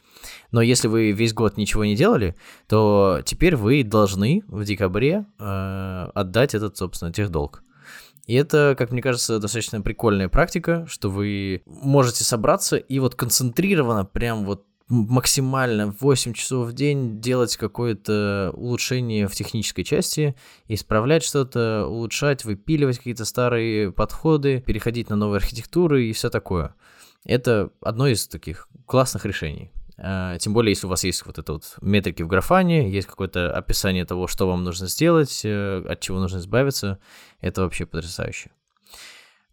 Но 0.51 0.61
если 0.61 0.87
вы 0.87 1.11
весь 1.11 1.33
год 1.33 1.57
ничего 1.57 1.83
не 1.83 1.97
делали, 1.97 2.37
то 2.69 3.19
теперь 3.25 3.57
вы 3.57 3.83
должны 3.83 4.43
в 4.47 4.63
декабре 4.63 5.25
э, 5.37 6.07
отдать 6.13 6.55
этот, 6.55 6.77
собственно, 6.77 7.11
техдолг. 7.11 7.63
И 8.25 8.35
это, 8.35 8.75
как 8.77 8.91
мне 8.91 9.01
кажется, 9.01 9.39
достаточно 9.39 9.81
прикольная 9.81 10.29
практика, 10.29 10.85
что 10.87 11.09
вы 11.09 11.63
можете 11.65 12.23
собраться 12.23 12.77
и 12.77 12.99
вот 12.99 13.15
концентрированно, 13.15 14.05
прям 14.05 14.45
вот 14.45 14.65
максимально 14.91 15.95
8 15.99 16.33
часов 16.33 16.67
в 16.67 16.73
день 16.73 17.21
делать 17.21 17.55
какое-то 17.55 18.51
улучшение 18.53 19.27
в 19.27 19.33
технической 19.33 19.85
части, 19.85 20.35
исправлять 20.67 21.23
что-то, 21.23 21.85
улучшать, 21.87 22.43
выпиливать 22.43 22.97
какие-то 22.97 23.23
старые 23.23 23.93
подходы, 23.93 24.59
переходить 24.59 25.09
на 25.09 25.15
новые 25.15 25.37
архитектуры 25.37 26.05
и 26.05 26.13
все 26.13 26.29
такое. 26.29 26.75
Это 27.23 27.69
одно 27.81 28.07
из 28.07 28.27
таких 28.27 28.67
классных 28.85 29.25
решений. 29.25 29.71
А, 29.97 30.37
тем 30.37 30.53
более, 30.53 30.71
если 30.71 30.87
у 30.87 30.89
вас 30.89 31.03
есть 31.03 31.25
вот 31.25 31.37
это 31.37 31.53
вот 31.53 31.75
метрики 31.81 32.23
в 32.23 32.27
графане, 32.27 32.89
есть 32.89 33.07
какое-то 33.07 33.51
описание 33.55 34.05
того, 34.05 34.27
что 34.27 34.47
вам 34.47 34.63
нужно 34.63 34.87
сделать, 34.87 35.41
э, 35.43 35.83
от 35.87 35.99
чего 35.99 36.19
нужно 36.19 36.37
избавиться, 36.37 36.99
это 37.39 37.61
вообще 37.61 37.85
потрясающе. 37.85 38.51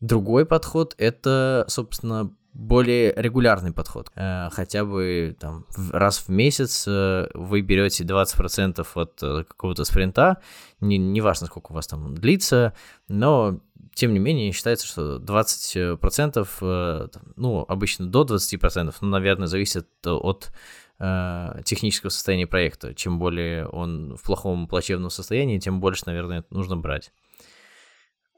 Другой 0.01 0.47
подход— 0.47 0.95
это, 0.99 1.65
собственно, 1.69 2.31
более 2.55 3.13
регулярный 3.17 3.73
подход. 3.73 4.11
Э, 4.15 4.49
хотя 4.51 4.85
бы 4.85 5.37
там 5.39 5.67
раз 5.93 6.19
в 6.19 6.29
месяц 6.29 6.85
э, 6.87 7.29
вы 7.35 7.61
берете 7.61 8.05
20% 8.05 8.87
от 8.95 9.21
какого-то 9.47 9.85
спринта, 9.85 10.39
не, 10.81 10.99
не 10.99 11.21
сколько 11.35 11.73
у 11.73 11.75
вас 11.75 11.87
там 11.87 12.15
длится, 12.15 12.75
но 13.09 13.61
тем 13.99 14.13
не 14.13 14.21
менее, 14.21 14.53
считается, 14.53 14.87
что 14.87 15.17
20%, 15.19 16.49
э, 16.61 17.09
ну, 17.35 17.65
обычно 17.67 18.07
до 18.07 18.23
20%, 18.23 18.95
ну, 19.01 19.09
наверное, 19.09 19.49
зависит 19.49 19.89
от 20.07 20.53
э, 21.01 21.61
технического 21.65 22.11
состояния 22.11 22.47
проекта. 22.47 22.95
Чем 22.95 23.19
более 23.19 23.67
он 23.67 24.15
в 24.15 24.23
плохом, 24.23 24.69
плачевном 24.69 25.11
состоянии, 25.11 25.59
тем 25.59 25.81
больше, 25.81 26.05
наверное, 26.07 26.45
нужно 26.51 26.77
брать. 26.77 27.11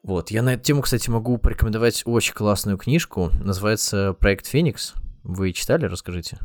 Вот, 0.03 0.31
я 0.31 0.43
на 0.43 0.55
эту 0.55 0.65
тему, 0.65 0.81
кстати, 0.81 1.11
могу 1.11 1.37
порекомендовать 1.37 2.05
очень 2.07 2.33
классную 2.33 2.79
книжку, 2.79 3.31
называется 3.39 4.15
«Проект 4.15 4.47
Феникс». 4.47 4.95
Вы 5.25 5.53
читали? 5.53 5.85
Расскажите. 5.85 6.39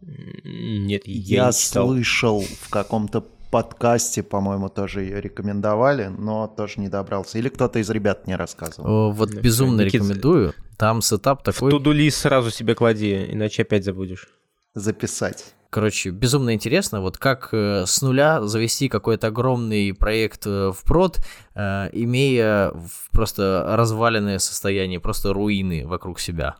Нет, 0.00 1.02
я, 1.04 1.46
я 1.46 1.52
слышал 1.52 2.42
в 2.42 2.70
каком-то 2.70 3.26
подкасте, 3.50 4.22
по-моему, 4.22 4.68
тоже 4.68 5.02
ее 5.02 5.20
рекомендовали, 5.20 6.06
но 6.06 6.46
тоже 6.46 6.80
не 6.80 6.88
добрался. 6.88 7.38
Или 7.38 7.48
кто-то 7.48 7.78
из 7.78 7.90
ребят 7.90 8.26
не 8.26 8.36
рассказывал. 8.36 8.90
О, 8.90 9.10
вот 9.10 9.30
да, 9.30 9.40
безумно 9.40 9.82
Никит, 9.82 9.94
рекомендую. 9.94 10.54
Там 10.76 11.02
setup 11.02 11.42
такой... 11.42 11.70
В 11.70 11.70
туду 11.70 11.92
сразу 12.10 12.50
себе 12.50 12.74
клади, 12.74 13.26
иначе 13.30 13.62
опять 13.62 13.84
забудешь. 13.84 14.28
Записать. 14.74 15.54
Короче, 15.70 16.10
безумно 16.10 16.54
интересно, 16.54 17.02
вот 17.02 17.18
как 17.18 17.50
э, 17.52 17.84
с 17.86 18.00
нуля 18.00 18.40
завести 18.42 18.88
какой-то 18.88 19.26
огромный 19.26 19.92
проект 19.92 20.46
э, 20.46 20.72
в 20.72 20.82
prod, 20.84 21.18
э, 21.54 21.90
имея 21.92 22.72
просто 23.12 23.64
разваленное 23.68 24.38
состояние, 24.38 24.98
просто 24.98 25.34
руины 25.34 25.86
вокруг 25.86 26.20
себя. 26.20 26.56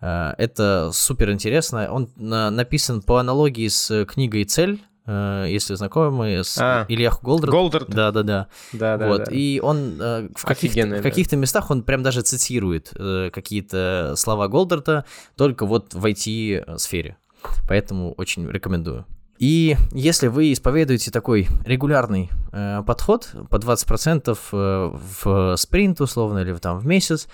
Это 0.00 0.90
супер 0.92 1.30
интересно. 1.30 1.90
Он 1.90 2.10
написан 2.16 3.00
по 3.00 3.20
аналогии 3.20 3.68
с 3.68 4.04
книгой 4.04 4.44
«Цель» 4.44 4.82
Э, 4.84 4.93
если 5.06 5.74
знакомы, 5.74 6.42
с 6.42 6.58
а, 6.58 6.86
Элияху 6.88 7.24
Голдратт. 7.24 7.52
Голдратт? 7.52 7.88
Да, 7.90 8.10
да, 8.10 8.22
да. 8.22 8.46
Да, 8.72 8.96
да. 8.96 9.08
Вот. 9.08 9.24
Да. 9.24 9.32
И 9.32 9.60
он 9.60 10.00
э, 10.00 10.28
в 10.34 10.44
каких-то, 10.44 10.86
в 10.86 11.02
каких-то 11.02 11.36
местах 11.36 11.70
он 11.70 11.82
прям 11.82 12.02
даже 12.02 12.22
цитирует 12.22 12.92
э, 12.96 13.30
какие-то 13.30 14.14
слова 14.16 14.48
Голдерта, 14.48 15.04
только 15.36 15.66
вот 15.66 15.92
в 15.92 16.04
IT-сфере. 16.06 17.18
Поэтому 17.68 18.12
очень 18.12 18.48
рекомендую. 18.48 19.04
И 19.38 19.76
если 19.92 20.28
вы 20.28 20.52
исповедуете 20.52 21.10
такой 21.10 21.48
регулярный 21.66 22.30
э, 22.52 22.82
подход 22.86 23.30
по 23.50 23.56
20% 23.56 24.38
э, 24.52 24.98
в 25.22 25.56
спринт 25.56 26.00
условно 26.00 26.38
или 26.38 26.54
там 26.54 26.78
в 26.78 26.86
месяц, 26.86 27.28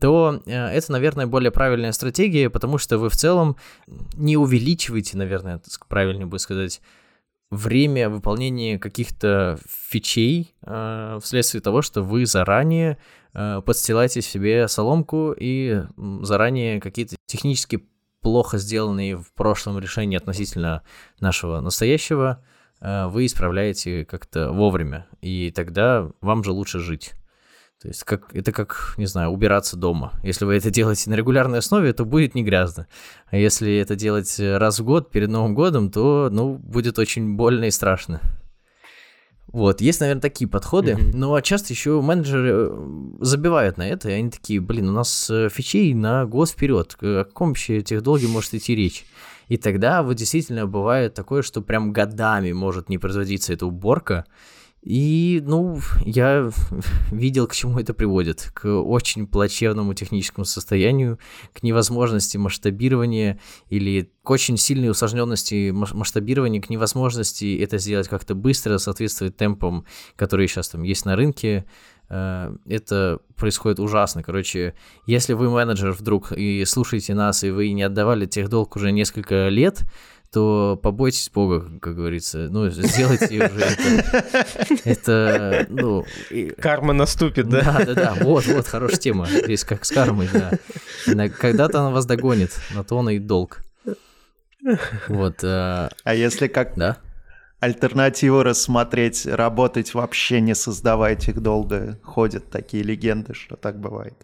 то 0.00 0.42
э, 0.46 0.52
это, 0.52 0.92
наверное, 0.92 1.26
более 1.26 1.52
правильная 1.52 1.92
стратегия, 1.92 2.50
потому 2.50 2.78
что 2.78 2.98
вы 2.98 3.08
в 3.08 3.16
целом 3.16 3.56
не 4.14 4.36
увеличиваете, 4.36 5.16
наверное, 5.16 5.62
правильнее 5.88 6.26
будет 6.26 6.40
сказать, 6.40 6.80
время 7.50 8.08
выполнения 8.08 8.78
каких-то 8.78 9.58
фичей 9.68 10.54
э, 10.62 11.18
вследствие 11.22 11.60
того, 11.60 11.82
что 11.82 12.02
вы 12.02 12.26
заранее 12.26 12.98
э, 13.32 13.60
подстилаете 13.64 14.22
себе 14.22 14.68
соломку 14.68 15.34
и 15.38 15.82
заранее 16.22 16.80
какие-то 16.80 17.16
технически 17.26 17.86
плохо 18.20 18.58
сделанные 18.58 19.16
в 19.16 19.32
прошлом 19.34 19.78
решения 19.78 20.16
относительно 20.16 20.82
нашего 21.20 21.60
настоящего 21.60 22.42
э, 22.80 23.06
вы 23.06 23.26
исправляете 23.26 24.04
как-то 24.04 24.50
вовремя, 24.50 25.06
и 25.20 25.50
тогда 25.50 26.10
вам 26.20 26.42
же 26.42 26.52
лучше 26.52 26.80
жить. 26.80 27.12
То 27.84 27.88
есть 27.88 28.02
как, 28.04 28.34
это 28.34 28.50
как, 28.50 28.94
не 28.96 29.04
знаю, 29.04 29.28
убираться 29.28 29.76
дома. 29.76 30.14
Если 30.22 30.46
вы 30.46 30.56
это 30.56 30.70
делаете 30.70 31.10
на 31.10 31.16
регулярной 31.16 31.58
основе, 31.58 31.92
то 31.92 32.06
будет 32.06 32.34
не 32.34 32.42
грязно. 32.42 32.86
А 33.26 33.36
если 33.36 33.76
это 33.76 33.94
делать 33.94 34.34
раз 34.40 34.78
в 34.78 34.84
год 34.84 35.10
перед 35.10 35.28
Новым 35.28 35.54
годом, 35.54 35.90
то, 35.90 36.30
ну, 36.32 36.54
будет 36.54 36.98
очень 36.98 37.36
больно 37.36 37.64
и 37.64 37.70
страшно. 37.70 38.22
Вот, 39.48 39.82
есть, 39.82 40.00
наверное, 40.00 40.22
такие 40.22 40.48
подходы, 40.48 40.92
mm-hmm. 40.92 41.10
но 41.12 41.38
часто 41.42 41.74
еще 41.74 42.00
менеджеры 42.00 42.50
э, 42.52 43.16
забивают 43.20 43.76
на 43.76 43.86
это, 43.86 44.08
и 44.08 44.12
они 44.12 44.30
такие, 44.30 44.62
блин, 44.62 44.88
у 44.88 44.92
нас 44.92 45.28
э, 45.28 45.50
фичей 45.50 45.92
на 45.92 46.24
год 46.24 46.48
вперед, 46.48 46.96
о 47.02 47.24
каком 47.24 47.48
вообще 47.48 47.82
техдолге 47.82 48.28
может 48.28 48.54
идти 48.54 48.74
речь? 48.74 49.04
И 49.48 49.58
тогда 49.58 50.02
вот 50.02 50.14
действительно 50.14 50.66
бывает 50.66 51.12
такое, 51.12 51.42
что 51.42 51.60
прям 51.60 51.92
годами 51.92 52.52
может 52.52 52.88
не 52.88 52.96
производиться 52.96 53.52
эта 53.52 53.66
уборка, 53.66 54.24
и, 54.84 55.42
ну, 55.42 55.80
я 56.04 56.50
видел, 57.10 57.46
к 57.46 57.54
чему 57.54 57.78
это 57.78 57.94
приводит. 57.94 58.50
К 58.52 58.68
очень 58.68 59.26
плачевному 59.26 59.94
техническому 59.94 60.44
состоянию, 60.44 61.18
к 61.54 61.62
невозможности 61.62 62.36
масштабирования 62.36 63.40
или 63.70 64.10
к 64.22 64.28
очень 64.28 64.58
сильной 64.58 64.90
усложненности 64.90 65.70
масштабирования, 65.70 66.60
к 66.60 66.68
невозможности 66.68 67.58
это 67.58 67.78
сделать 67.78 68.08
как-то 68.08 68.34
быстро, 68.34 68.76
соответствовать 68.76 69.38
темпам, 69.38 69.86
которые 70.16 70.48
сейчас 70.48 70.68
там 70.68 70.82
есть 70.82 71.06
на 71.06 71.16
рынке. 71.16 71.64
Э, 72.10 72.54
это 72.66 73.20
происходит 73.36 73.80
ужасно. 73.80 74.22
Короче, 74.22 74.74
если 75.06 75.32
вы 75.32 75.48
менеджер 75.48 75.92
вдруг 75.92 76.32
и 76.32 76.62
слушаете 76.66 77.14
нас, 77.14 77.42
и 77.42 77.50
вы 77.50 77.72
не 77.72 77.84
отдавали 77.84 78.26
тех 78.26 78.50
долг 78.50 78.76
уже 78.76 78.92
несколько 78.92 79.48
лет, 79.48 79.84
то 80.34 80.78
побойтесь 80.82 81.30
Бога, 81.32 81.78
как 81.80 81.94
говорится. 81.94 82.48
Ну, 82.50 82.68
сделайте 82.68 83.46
уже 83.46 83.60
это. 83.60 84.04
Это, 84.84 85.66
ну... 85.68 86.04
Карма 86.58 86.92
наступит, 86.92 87.48
да? 87.48 87.62
Да, 87.62 87.84
да, 87.84 87.94
да. 87.94 88.14
Вот, 88.20 88.44
вот, 88.46 88.66
хорошая 88.66 88.98
тема. 88.98 89.26
Здесь 89.26 89.62
как 89.62 89.84
с 89.84 89.92
кармой, 89.92 90.28
да. 90.32 91.28
Когда-то 91.28 91.78
она 91.78 91.90
вас 91.90 92.04
догонит, 92.04 92.50
на 92.74 92.82
то 92.82 92.98
она 92.98 93.12
и 93.12 93.20
долг. 93.20 93.62
Вот. 95.06 95.44
А, 95.44 95.90
а 96.02 96.14
если 96.14 96.48
как 96.48 96.74
да? 96.74 96.96
альтернативу 97.60 98.42
рассмотреть, 98.42 99.26
работать 99.26 99.94
вообще 99.94 100.40
не 100.40 100.56
создавать 100.56 101.28
их 101.28 101.40
долго, 101.40 102.00
ходят 102.02 102.50
такие 102.50 102.82
легенды, 102.82 103.34
что 103.34 103.54
так 103.54 103.78
бывает. 103.78 104.14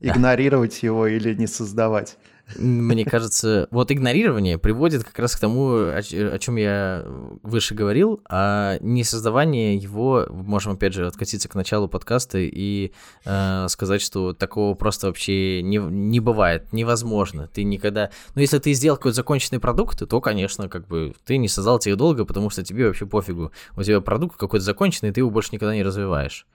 Игнорировать 0.00 0.82
его 0.82 1.06
или 1.06 1.32
не 1.34 1.46
создавать. 1.46 2.18
Мне 2.56 3.04
кажется, 3.04 3.68
вот 3.70 3.90
игнорирование 3.90 4.58
приводит 4.58 5.02
как 5.02 5.18
раз 5.18 5.34
к 5.34 5.40
тому, 5.40 5.70
о, 5.76 6.38
чем 6.38 6.56
я 6.56 7.04
выше 7.42 7.74
говорил, 7.74 8.20
а 8.28 8.76
не 8.80 9.02
создавание 9.02 9.76
его, 9.76 10.26
можем 10.30 10.74
опять 10.74 10.92
же 10.92 11.06
откатиться 11.06 11.48
к 11.48 11.54
началу 11.54 11.88
подкаста 11.88 12.38
и 12.38 12.92
э, 13.24 13.66
сказать, 13.68 14.02
что 14.02 14.34
такого 14.34 14.74
просто 14.74 15.06
вообще 15.06 15.62
не, 15.62 15.78
не 15.78 16.20
бывает, 16.20 16.72
невозможно. 16.72 17.48
Ты 17.48 17.64
никогда... 17.64 18.10
Ну, 18.34 18.42
если 18.42 18.58
ты 18.58 18.74
сделал 18.74 18.98
какой-то 18.98 19.16
законченный 19.16 19.58
продукт, 19.58 20.06
то, 20.06 20.20
конечно, 20.20 20.68
как 20.68 20.86
бы 20.86 21.14
ты 21.24 21.38
не 21.38 21.48
создал 21.48 21.78
тех 21.78 21.96
долго, 21.96 22.24
потому 22.26 22.50
что 22.50 22.62
тебе 22.62 22.86
вообще 22.86 23.06
пофигу. 23.06 23.52
У 23.76 23.82
тебя 23.82 24.00
продукт 24.00 24.36
какой-то 24.36 24.64
законченный, 24.64 25.12
ты 25.12 25.20
его 25.20 25.30
больше 25.30 25.50
никогда 25.52 25.74
не 25.74 25.82
развиваешь. 25.82 26.46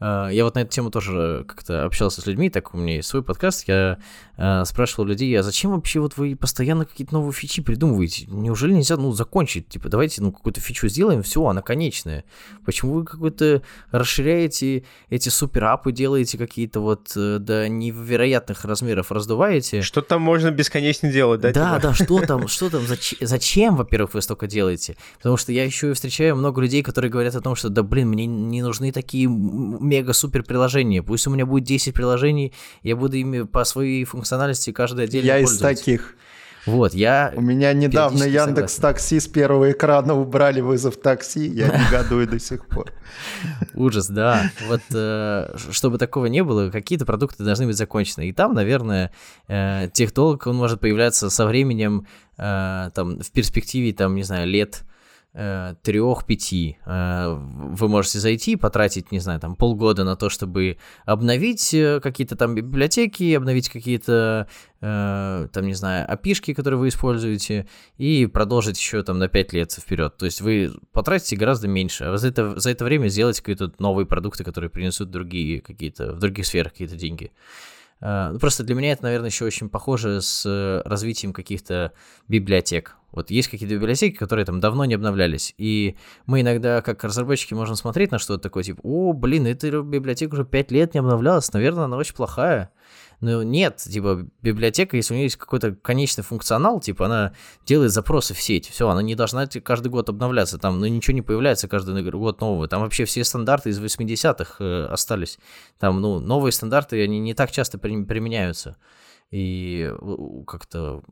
А, 0.00 0.28
я 0.28 0.44
вот 0.44 0.54
на 0.56 0.60
эту 0.60 0.70
тему 0.70 0.90
тоже 0.90 1.44
как-то 1.46 1.84
общался 1.84 2.20
с 2.20 2.26
людьми, 2.26 2.50
так 2.50 2.74
у 2.74 2.78
меня 2.78 2.96
есть 2.96 3.08
свой 3.08 3.22
подкаст, 3.22 3.68
я 3.68 3.98
э, 4.36 4.64
спрашивал 4.64 5.04
людей, 5.04 5.38
а 5.38 5.42
зачем 5.42 5.70
вообще 5.70 6.00
вот 6.00 6.16
вы 6.16 6.34
постоянно 6.34 6.84
какие-то 6.84 7.14
новые 7.14 7.32
фичи 7.32 7.62
придумываете? 7.62 8.26
Неужели 8.26 8.72
нельзя, 8.72 8.96
ну, 8.96 9.12
закончить? 9.12 9.68
Типа, 9.68 9.88
давайте, 9.88 10.20
ну, 10.20 10.32
какую-то 10.32 10.60
фичу 10.60 10.88
сделаем, 10.88 11.22
все, 11.22 11.44
она 11.46 11.62
конечная. 11.62 12.24
Почему 12.64 12.94
вы 12.94 13.04
какой-то 13.04 13.62
расширяете 13.92 14.84
эти 15.10 15.28
суперапы, 15.28 15.92
делаете 15.92 16.38
какие-то 16.38 16.80
вот 16.80 17.12
э, 17.16 17.38
до 17.38 17.68
невероятных 17.68 18.64
размеров, 18.64 19.12
раздуваете? 19.12 19.82
Что 19.82 20.02
там 20.02 20.22
можно 20.22 20.50
бесконечно 20.50 21.10
делать, 21.12 21.40
да? 21.40 21.52
Да, 21.52 21.76
типа? 21.76 21.88
да, 21.88 21.94
что 21.94 22.20
там, 22.26 22.48
что 22.48 22.68
там, 22.68 22.84
зачем, 22.86 23.18
зачем, 23.22 23.76
во-первых, 23.76 24.14
вы 24.14 24.22
столько 24.22 24.48
делаете? 24.48 24.96
Потому 25.18 25.36
что 25.36 25.52
я 25.52 25.64
еще 25.64 25.90
и 25.90 25.94
встречаю 25.94 26.34
много 26.34 26.60
людей, 26.60 26.82
которые 26.82 27.12
говорят 27.12 27.36
о 27.36 27.40
том, 27.40 27.54
что, 27.54 27.68
да, 27.68 27.84
блин, 27.84 28.08
мне 28.08 28.26
не 28.26 28.60
нужны 28.60 28.90
такие 28.90 29.28
мега-супер 29.84 30.42
приложение. 30.42 31.02
Пусть 31.02 31.26
у 31.26 31.30
меня 31.30 31.46
будет 31.46 31.64
10 31.64 31.94
приложений, 31.94 32.52
я 32.82 32.96
буду 32.96 33.16
ими 33.16 33.42
по 33.42 33.64
своей 33.64 34.04
функциональности 34.04 34.72
каждый 34.72 35.04
отдельно 35.04 35.26
Я 35.26 35.38
из 35.38 35.58
таких. 35.58 36.16
Вот, 36.66 36.94
я... 36.94 37.32
У 37.36 37.42
меня 37.42 37.72
недавно 37.74 38.24
Яндекс 38.24 38.76
Такси 38.76 39.20
с 39.20 39.28
первого 39.28 39.72
экрана 39.72 40.14
убрали 40.14 40.60
вызов 40.60 40.96
такси, 40.96 41.46
я 41.46 41.68
негодую 41.86 42.26
до 42.26 42.38
сих 42.38 42.66
пор. 42.66 42.90
Ужас, 43.74 44.08
да. 44.08 44.50
Вот 44.66 44.80
э, 44.94 45.54
чтобы 45.70 45.98
такого 45.98 46.26
не 46.26 46.42
было, 46.42 46.70
какие-то 46.70 47.04
продукты 47.04 47.44
должны 47.44 47.66
быть 47.66 47.76
закончены. 47.76 48.28
И 48.28 48.32
там, 48.32 48.54
наверное, 48.54 49.12
э, 49.46 49.88
техдолг, 49.92 50.46
он 50.46 50.56
может 50.56 50.80
появляться 50.80 51.28
со 51.28 51.44
временем, 51.44 52.06
э, 52.38 52.90
там, 52.94 53.20
в 53.20 53.30
перспективе, 53.30 53.92
там, 53.92 54.14
не 54.14 54.22
знаю, 54.22 54.48
лет 54.48 54.84
трех-пяти. 55.34 56.78
Э, 56.86 57.34
вы 57.36 57.88
можете 57.88 58.20
зайти, 58.20 58.54
потратить, 58.54 59.10
не 59.10 59.18
знаю, 59.18 59.40
там 59.40 59.56
полгода 59.56 60.04
на 60.04 60.14
то, 60.14 60.30
чтобы 60.30 60.78
обновить 61.06 61.74
э, 61.74 61.98
какие-то 62.00 62.36
там 62.36 62.54
библиотеки, 62.54 63.34
обновить 63.34 63.68
какие-то, 63.68 64.46
там, 64.80 65.66
не 65.66 65.74
знаю, 65.74 66.08
опишки, 66.12 66.52
которые 66.52 66.78
вы 66.78 66.88
используете, 66.88 67.66
и 67.96 68.26
продолжить 68.26 68.78
еще 68.78 69.02
там 69.02 69.18
на 69.18 69.28
пять 69.28 69.52
лет 69.52 69.72
вперед. 69.72 70.16
То 70.18 70.26
есть 70.26 70.40
вы 70.40 70.72
потратите 70.92 71.36
гораздо 71.36 71.66
меньше, 71.66 72.04
а 72.04 72.16
за 72.16 72.28
это, 72.28 72.60
за 72.60 72.70
это 72.70 72.84
время 72.84 73.08
сделаете 73.08 73.40
какие-то 73.40 73.72
новые 73.78 74.06
продукты, 74.06 74.44
которые 74.44 74.70
принесут 74.70 75.10
другие 75.10 75.62
какие-то, 75.62 76.12
в 76.12 76.18
других 76.18 76.46
сферах 76.46 76.72
какие-то 76.72 76.96
деньги. 76.96 77.32
Просто 77.98 78.62
для 78.62 78.74
меня 78.74 78.92
это, 78.92 79.04
наверное, 79.04 79.30
еще 79.30 79.46
очень 79.46 79.70
похоже 79.70 80.20
с 80.20 80.82
развитием 80.84 81.32
каких-то 81.32 81.92
библиотек. 82.28 82.96
Вот 83.14 83.30
есть 83.30 83.48
какие-то 83.48 83.76
библиотеки, 83.76 84.16
которые 84.16 84.44
там 84.44 84.58
давно 84.58 84.84
не 84.84 84.94
обновлялись, 84.94 85.54
и 85.56 85.96
мы 86.26 86.40
иногда, 86.40 86.82
как 86.82 87.04
разработчики, 87.04 87.54
можем 87.54 87.76
смотреть 87.76 88.10
на 88.10 88.18
что-то 88.18 88.42
такое, 88.42 88.64
типа, 88.64 88.80
о, 88.82 89.12
блин, 89.12 89.46
эта 89.46 89.82
библиотека 89.82 90.34
уже 90.34 90.44
5 90.44 90.72
лет 90.72 90.94
не 90.94 91.00
обновлялась, 91.00 91.52
наверное, 91.52 91.84
она 91.84 91.96
очень 91.96 92.14
плохая. 92.14 92.72
Но 93.20 93.44
нет, 93.44 93.76
типа, 93.76 94.26
библиотека, 94.42 94.96
если 94.96 95.14
у 95.14 95.16
нее 95.16 95.26
есть 95.26 95.36
какой-то 95.36 95.76
конечный 95.76 96.24
функционал, 96.24 96.80
типа, 96.80 97.06
она 97.06 97.34
делает 97.64 97.92
запросы 97.92 98.34
в 98.34 98.42
сеть, 98.42 98.68
все, 98.68 98.88
она 98.88 99.00
не 99.00 99.14
должна 99.14 99.46
каждый 99.46 99.88
год 99.88 100.08
обновляться, 100.08 100.58
там, 100.58 100.80
ну, 100.80 100.86
ничего 100.86 101.14
не 101.14 101.22
появляется 101.22 101.68
каждый 101.68 102.02
год 102.10 102.40
нового, 102.40 102.66
там 102.66 102.82
вообще 102.82 103.04
все 103.04 103.22
стандарты 103.22 103.70
из 103.70 103.80
80-х 103.80 104.56
э, 104.58 104.86
остались, 104.86 105.38
там, 105.78 106.00
ну, 106.00 106.18
новые 106.18 106.50
стандарты, 106.50 107.00
они 107.04 107.20
не 107.20 107.32
так 107.32 107.52
часто 107.52 107.78
применяются, 107.78 108.76
и 109.30 109.92
как-то 110.48 111.04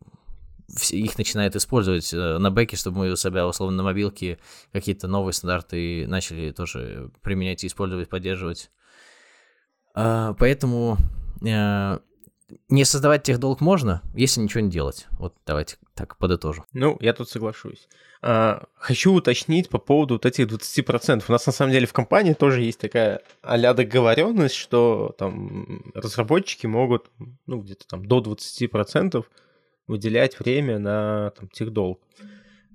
их 0.90 1.18
начинает 1.18 1.56
использовать 1.56 2.12
э, 2.12 2.38
на 2.38 2.50
бэке, 2.50 2.76
чтобы 2.76 2.98
мы 2.98 3.10
у 3.10 3.16
себя, 3.16 3.46
условно, 3.46 3.78
на 3.78 3.82
мобилке 3.82 4.38
какие-то 4.72 5.08
новые 5.08 5.32
стандарты 5.32 6.06
начали 6.06 6.50
тоже 6.50 7.10
применять 7.22 7.64
использовать, 7.64 8.08
поддерживать. 8.08 8.70
А, 9.94 10.34
поэтому 10.34 10.96
э, 11.44 11.98
не 12.68 12.84
создавать 12.84 13.22
тех 13.22 13.38
долг 13.38 13.60
можно, 13.60 14.02
если 14.14 14.40
ничего 14.40 14.60
не 14.60 14.70
делать. 14.70 15.06
Вот 15.12 15.34
давайте 15.46 15.76
так 15.94 16.16
подытожим. 16.18 16.64
Ну, 16.72 16.96
я 17.00 17.12
тут 17.12 17.28
соглашусь. 17.28 17.88
А, 18.22 18.64
хочу 18.74 19.12
уточнить 19.12 19.68
по 19.68 19.78
поводу 19.78 20.14
вот 20.14 20.26
этих 20.26 20.46
20%. 20.46 21.24
У 21.26 21.32
нас 21.32 21.46
на 21.46 21.52
самом 21.52 21.72
деле 21.72 21.86
в 21.86 21.92
компании 21.92 22.34
тоже 22.34 22.62
есть 22.62 22.78
такая 22.80 23.22
а-ля 23.42 23.74
договоренность, 23.74 24.54
что 24.54 25.14
там 25.18 25.92
разработчики 25.94 26.66
могут 26.66 27.10
ну, 27.46 27.60
где-то 27.60 27.86
там 27.86 28.06
до 28.06 28.20
20% 28.20 29.24
выделять 29.86 30.38
время 30.38 30.78
на 30.78 31.30
там, 31.30 31.48
техдолг. 31.48 32.00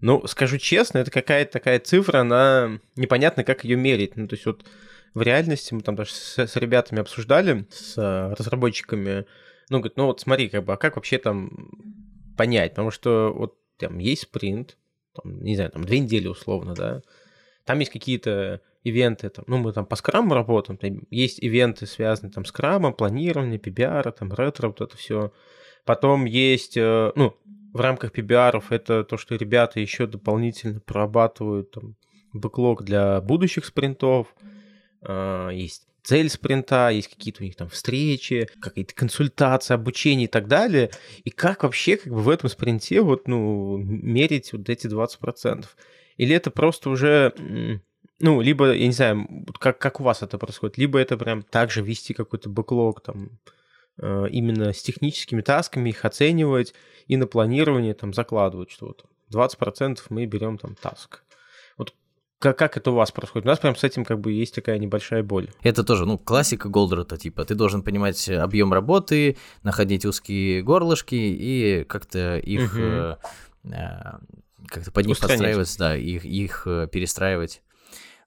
Ну, 0.02 0.26
скажу 0.28 0.58
честно, 0.58 1.00
это 1.00 1.10
какая-то 1.10 1.54
такая 1.54 1.80
цифра, 1.80 2.20
она 2.20 2.80
непонятно, 2.96 3.44
как 3.44 3.64
ее 3.64 3.78
мерить. 3.78 4.16
Ну, 4.16 4.28
то 4.28 4.36
есть 4.36 4.46
вот 4.46 4.66
в 5.14 5.22
реальности 5.22 5.74
мы 5.74 5.82
там 5.82 5.96
даже 5.96 6.12
с, 6.12 6.38
с 6.38 6.56
ребятами 6.56 7.02
обсуждали, 7.02 7.66
с 7.72 7.96
а, 7.98 8.36
разработчиками, 8.36 9.26
ну, 9.70 9.80
говорит, 9.80 9.98
ну 9.98 10.06
вот 10.06 10.22
смотри, 10.22 10.50
как 10.50 10.66
бы, 10.66 10.74
а 10.74 10.78
как 10.78 10.96
вообще 10.96 11.18
там 11.18 11.72
понять? 12.38 12.72
Потому 12.72 12.92
что 12.92 13.34
вот 13.36 13.58
там 13.78 13.98
есть 13.98 14.24
спринт, 14.24 14.78
там, 15.16 15.42
не 15.42 15.56
знаю, 15.56 15.72
там 15.72 15.84
две 15.84 16.00
недели 16.00 16.28
условно, 16.28 16.76
да, 16.76 17.02
там 17.66 17.80
есть 17.80 17.92
какие-то 17.92 18.62
ивенты, 18.84 19.30
там, 19.30 19.46
ну, 19.48 19.58
мы 19.58 19.74
там 19.74 19.86
по 19.86 19.96
скраму 19.96 20.34
работаем, 20.34 20.78
там 20.78 21.02
есть 21.10 21.40
ивенты, 21.40 21.86
связанные 21.86 22.32
там 22.32 22.46
с 22.46 22.50
скрамом, 22.50 22.94
планированием, 22.94 23.60
PBR, 23.60 24.12
там, 24.12 24.32
ретро, 24.34 24.68
вот 24.68 24.82
это 24.82 24.96
все. 24.96 25.32
Потом 25.88 26.26
есть, 26.26 26.76
э, 26.76 27.14
ну, 27.16 27.34
в 27.74 27.80
рамках 27.80 28.12
PBR 28.12 28.62
это 28.72 29.06
то, 29.06 29.16
что 29.18 29.36
ребята 29.36 29.80
еще 29.80 30.06
дополнительно 30.06 30.82
прорабатывают 30.82 31.72
там, 31.72 31.96
бэклог 32.34 32.84
для 32.84 33.22
будущих 33.22 33.64
спринтов. 33.64 34.36
А, 35.02 35.48
есть 35.50 35.88
цель 36.04 36.30
спринта, 36.30 36.90
есть 36.90 37.08
какие-то 37.08 37.42
у 37.42 37.46
них 37.46 37.56
там 37.56 37.70
встречи, 37.70 38.50
какие-то 38.60 38.94
консультации, 38.96 39.74
обучение 39.76 40.26
и 40.26 40.30
так 40.30 40.50
далее. 40.50 40.92
И 41.24 41.30
как 41.30 41.64
вообще 41.64 41.96
как 41.96 42.12
бы 42.12 42.20
в 42.20 42.30
этом 42.30 42.50
спринте 42.50 43.00
вот, 43.00 43.30
ну, 43.30 43.78
мерить 43.78 44.52
вот 44.52 44.68
эти 44.68 44.88
20%? 44.88 45.66
Или 46.18 46.36
это 46.36 46.52
просто 46.52 46.90
уже 46.90 47.34
ну, 48.20 48.42
либо, 48.42 48.74
я 48.74 48.88
не 48.88 48.94
знаю, 48.94 49.26
как, 49.58 49.78
как 49.78 50.02
у 50.02 50.04
вас 50.04 50.22
это 50.22 50.38
происходит, 50.38 50.78
либо 50.78 51.00
это 51.00 51.16
прям 51.18 51.44
также 51.44 51.82
вести 51.82 52.14
какой-то 52.14 52.50
бэклог, 52.50 53.02
там, 53.02 53.40
именно 54.00 54.74
с 54.74 54.82
техническими 54.82 55.42
тасками, 55.42 55.90
их 55.90 56.06
оценивать 56.06 56.74
и 57.08 57.18
на 57.18 57.28
планирование 57.28 57.94
там 57.94 58.14
закладывать, 58.14 58.72
что 58.72 58.88
вот 58.88 59.06
20% 59.34 60.00
мы 60.10 60.26
берем 60.26 60.58
там 60.58 60.76
таск. 60.76 61.24
Вот 61.78 61.94
как, 62.40 62.58
как 62.58 62.78
это 62.78 62.92
у 62.92 62.96
вас 62.96 63.12
происходит? 63.12 63.46
У 63.46 63.50
нас 63.50 63.60
прям 63.60 63.76
с 63.76 63.84
этим 63.84 64.06
как 64.06 64.20
бы 64.20 64.32
есть 64.32 64.54
такая 64.54 64.78
небольшая 64.78 65.24
боль. 65.24 65.50
Это 65.64 65.84
тоже, 65.84 66.06
ну, 66.06 66.18
классика 66.18 66.70
Голдрата, 66.70 67.18
типа, 67.18 67.46
ты 67.46 67.56
должен 67.56 67.82
понимать 67.82 68.30
объем 68.30 68.74
работы, 68.74 69.38
находить 69.64 70.06
узкие 70.06 70.62
горлышки 70.62 71.16
и 71.16 71.84
как-то 71.86 72.38
их, 72.38 72.74
угу. 72.74 72.82
э, 72.82 73.18
э, 73.64 74.20
как-то 74.68 74.92
под 74.92 75.06
них 75.08 75.20
подстраиваться, 75.20 75.80
да, 75.80 75.98
их, 75.98 76.26
их 76.26 76.68
э, 76.68 76.88
перестраивать. 76.92 77.62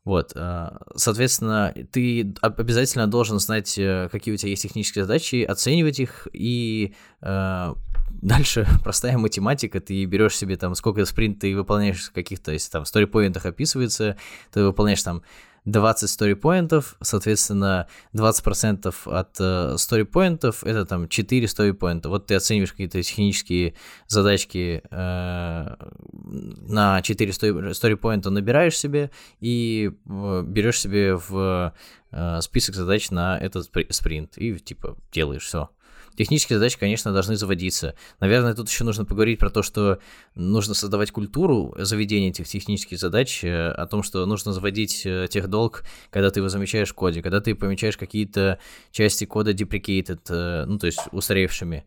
Вот, 0.05 0.33
э, 0.35 0.71
соответственно, 0.97 1.75
ты 1.93 2.35
обязательно 2.41 3.07
должен 3.07 3.39
знать, 3.39 3.77
э, 3.79 4.09
какие 4.11 4.33
у 4.33 4.37
тебя 4.37 4.51
есть 4.51 4.63
технические 4.63 5.05
задачи, 5.05 5.43
оценивать 5.43 6.01
их, 6.01 6.27
и 6.33 6.95
э, 7.21 7.75
дальше 8.23 8.67
простая 8.83 9.19
математика, 9.19 9.79
ты 9.81 10.05
берешь 10.07 10.37
себе 10.37 10.57
там, 10.57 10.75
сколько 10.75 11.05
спринт 11.05 11.41
ты 11.41 11.55
выполняешь 11.55 12.11
каких-то, 12.11 12.53
если 12.53 12.71
там 12.71 12.85
в 12.85 12.89
сторипоинтах 12.89 13.45
описывается, 13.45 14.17
ты 14.53 14.65
выполняешь 14.65 15.03
там 15.03 15.23
20 15.65 16.09
сторипоинтов, 16.09 16.97
соответственно, 17.01 17.87
20% 18.15 18.95
от 19.07 19.37
э, 19.39 19.77
сторипоинтов 19.79 20.65
это 20.65 20.85
там 20.87 21.09
4 21.09 21.49
сторипоинта. 21.49 22.09
Вот 22.09 22.27
ты 22.27 22.35
оцениваешь 22.35 22.73
какие-то 22.73 23.03
технические 23.03 23.75
задачки 24.07 24.83
э, 24.91 25.77
на 26.13 27.03
4 27.03 27.33
сторипоинта 27.75 28.31
набираешь 28.31 28.79
себе 28.79 29.11
и 29.41 29.93
э, 30.09 30.43
берешь 30.47 30.81
себе 30.81 31.17
в 31.17 31.75
э, 32.11 32.41
список 32.41 32.75
задач 32.75 33.11
на 33.11 33.39
этот 33.39 33.71
спринт 33.91 34.39
и 34.39 34.59
типа 34.59 34.97
делаешь 35.13 35.45
все. 35.45 35.71
Технические 36.17 36.59
задачи, 36.59 36.79
конечно, 36.79 37.13
должны 37.13 37.37
заводиться. 37.37 37.95
Наверное, 38.21 38.55
тут 38.55 38.69
еще 38.69 38.85
нужно 38.85 39.05
поговорить 39.05 39.39
про 39.39 39.51
то, 39.51 39.63
что 39.63 39.99
нужно 40.35 40.75
создавать 40.75 41.11
культуру 41.11 41.75
заведения 41.79 42.31
этих 42.31 42.49
технических 42.49 42.99
задач, 42.99 43.43
э, 43.45 43.71
о 43.71 43.87
том, 43.87 44.03
что 44.03 44.27
нужно 44.27 44.53
заводить 44.53 45.03
э, 45.07 45.29
тех 45.31 45.49
долг, 45.49 45.85
когда 46.11 46.31
ты 46.31 46.41
его 46.41 46.49
замечаешь 46.49 46.91
в 46.91 46.95
коде, 46.95 47.23
когда 47.23 47.41
ты 47.41 47.55
помечаешь 47.55 47.97
какие-то 47.97 48.59
части 48.91 49.25
кода 49.25 49.53
deprecated, 49.53 50.21
э, 50.29 50.65
ну, 50.67 50.79
то 50.79 50.87
есть 50.87 51.01
устаревшими 51.13 51.85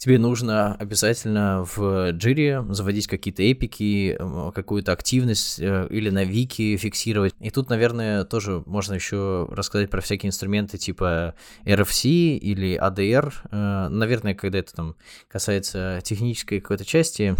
тебе 0.00 0.18
нужно 0.18 0.74
обязательно 0.76 1.66
в 1.76 2.12
джире 2.12 2.64
заводить 2.70 3.06
какие-то 3.06 3.42
эпики, 3.42 4.18
какую-то 4.54 4.92
активность 4.92 5.60
э, 5.60 5.88
или 5.90 6.08
на 6.08 6.24
вики 6.24 6.74
фиксировать. 6.78 7.34
И 7.38 7.50
тут, 7.50 7.68
наверное, 7.68 8.24
тоже 8.24 8.62
можно 8.64 8.94
еще 8.94 9.46
рассказать 9.50 9.90
про 9.90 10.00
всякие 10.00 10.28
инструменты 10.28 10.78
типа 10.78 11.34
RFC 11.66 12.08
или 12.08 12.80
ADR. 12.82 13.30
Э, 13.50 13.88
наверное, 13.90 14.34
когда 14.34 14.60
это 14.60 14.74
там 14.74 14.96
касается 15.28 16.00
технической 16.02 16.60
какой-то 16.60 16.86
части, 16.86 17.36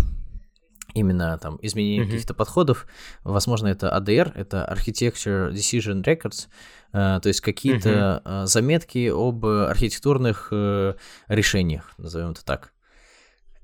именно 0.95 1.39
там 1.39 1.59
изменения 1.63 2.03
mm-hmm. 2.03 2.07
каких-то 2.07 2.35
подходов. 2.35 2.87
Возможно, 3.25 3.69
это 3.69 3.89
ADR, 3.89 4.33
это 4.35 4.69
Architecture 4.71 5.53
Decision 5.53 6.03
Records, 6.05 6.49
э, 6.93 7.21
то 7.21 7.29
есть 7.29 7.41
какие-то 7.41 8.23
mm-hmm. 8.25 8.47
заметки 8.47 9.09
об 9.09 9.45
архитектурных 9.47 10.49
э, 10.53 10.95
решениях, 11.29 11.93
назовем 11.99 12.31
это 12.31 12.45
так. 12.45 12.73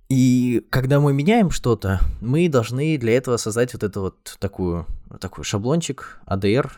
И 0.09 0.65
когда 0.71 1.01
мы 1.01 1.13
меняем 1.13 1.51
что-то, 1.51 2.01
мы 2.21 2.49
должны 2.49 2.97
для 2.97 3.17
этого 3.17 3.39
создать 3.39 3.73
вот 3.73 3.83
это 3.83 4.01
вот 4.01 4.37
такую, 4.39 4.87
такой 5.21 5.43
шаблончик 5.43 6.21
ADR, 6.29 6.71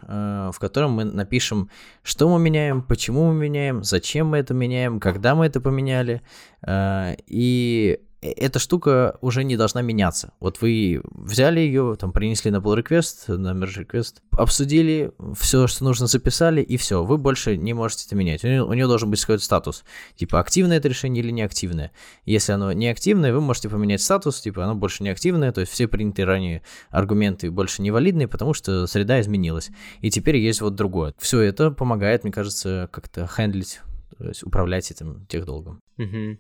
в 0.51 0.59
котором 0.59 0.93
мы 0.93 1.05
напишем, 1.05 1.69
что 2.03 2.31
мы 2.31 2.39
меняем, 2.43 2.81
почему 2.81 3.31
мы 3.31 3.35
меняем, 3.35 3.85
зачем 3.85 4.29
мы 4.29 4.39
это 4.39 4.55
меняем, 4.55 4.99
когда 4.99 5.35
мы 5.35 5.45
это 5.45 5.61
поменяли. 5.61 6.23
И 6.67 8.01
эта 8.21 8.59
штука 8.59 9.17
уже 9.21 9.45
не 9.45 9.57
должна 9.57 9.83
меняться. 9.83 10.33
Вот 10.41 10.61
вы 10.61 11.01
взяли 11.05 11.61
ее, 11.61 11.97
там 11.99 12.13
принесли 12.13 12.51
на 12.51 12.57
pull 12.57 12.83
request, 12.83 13.37
на 13.37 13.53
merge 13.53 13.87
request, 13.87 14.17
обсудили, 14.33 15.13
все, 15.39 15.67
что 15.67 15.85
нужно, 15.85 16.07
записали, 16.07 16.61
и 16.61 16.77
все. 16.77 17.05
Вы 17.05 17.17
больше 17.17 17.57
не 17.57 17.75
можете 17.75 18.07
это 18.07 18.17
менять. 18.17 18.45
У 18.45 18.49
нее, 18.49 18.65
у 18.65 18.73
нее 18.73 18.87
должен 18.87 19.11
быть 19.11 19.21
какой-то 19.21 19.45
статус. 19.45 19.85
Типа, 20.17 20.41
активное 20.41 20.79
это 20.79 20.89
решение 20.89 21.23
или 21.23 21.31
неактивное. 21.31 21.93
Если 22.25 22.53
оно 22.53 22.73
неактивное, 22.73 23.33
вы 23.33 23.41
можете 23.41 23.69
поменять 23.69 24.03
статус, 24.03 24.41
типа, 24.41 24.65
оно 24.65 24.75
больше 24.75 25.03
не 25.03 25.11
активное, 25.11 25.53
то 25.53 25.61
есть 25.61 25.73
все 25.73 25.87
принятые 25.87 26.27
ранее 26.27 26.63
аргументы 26.91 27.51
больше 27.51 27.83
не 27.83 27.91
валидны, 27.91 28.27
потому 28.27 28.53
что 28.53 28.87
среда 28.87 29.21
изменилась. 29.21 29.71
И 30.01 30.11
теперь 30.11 30.37
есть 30.37 30.61
вот 30.61 30.75
другое. 30.75 31.15
Все 31.19 31.41
это 31.41 31.71
помогает, 31.71 32.25
мне 32.25 32.33
кажется, 32.33 32.89
как-то 32.93 33.27
хендлить, 33.27 33.81
то 34.19 34.27
есть 34.27 34.43
управлять 34.43 34.91
этим 34.91 35.25
техдолгом. 35.27 35.81
Угу. 35.99 36.39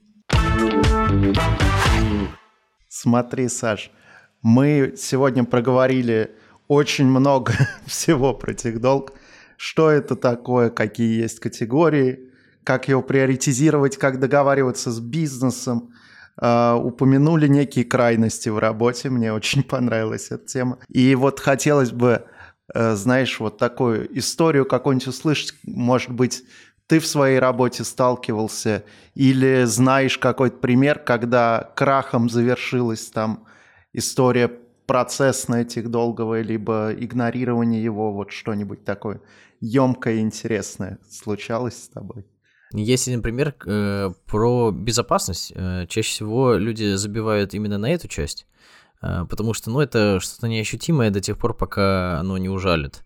Смотри, 2.89 3.49
Саш, 3.49 3.91
мы 4.43 4.95
сегодня 4.97 5.45
проговорили 5.45 6.32
очень 6.66 7.07
много 7.07 7.53
всего 7.86 8.34
про 8.34 8.55
техдолг. 8.55 9.12
Что 9.57 9.91
это 9.91 10.14
такое, 10.14 10.70
какие 10.70 11.20
есть 11.22 11.41
категории, 11.41 12.30
как 12.64 12.89
его 12.89 13.03
приоритизировать, 13.03 13.97
как 13.97 14.20
договариваться 14.20 14.91
с 14.93 15.01
бизнесом. 15.01 15.95
Uh, 16.41 16.80
упомянули 16.80 17.49
некие 17.49 17.84
крайности 17.84 18.49
в 18.49 18.59
работе, 18.59 19.11
мне 19.11 19.32
очень 19.41 19.64
понравилась 19.64 20.30
эта 20.30 20.47
тема. 20.47 20.78
И 20.89 21.16
вот 21.16 21.41
хотелось 21.41 21.91
бы, 21.91 22.26
uh, 22.72 22.95
знаешь, 22.95 23.41
вот 23.41 23.59
такую 23.59 24.16
историю 24.16 24.64
какую-нибудь 24.64 25.09
услышать, 25.09 25.55
может 25.64 26.11
быть, 26.11 26.45
ты 26.89 26.99
в 27.01 27.07
своей 27.07 27.39
работе 27.39 27.84
сталкивался 27.84 28.82
или 29.14 29.64
знаешь 29.64 30.18
какой-то 30.18 30.57
пример, 30.57 30.99
когда 30.99 31.70
крахом 31.76 32.28
завершилась 32.28 33.07
там 33.11 33.45
история 33.93 34.51
процессная 34.86 35.64
долговая, 35.64 36.43
либо 36.43 36.93
игнорирование 36.93 37.84
его, 37.84 38.12
вот 38.12 38.32
что-нибудь 38.32 38.84
такое 38.84 39.20
емкое 39.61 40.14
и 40.14 40.20
интересное 40.20 40.99
случалось 41.11 41.84
с 41.84 41.89
тобой? 41.89 42.24
Есть 42.72 43.07
один 43.07 43.22
пример 43.22 43.55
э, 43.66 44.11
про 44.26 44.70
безопасность. 44.70 45.53
Э, 45.55 45.86
чаще 45.89 46.11
всего 46.11 46.55
люди 46.55 46.95
забивают 46.95 47.55
именно 47.55 47.78
на 47.78 47.91
эту 47.91 48.09
часть, 48.09 48.47
э, 49.03 49.24
потому 49.28 49.53
что, 49.53 49.70
ну, 49.70 49.80
это 49.80 50.20
что-то 50.20 50.49
неощутимое 50.49 51.11
до 51.11 51.20
тех 51.20 51.39
пор, 51.39 51.55
пока 51.55 52.18
оно 52.18 52.39
не 52.39 52.49
ужалит. 52.49 53.05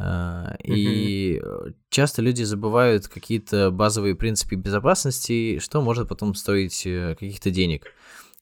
А, 0.00 0.56
и 0.62 1.40
mm 1.42 1.74
часто 1.90 2.22
люди 2.22 2.44
забывают 2.44 3.08
какие-то 3.08 3.72
базовые 3.72 4.14
принципы 4.14 4.54
безопасности, 4.54 5.58
что 5.58 5.82
может 5.82 6.08
потом 6.08 6.36
стоить 6.36 6.86
э, 6.86 7.16
каких-то 7.18 7.50
денег. 7.50 7.92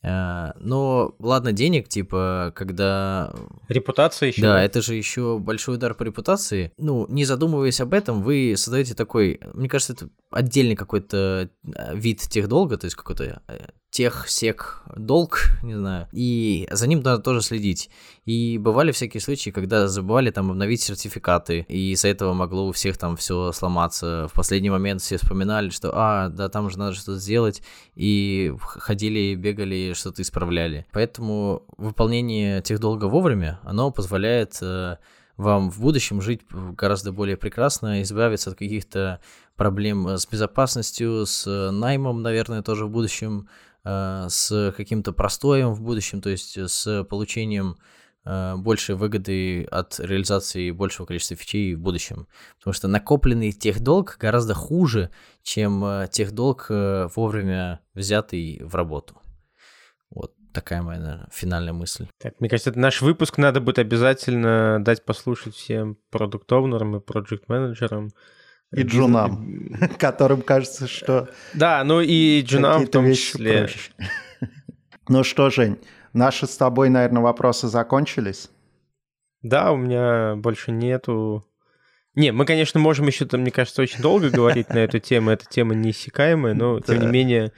А, 0.02 0.52
но 0.60 1.14
ладно, 1.18 1.52
денег, 1.52 1.88
типа, 1.88 2.52
когда... 2.54 3.32
Репутация 3.68 4.28
еще. 4.28 4.42
Да, 4.42 4.62
это 4.62 4.80
же 4.80 4.94
еще 4.94 5.38
большой 5.38 5.76
удар 5.76 5.94
по 5.94 6.02
репутации. 6.04 6.72
Ну, 6.76 7.06
не 7.08 7.24
задумываясь 7.24 7.80
об 7.80 7.94
этом, 7.94 8.22
вы 8.22 8.54
создаете 8.56 8.94
такой, 8.94 9.40
мне 9.54 9.68
кажется, 9.68 9.94
это 9.94 10.08
отдельный 10.30 10.76
какой-то 10.76 11.50
э, 11.64 11.96
вид 11.96 12.20
тех 12.20 12.48
долга, 12.48 12.76
то 12.76 12.84
есть 12.84 12.96
какой-то 12.96 13.42
э, 13.48 13.58
тех, 13.90 14.28
сек, 14.28 14.82
долг, 14.96 15.40
не 15.62 15.74
знаю, 15.74 16.08
и 16.12 16.68
за 16.70 16.86
ним 16.86 17.00
надо 17.00 17.22
тоже 17.22 17.40
следить. 17.40 17.90
И 18.26 18.58
бывали 18.58 18.92
всякие 18.92 19.20
случаи, 19.20 19.50
когда 19.50 19.88
забывали 19.88 20.30
там 20.30 20.50
обновить 20.50 20.82
сертификаты, 20.82 21.64
и 21.68 21.92
из-за 21.92 22.08
этого 22.08 22.34
могло 22.34 22.68
у 22.68 22.72
всех 22.72 22.98
там 22.98 23.16
все 23.16 23.50
сломаться. 23.52 24.28
В 24.28 24.34
последний 24.34 24.70
момент 24.70 25.00
все 25.00 25.16
вспоминали, 25.16 25.70
что, 25.70 25.92
а, 25.94 26.28
да, 26.28 26.48
там 26.48 26.68
же 26.70 26.78
надо 26.78 26.94
что-то 26.94 27.18
сделать, 27.18 27.62
и 27.94 28.54
ходили, 28.60 29.34
бегали, 29.34 29.94
что-то 29.94 30.22
исправляли. 30.22 30.86
Поэтому 30.92 31.62
выполнение 31.78 32.60
тех 32.60 32.80
долга 32.80 33.06
вовремя, 33.06 33.58
оно 33.64 33.90
позволяет 33.90 34.58
э, 34.60 34.96
вам 35.38 35.70
в 35.70 35.80
будущем 35.80 36.20
жить 36.20 36.42
гораздо 36.50 37.10
более 37.12 37.38
прекрасно, 37.38 38.02
избавиться 38.02 38.50
от 38.50 38.58
каких-то 38.58 39.20
проблем 39.56 40.06
с 40.06 40.26
безопасностью, 40.26 41.24
с 41.26 41.70
наймом, 41.72 42.22
наверное, 42.22 42.62
тоже 42.62 42.84
в 42.84 42.90
будущем, 42.90 43.48
Э, 43.48 43.67
с 44.28 44.74
каким-то 44.76 45.12
простоем 45.12 45.72
в 45.72 45.82
будущем, 45.82 46.20
то 46.20 46.30
есть 46.30 46.58
с 46.58 47.04
получением 47.04 47.76
э, 48.24 48.56
большей 48.56 48.94
выгоды 48.94 49.64
от 49.64 49.98
реализации 50.00 50.70
большего 50.70 51.06
количества 51.06 51.36
фичей 51.36 51.74
в 51.74 51.80
будущем. 51.80 52.26
Потому 52.58 52.74
что 52.74 52.88
накопленный 52.88 53.52
техдолг 53.52 54.16
гораздо 54.18 54.54
хуже, 54.54 55.10
чем 55.42 55.84
э, 55.84 56.08
техдолг 56.10 56.66
вовремя 56.68 57.80
взятый 57.94 58.60
в 58.62 58.74
работу. 58.74 59.20
Вот 60.10 60.34
такая 60.52 60.82
моя 60.82 61.00
наверное, 61.00 61.28
финальная 61.32 61.72
мысль. 61.72 62.06
Так, 62.18 62.40
мне 62.40 62.48
кажется, 62.48 62.76
наш 62.76 63.02
выпуск 63.02 63.38
надо 63.38 63.60
будет 63.60 63.78
обязательно 63.78 64.82
дать 64.82 65.04
послушать 65.04 65.54
всем 65.54 65.96
продукт-овнерам 66.10 66.96
и 66.96 67.00
проект-менеджерам, 67.00 68.10
и 68.72 68.82
джунам, 68.82 69.70
которым 69.98 70.42
кажется, 70.42 70.86
что... 70.86 71.28
Да, 71.54 71.82
ну 71.84 72.00
и 72.00 72.42
джунам 72.42 72.86
в 72.86 72.90
том 72.90 73.12
числе. 73.12 73.68
Ну 75.10 75.24
что, 75.24 75.48
Жень, 75.48 75.78
наши 76.12 76.46
с 76.46 76.58
тобой, 76.58 76.90
наверное, 76.90 77.22
вопросы 77.22 77.66
закончились? 77.66 78.50
Да, 79.40 79.72
у 79.72 79.76
меня 79.78 80.36
больше 80.36 80.70
нету... 80.70 81.46
Не, 82.14 82.30
мы, 82.30 82.44
конечно, 82.44 82.78
можем 82.78 83.06
еще, 83.06 83.24
там, 83.24 83.40
мне 83.40 83.50
кажется, 83.50 83.80
очень 83.80 84.02
долго 84.02 84.28
говорить 84.28 84.68
на 84.68 84.78
эту 84.78 84.98
тему. 84.98 85.30
Эта 85.30 85.46
тема 85.46 85.74
неиссякаемая, 85.74 86.52
но, 86.52 86.80
тем 86.80 87.00
не 87.00 87.06
менее, 87.06 87.52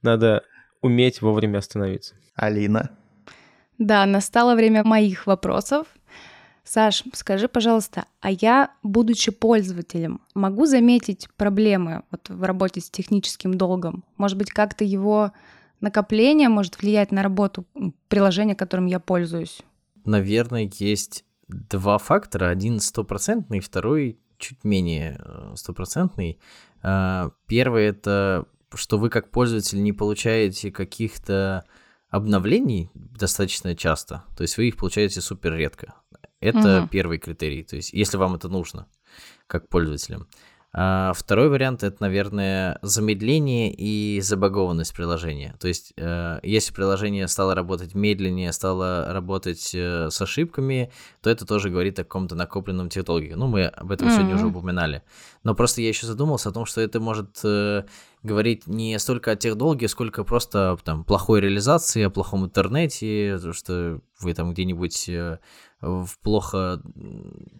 надо 0.00 0.44
уметь 0.80 1.20
вовремя 1.20 1.58
остановиться. 1.58 2.14
Алина? 2.34 2.90
Да, 3.76 4.06
настало 4.06 4.54
время 4.54 4.82
моих 4.84 5.26
вопросов. 5.26 5.88
Саш, 6.64 7.04
скажи, 7.12 7.46
пожалуйста, 7.46 8.06
а 8.20 8.30
я, 8.30 8.70
будучи 8.82 9.30
пользователем, 9.30 10.20
могу 10.34 10.64
заметить 10.64 11.28
проблемы 11.36 12.02
вот 12.10 12.30
в 12.30 12.42
работе 12.42 12.80
с 12.80 12.90
техническим 12.90 13.54
долгом? 13.54 14.02
Может 14.16 14.38
быть, 14.38 14.50
как-то 14.50 14.82
его 14.82 15.32
накопление 15.80 16.48
может 16.48 16.80
влиять 16.80 17.12
на 17.12 17.22
работу 17.22 17.66
приложения, 18.08 18.54
которым 18.54 18.86
я 18.86 18.98
пользуюсь? 18.98 19.60
Наверное, 20.06 20.70
есть 20.78 21.24
два 21.48 21.98
фактора. 21.98 22.48
Один 22.48 22.80
стопроцентный, 22.80 23.60
второй 23.60 24.18
чуть 24.38 24.64
менее 24.64 25.20
э, 25.22 25.52
стопроцентный. 25.56 26.38
А, 26.82 27.30
первый— 27.46 27.84
это 27.86 28.46
что 28.76 28.98
вы 28.98 29.10
как 29.10 29.30
пользователь 29.30 29.82
не 29.82 29.92
получаете 29.92 30.70
каких-то 30.70 31.64
обновлений 32.10 32.90
достаточно 32.94 33.74
часто, 33.74 34.24
то 34.36 34.42
есть 34.42 34.56
вы 34.56 34.68
их 34.68 34.76
получаете 34.76 35.20
супер 35.20 35.54
редко. 35.54 35.94
Это 36.44 36.82
угу. 36.82 36.88
первый 36.88 37.18
критерий, 37.18 37.62
то 37.64 37.76
есть 37.76 37.92
если 37.92 38.16
вам 38.16 38.34
это 38.34 38.48
нужно, 38.48 38.86
как 39.46 39.68
пользователям. 39.68 40.28
А 40.76 41.12
второй 41.14 41.48
вариант 41.50 41.84
это, 41.84 41.98
наверное, 42.00 42.80
замедление 42.82 43.72
и 43.72 44.20
забагованность 44.20 44.92
приложения. 44.92 45.54
То 45.60 45.68
есть, 45.68 45.92
э, 45.96 46.40
если 46.42 46.74
приложение 46.74 47.28
стало 47.28 47.54
работать 47.54 47.94
медленнее, 47.94 48.52
стало 48.52 49.12
работать 49.12 49.70
э, 49.72 50.10
с 50.10 50.20
ошибками, 50.20 50.90
то 51.22 51.30
это 51.30 51.46
тоже 51.46 51.70
говорит 51.70 52.00
о 52.00 52.02
каком-то 52.02 52.34
накопленном 52.34 52.88
технологии. 52.88 53.34
Ну, 53.34 53.46
мы 53.46 53.66
об 53.66 53.92
этом 53.92 54.08
mm-hmm. 54.08 54.16
сегодня 54.16 54.34
уже 54.34 54.48
упоминали. 54.48 55.02
Но 55.44 55.54
просто 55.54 55.80
я 55.80 55.88
еще 55.88 56.08
задумался 56.08 56.48
о 56.48 56.52
том, 56.52 56.66
что 56.66 56.80
это 56.80 56.98
может 56.98 57.38
э, 57.44 57.84
говорить 58.24 58.66
не 58.66 58.98
столько 58.98 59.32
о 59.32 59.36
техдолге, 59.36 59.86
сколько 59.86 60.24
просто 60.24 60.76
там 60.82 61.04
плохой 61.04 61.40
реализации, 61.40 62.02
о 62.02 62.10
плохом 62.10 62.44
интернете, 62.44 63.38
то 63.38 63.52
что 63.52 64.00
вы 64.20 64.34
там 64.34 64.52
где-нибудь 64.52 65.08
э, 65.10 65.38
в 65.80 66.18
плохо 66.22 66.80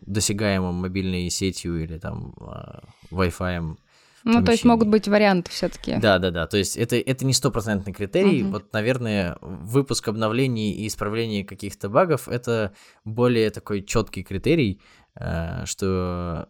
досягаемом 0.00 0.74
мобильной 0.74 1.28
сетью 1.30 1.82
или 1.82 1.98
там 1.98 2.34
а, 2.40 2.82
Wi-Fi 3.10 3.76
Ну, 4.24 4.42
то 4.42 4.52
есть 4.52 4.64
могут 4.64 4.88
быть 4.88 5.06
варианты 5.06 5.50
все-таки. 5.50 5.96
Да, 5.98 6.18
да, 6.18 6.30
да. 6.30 6.46
То 6.46 6.56
есть 6.56 6.78
это, 6.78 6.96
это 6.96 7.26
не 7.26 7.34
стопроцентный 7.34 7.92
критерий. 7.92 8.42
Мгм. 8.42 8.52
Вот, 8.52 8.72
наверное, 8.72 9.36
выпуск 9.42 10.08
обновлений 10.08 10.72
и 10.72 10.86
исправление 10.86 11.44
каких-то 11.44 11.90
багов 11.90 12.26
это 12.26 12.72
более 13.04 13.50
такой 13.50 13.82
четкий 13.82 14.22
критерий, 14.22 14.80
э, 14.80 15.03
что 15.16 16.48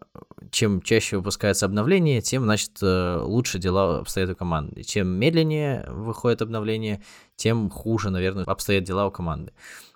чем 0.51 0.81
чаще 0.81 1.17
выпускается 1.17 1.65
обновление, 1.65 2.21
тем, 2.21 2.43
значит, 2.43 2.71
э, 2.81 3.19
лучше 3.21 3.59
дела 3.59 3.99
обстоят 3.99 4.29
у 4.29 4.35
команды. 4.35 4.83
Чем 4.83 5.07
медленнее 5.07 5.85
выходит 5.89 6.41
обновление, 6.41 7.01
тем 7.35 7.69
хуже, 7.69 8.09
наверное, 8.09 8.45
обстоят 8.45 8.83
дела 8.83 9.07
у 9.07 9.11
команды. 9.11 9.53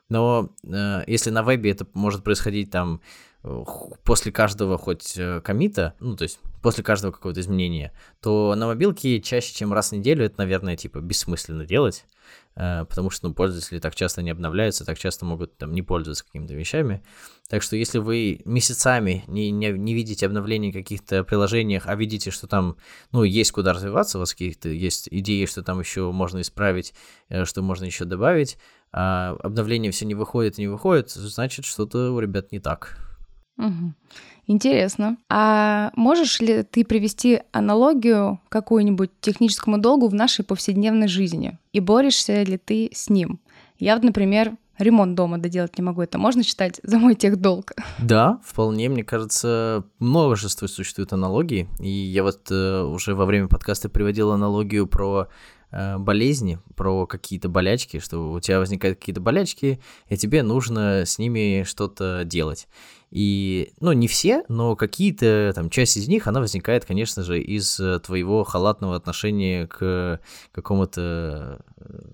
Но 0.09 0.49
э, 0.63 1.03
если 1.07 1.29
на 1.29 1.43
вебе 1.43 1.71
это 1.71 1.87
может 1.93 2.23
происходить 2.23 2.71
там 2.71 3.01
э, 3.43 3.63
после 4.03 4.31
каждого 4.31 4.77
хоть 4.77 5.17
э, 5.17 5.41
комита, 5.41 5.93
ну, 5.99 6.15
то 6.15 6.23
есть 6.23 6.39
после 6.61 6.83
каждого 6.83 7.11
какого-то 7.11 7.39
изменения, 7.39 7.93
то 8.21 8.55
на 8.55 8.67
мобилке 8.67 9.21
чаще, 9.21 9.53
чем 9.53 9.71
раз 9.71 9.89
в 9.89 9.95
неделю, 9.95 10.25
это, 10.25 10.35
наверное, 10.39 10.75
типа 10.75 10.99
бессмысленно 10.99 11.65
делать, 11.65 12.05
э, 12.05 12.19
потому 12.55 13.09
что, 13.09 13.27
ну, 13.27 13.33
пользователи 13.33 13.79
так 13.79 13.95
часто 13.95 14.21
не 14.21 14.31
обновляются, 14.31 14.85
так 14.85 14.99
часто 14.99 15.25
могут 15.25 15.57
там 15.57 15.71
не 15.71 15.81
пользоваться 15.81 16.25
какими-то 16.25 16.53
вещами. 16.53 17.03
Так 17.49 17.63
что 17.63 17.75
если 17.75 17.99
вы 17.99 18.41
месяцами 18.45 19.23
не, 19.27 19.49
не, 19.51 19.71
не 19.71 19.93
видите 19.93 20.25
обновлений 20.25 20.71
в 20.71 20.73
каких-то 20.73 21.23
приложениях, 21.23 21.83
а 21.87 21.95
видите, 21.95 22.31
что 22.31 22.47
там, 22.47 22.77
ну, 23.11 23.23
есть 23.23 23.51
куда 23.51 23.73
развиваться, 23.73 24.17
у 24.17 24.21
вас 24.21 24.33
каких-то 24.33 24.69
есть 24.69 25.07
идеи, 25.09 25.45
что 25.45 25.63
там 25.63 25.79
еще 25.79 26.11
можно 26.11 26.41
исправить, 26.41 26.93
э, 27.29 27.45
что 27.45 27.61
можно 27.61 27.85
еще 27.85 28.05
добавить, 28.05 28.57
а 28.91 29.37
обновление 29.41 29.91
все 29.91 30.05
не 30.05 30.15
выходит 30.15 30.59
и 30.59 30.61
не 30.61 30.67
выходит, 30.67 31.09
значит, 31.09 31.65
что-то 31.65 32.11
у 32.11 32.19
ребят 32.19 32.51
не 32.51 32.59
так. 32.59 33.08
Мгм. 33.59 33.93
Интересно. 34.47 35.17
А 35.29 35.91
можешь 35.95 36.39
ли 36.39 36.63
ты 36.63 36.83
привести 36.83 37.41
аналогию 37.51 38.39
какую-нибудь 38.49 39.11
техническому 39.21 39.77
долгу 39.77 40.07
в 40.07 40.15
нашей 40.15 40.43
повседневной 40.43 41.07
жизни? 41.07 41.59
И 41.71 41.79
борешься 41.79 42.41
ли 42.41 42.57
ты 42.57 42.89
с 42.91 43.09
ним? 43.09 43.39
Я 43.77 43.99
например, 43.99 44.57
ремонт 44.79 45.13
дома 45.13 45.37
доделать 45.37 45.77
не 45.77 45.83
могу. 45.83 46.01
Это 46.01 46.17
можно 46.17 46.41
считать 46.41 46.79
за 46.81 46.97
мой 46.97 47.13
техдолг? 47.13 47.73
Да, 47.99 48.39
вполне, 48.43 48.89
мне 48.89 49.03
кажется, 49.03 49.83
множество 49.99 50.65
существует 50.65 51.13
аналогий. 51.13 51.67
И 51.79 51.89
я 51.89 52.23
вот 52.23 52.49
э, 52.49 52.81
уже 52.81 53.13
во 53.13 53.25
время 53.25 53.49
подкаста 53.49 53.89
приводил 53.89 54.31
аналогию 54.31 54.87
про 54.87 55.27
э, 55.71 55.97
болезни, 55.97 56.59
про 56.75 57.05
какие-то 57.05 57.49
болячки, 57.49 57.99
что 57.99 58.31
у 58.31 58.39
тебя 58.39 58.59
возникают 58.59 58.97
какие-то 58.97 59.21
болячки, 59.21 59.79
и 60.07 60.17
тебе 60.17 60.43
нужно 60.43 61.05
с 61.05 61.19
ними 61.19 61.63
что-то 61.67 62.23
делать. 62.25 62.67
И, 63.11 63.73
ну, 63.79 63.91
не 63.91 64.07
все, 64.07 64.43
но 64.49 64.75
какие-то, 64.75 65.51
там, 65.55 65.69
часть 65.69 65.97
из 65.97 66.07
них, 66.07 66.27
она 66.27 66.39
возникает, 66.39 66.85
конечно 66.85 67.23
же, 67.23 67.41
из 67.41 67.79
э, 67.79 67.99
твоего 67.99 68.43
халатного 68.43 68.95
отношения 68.95 69.65
к 69.65 70.21
какому-то 70.51 71.63
э, 71.77 72.13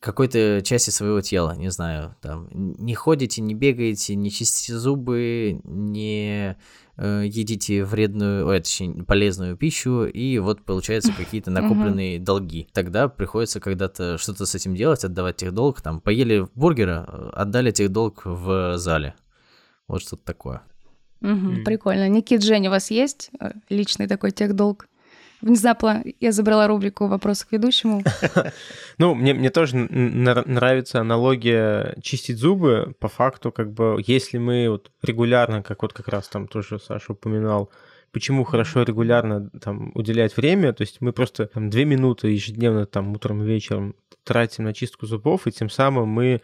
какой-то 0.00 0.60
части 0.62 0.90
своего 0.90 1.20
тела, 1.20 1.56
не 1.56 1.70
знаю, 1.70 2.16
там, 2.20 2.48
не 2.52 2.94
ходите, 2.94 3.40
не 3.40 3.54
бегаете, 3.54 4.14
не 4.14 4.30
чистите 4.30 4.76
зубы, 4.76 5.60
не 5.64 6.56
э, 6.96 7.22
едите 7.26 7.84
вредную, 7.84 8.46
ой, 8.46 8.60
точнее, 8.60 9.04
полезную 9.04 9.56
пищу, 9.56 10.04
и 10.04 10.38
вот 10.38 10.62
получается 10.64 11.12
какие-то 11.16 11.50
накопленные 11.50 12.18
долги. 12.18 12.68
Тогда 12.72 13.08
приходится 13.08 13.60
когда-то 13.60 14.18
что-то 14.18 14.46
с 14.46 14.54
этим 14.54 14.74
делать, 14.74 15.04
отдавать 15.04 15.36
тех 15.36 15.52
долг, 15.52 15.80
там, 15.80 16.00
поели 16.00 16.46
бургера, 16.54 17.06
э, 17.08 17.30
отдали 17.34 17.70
тех 17.70 17.90
долг 17.90 18.22
в 18.24 18.76
зале. 18.76 19.14
Вот 19.88 20.02
что-то 20.02 20.24
такое. 20.24 20.62
Мгм, 21.20 21.52
Мгм. 21.52 21.64
Прикольно. 21.64 22.08
Никит, 22.08 22.42
Жень, 22.42 22.68
у 22.68 22.70
вас 22.70 22.90
есть 22.90 23.30
э, 23.40 23.52
личный 23.68 24.06
такой 24.06 24.30
техдолг? 24.30 24.88
Внезапно 25.42 26.02
я 26.20 26.32
забрала 26.32 26.66
рубрику 26.66 27.06
«Вопросы 27.08 27.46
к 27.46 27.52
ведущему». 27.52 28.02
Ну, 28.98 29.14
мне, 29.14 29.34
мне 29.34 29.50
тоже 29.50 29.76
нравится 29.76 31.00
аналогия 31.00 31.94
чистить 32.02 32.38
зубы. 32.38 32.94
По 32.98 33.08
факту, 33.08 33.52
как 33.52 33.72
бы, 33.72 34.02
если 34.06 34.38
мы 34.38 34.70
вот 34.70 34.90
регулярно, 35.02 35.62
как 35.62 35.82
вот 35.82 35.92
как 35.92 36.08
раз 36.08 36.28
там 36.28 36.48
тоже 36.48 36.78
Саша 36.78 37.12
упоминал, 37.12 37.70
почему 38.12 38.44
хорошо 38.44 38.82
регулярно 38.82 39.50
там 39.60 39.92
уделять 39.94 40.36
время, 40.38 40.72
то 40.72 40.82
есть 40.82 41.02
мы 41.02 41.12
просто 41.12 41.46
там 41.46 41.68
две 41.68 41.84
минуты 41.84 42.28
ежедневно 42.28 42.86
там 42.86 43.12
утром 43.12 43.42
и 43.42 43.46
вечером 43.46 43.94
тратим 44.24 44.64
на 44.64 44.72
чистку 44.72 45.06
зубов, 45.06 45.46
и 45.46 45.52
тем 45.52 45.68
самым 45.68 46.08
мы 46.08 46.40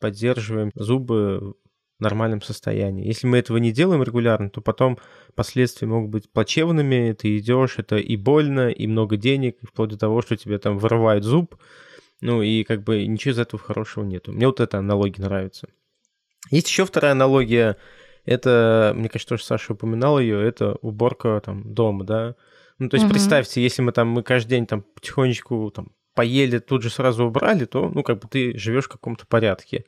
поддерживаем 0.00 0.72
зубы 0.74 1.54
в 1.71 1.71
нормальном 2.02 2.42
состоянии. 2.42 3.06
Если 3.06 3.26
мы 3.26 3.38
этого 3.38 3.56
не 3.56 3.72
делаем 3.72 4.02
регулярно, 4.02 4.50
то 4.50 4.60
потом 4.60 4.98
последствия 5.34 5.88
могут 5.88 6.10
быть 6.10 6.30
плачевными, 6.30 7.12
ты 7.12 7.38
идешь, 7.38 7.74
это 7.78 7.96
и 7.96 8.16
больно, 8.16 8.68
и 8.68 8.86
много 8.86 9.16
денег, 9.16 9.56
и 9.62 9.66
вплоть 9.66 9.90
до 9.90 9.98
того, 9.98 10.22
что 10.22 10.36
тебе 10.36 10.58
там 10.58 10.78
вырывает 10.78 11.24
зуб, 11.24 11.56
ну 12.20 12.42
и 12.42 12.64
как 12.64 12.82
бы 12.84 13.06
ничего 13.06 13.32
из 13.32 13.38
этого 13.38 13.62
хорошего 13.62 14.04
нету. 14.04 14.32
Мне 14.32 14.46
вот 14.46 14.60
эта 14.60 14.78
аналогия 14.78 15.22
нравится. 15.22 15.68
Есть 16.50 16.68
еще 16.68 16.84
вторая 16.84 17.12
аналогия, 17.12 17.76
это, 18.24 18.92
мне 18.96 19.08
кажется, 19.08 19.30
тоже 19.30 19.44
Саша 19.44 19.72
упоминал 19.72 20.18
ее, 20.20 20.46
это 20.46 20.76
уборка 20.82 21.40
там 21.44 21.74
дома, 21.74 22.04
да. 22.04 22.36
Ну, 22.78 22.88
то 22.88 22.96
есть 22.96 23.04
Мгм. 23.04 23.12
представьте, 23.12 23.62
если 23.62 23.82
мы 23.82 23.92
там, 23.92 24.08
мы 24.08 24.22
каждый 24.22 24.50
день 24.50 24.66
там 24.66 24.82
потихонечку 24.82 25.70
там 25.74 25.92
поели, 26.14 26.58
тут 26.58 26.82
же 26.82 26.90
сразу 26.90 27.24
убрали, 27.24 27.64
то, 27.64 27.88
ну, 27.88 28.02
как 28.02 28.20
бы 28.20 28.28
ты 28.28 28.56
живешь 28.58 28.84
в 28.84 28.88
каком-то 28.88 29.26
порядке. 29.26 29.84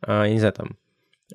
А, 0.00 0.24
я 0.24 0.32
не 0.32 0.38
знаю, 0.38 0.54
там... 0.54 0.76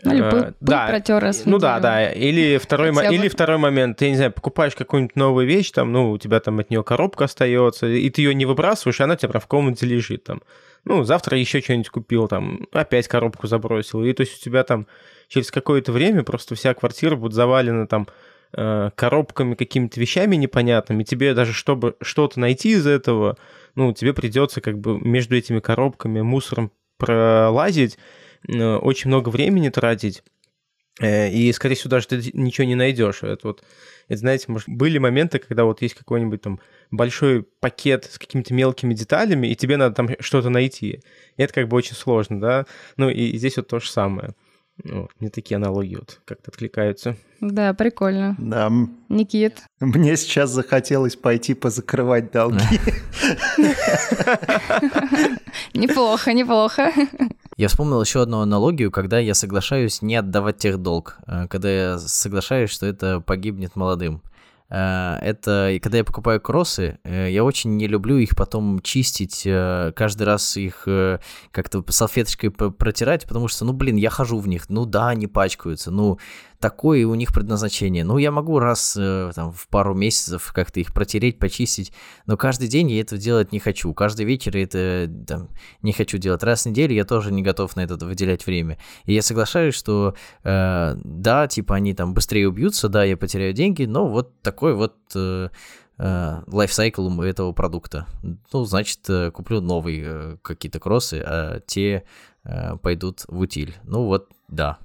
Ну, 0.02 0.12
или 0.12 0.22
а, 0.22 0.30
пыль- 0.30 0.54
пыль 0.60 0.88
протер 0.88 1.20
раз 1.20 1.44
Ну 1.46 1.60
да, 1.60 1.80
да. 1.80 2.12
Или 2.12 2.58
второй, 2.58 2.92
бы. 2.92 3.04
или 3.06 3.28
второй 3.28 3.58
момент, 3.58 3.98
ты, 3.98 4.10
не 4.10 4.16
знаю, 4.16 4.32
покупаешь 4.32 4.74
какую-нибудь 4.74 5.16
новую 5.16 5.46
вещь, 5.46 5.70
там, 5.72 5.92
ну, 5.92 6.12
у 6.12 6.18
тебя 6.18 6.40
там 6.40 6.60
от 6.60 6.72
нее 6.72 6.84
коробка 6.84 7.26
остается, 7.26 7.88
и 7.88 8.10
ты 8.10 8.22
ее 8.24 8.34
не 8.34 8.46
выбрасываешь, 8.46 9.00
и 9.00 9.04
она 9.04 9.14
у 9.14 9.18
тебя 9.18 9.30
прям 9.30 9.42
в 9.42 9.48
комнате 9.48 9.86
лежит 9.86 10.24
там. 10.24 10.42
Ну, 10.84 11.04
завтра 11.04 11.38
еще 11.38 11.62
что-нибудь 11.62 11.90
купил, 11.90 12.28
там, 12.28 12.68
опять 12.72 13.08
коробку 13.08 13.46
забросил. 13.48 14.04
И 14.04 14.12
то 14.14 14.22
есть 14.22 14.42
у 14.42 14.44
тебя 14.44 14.64
там 14.64 14.88
через 15.28 15.52
какое-то 15.52 15.92
время 15.92 16.24
просто 16.24 16.56
вся 16.56 16.74
квартира 16.74 17.16
будет 17.16 17.34
завалена 17.34 17.86
там 17.86 18.08
э, 18.58 18.90
коробками, 18.96 19.54
какими-то 19.54 20.00
вещами 20.00 20.36
непонятными. 20.36 21.04
Тебе 21.04 21.36
даже, 21.36 21.54
чтобы 21.54 21.96
что-то 22.02 22.40
найти 22.40 22.72
из 22.72 22.88
этого, 22.88 23.38
ну, 23.76 23.94
тебе 23.94 24.14
придется 24.14 24.60
как 24.60 24.80
бы 24.80 25.00
между 25.00 25.38
этими 25.38 25.60
коробками, 25.60 26.22
мусором 26.22 26.72
пролазить, 26.98 27.96
э, 27.96 28.00
очень 28.48 29.10
много 29.10 29.30
времени 29.30 29.70
тратить. 29.70 30.24
Э, 31.00 31.32
И, 31.32 31.52
скорее 31.54 31.76
всего, 31.76 31.90
даже 31.90 32.08
ты 32.08 32.32
ничего 32.34 32.68
не 32.68 32.76
найдешь. 32.76 33.24
Это 33.24 33.48
вот, 33.48 33.64
это, 34.08 34.20
знаете, 34.20 34.46
может, 34.50 34.70
были 34.70 34.98
моменты, 35.00 35.40
когда 35.40 35.66
вот 35.66 35.82
есть 35.82 35.96
какой-нибудь 35.96 36.42
там 36.42 36.60
большой 36.92 37.44
пакет 37.60 38.06
с 38.12 38.20
какими-то 38.20 38.54
мелкими 38.54 38.94
деталями, 38.94 39.48
и 39.48 39.56
тебе 39.56 39.78
надо 39.78 39.96
там 39.96 40.10
что-то 40.20 40.50
найти. 40.50 41.02
И 41.38 41.42
это 41.42 41.54
как 41.54 41.68
бы 41.68 41.78
очень 41.78 41.96
сложно, 41.96 42.40
да? 42.40 42.66
Ну, 42.98 43.10
и 43.10 43.36
здесь 43.38 43.58
вот 43.58 43.68
то 43.68 43.80
же 43.80 43.90
самое. 43.90 44.36
Ну, 44.84 45.08
мне 45.20 45.30
такие 45.30 45.58
аналогии 45.58 45.98
вот 45.98 46.20
как-то 46.26 46.50
откликаются. 46.50 47.16
Да, 47.40 47.76
прикольно. 47.76 48.36
Да, 48.40 48.72
Никит. 49.08 49.62
мне 49.80 50.18
сейчас 50.18 50.50
захотелось 50.50 51.16
пойти 51.16 51.54
позакрывать 51.54 52.32
долги. 52.32 52.64
Неплохо, 55.76 56.34
неплохо. 56.34 56.92
Я 57.56 57.68
вспомнил 57.68 58.02
еще 58.02 58.22
одну 58.24 58.40
аналогию, 58.40 58.92
когда 58.92 59.20
я 59.20 59.36
соглашаюсь 59.36 60.02
не 60.02 60.16
отдавать 60.16 60.58
тех 60.58 60.80
долг, 60.80 61.18
э, 61.28 61.48
когда 61.48 61.70
я 61.70 62.00
соглашаюсь, 62.00 62.72
что 62.72 62.88
это 62.88 63.20
погибнет 63.20 63.76
молодым. 63.76 64.24
Э, 64.70 65.20
Это 65.22 65.78
когда 65.84 66.00
я 66.00 66.04
покупаю 66.04 66.42
кроссы, 66.42 66.98
э, 67.04 67.30
я 67.30 67.44
очень 67.44 67.78
не 67.78 67.88
люблю 67.88 68.18
их 68.18 68.36
потом 68.36 68.80
чистить, 68.82 69.44
каждый 69.44 70.24
раз 70.24 70.58
их 70.58 70.88
как-то 71.52 71.84
салфеточкой 71.88 72.50
протирать, 72.50 73.28
потому 73.28 73.48
что, 73.48 73.66
ну 73.66 73.74
блин, 73.74 73.98
я 73.98 74.10
хожу 74.10 74.40
в 74.40 74.48
них, 74.48 74.68
ну 74.70 74.86
да, 74.86 75.10
они 75.10 75.28
пачкаются, 75.28 75.92
ну 75.92 76.18
такое 76.64 77.06
у 77.06 77.14
них 77.14 77.34
предназначение. 77.34 78.06
Ну 78.06 78.18
я 78.18 78.32
могу 78.32 78.58
раз 78.58 78.96
э, 78.98 79.34
там, 79.36 79.52
в 79.52 79.68
пару 79.68 79.94
месяцев 79.94 80.54
как-то 80.56 80.80
их 80.80 80.94
протереть, 80.94 81.38
почистить, 81.38 81.92
но 82.26 82.38
каждый 82.38 82.70
день 82.70 82.90
я 82.90 83.02
этого 83.02 83.20
делать 83.20 83.52
не 83.52 83.60
хочу. 83.60 83.94
Каждый 83.94 84.26
вечер 84.26 84.56
я 84.56 84.64
это 84.64 85.12
там, 85.28 85.50
не 85.82 85.92
хочу 85.92 86.18
делать. 86.18 86.42
Раз 86.42 86.64
в 86.64 86.68
неделю 86.68 86.96
я 86.96 87.04
тоже 87.04 87.34
не 87.34 87.42
готов 87.42 87.76
на 87.76 87.82
это 87.82 87.98
выделять 87.98 88.46
время. 88.46 88.78
И 89.04 89.14
я 89.14 89.22
соглашаюсь, 89.22 89.76
что 89.76 90.16
э, 90.46 90.96
да, 91.04 91.48
типа 91.48 91.76
они 91.76 91.94
там 91.94 92.14
быстрее 92.14 92.48
убьются, 92.48 92.88
да, 92.88 93.04
я 93.04 93.18
потеряю 93.18 93.52
деньги, 93.52 93.84
но 93.84 94.08
вот 94.08 94.42
такой 94.42 94.74
вот 94.74 94.96
э, 95.16 95.50
э, 95.98 96.42
лайфсайкл 96.48 97.22
этого 97.24 97.52
продукта. 97.52 98.08
Ну, 98.54 98.64
значит, 98.64 99.02
э, 99.10 99.32
куплю 99.32 99.60
новые 99.60 100.04
э, 100.06 100.38
какие-то 100.42 100.80
кроссы, 100.80 101.22
а 101.26 101.60
те 101.68 102.06
э, 102.46 102.78
пойдут 102.78 103.26
в 103.28 103.38
утиль. 103.38 103.76
Ну 103.84 104.06
вот, 104.06 104.30
да. 104.48 104.80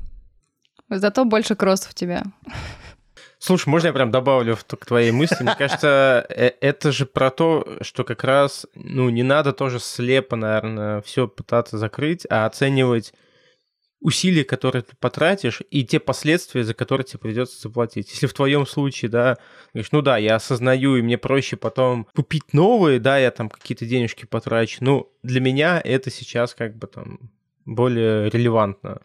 Зато 0.91 1.25
больше 1.25 1.55
кроссов 1.55 1.91
у 1.91 1.95
тебя. 1.95 2.25
Слушай, 3.39 3.69
можно 3.69 3.87
я 3.89 3.93
прям 3.93 4.11
добавлю 4.11 4.57
в- 4.57 4.65
к 4.65 4.85
твоей 4.85 5.13
мысли? 5.13 5.45
Мне 5.45 5.55
кажется, 5.57 6.27
э, 6.29 6.51
это 6.61 6.91
же 6.91 7.07
про 7.07 7.31
то, 7.31 7.79
что 7.83 8.03
как 8.03 8.25
раз, 8.25 8.67
ну, 8.75 9.11
не 9.11 9.23
надо 9.23 9.53
тоже 9.53 9.79
слепо, 9.79 10.35
наверное, 10.35 11.03
все 11.03 11.29
пытаться 11.29 11.79
закрыть, 11.79 12.27
а 12.31 12.47
оценивать 12.47 13.13
усилия, 14.01 14.45
которые 14.45 14.83
ты 14.83 14.97
потратишь, 14.99 15.63
и 15.71 15.85
те 15.85 16.01
последствия, 16.01 16.65
за 16.65 16.75
которые 16.75 17.05
тебе 17.05 17.19
придется 17.21 17.61
заплатить. 17.61 18.11
Если 18.11 18.27
в 18.27 18.33
твоем 18.33 18.67
случае, 18.67 19.09
да, 19.11 19.39
говоришь, 19.73 19.93
ну 19.93 20.03
да, 20.03 20.19
я 20.19 20.37
осознаю, 20.37 20.97
и 20.97 21.03
мне 21.03 21.19
проще 21.19 21.57
потом 21.57 22.07
купить 22.15 22.53
новые, 22.53 23.01
да, 23.01 23.19
я 23.19 23.31
там 23.31 23.49
какие-то 23.49 23.87
денежки 23.87 24.25
потрачу. 24.25 24.79
Ну, 24.81 25.13
для 25.23 25.41
меня 25.41 25.81
это 25.83 26.11
сейчас 26.11 26.55
как 26.55 26.77
бы 26.77 26.87
там 26.87 27.31
более 27.65 28.31
релевантно. 28.31 29.01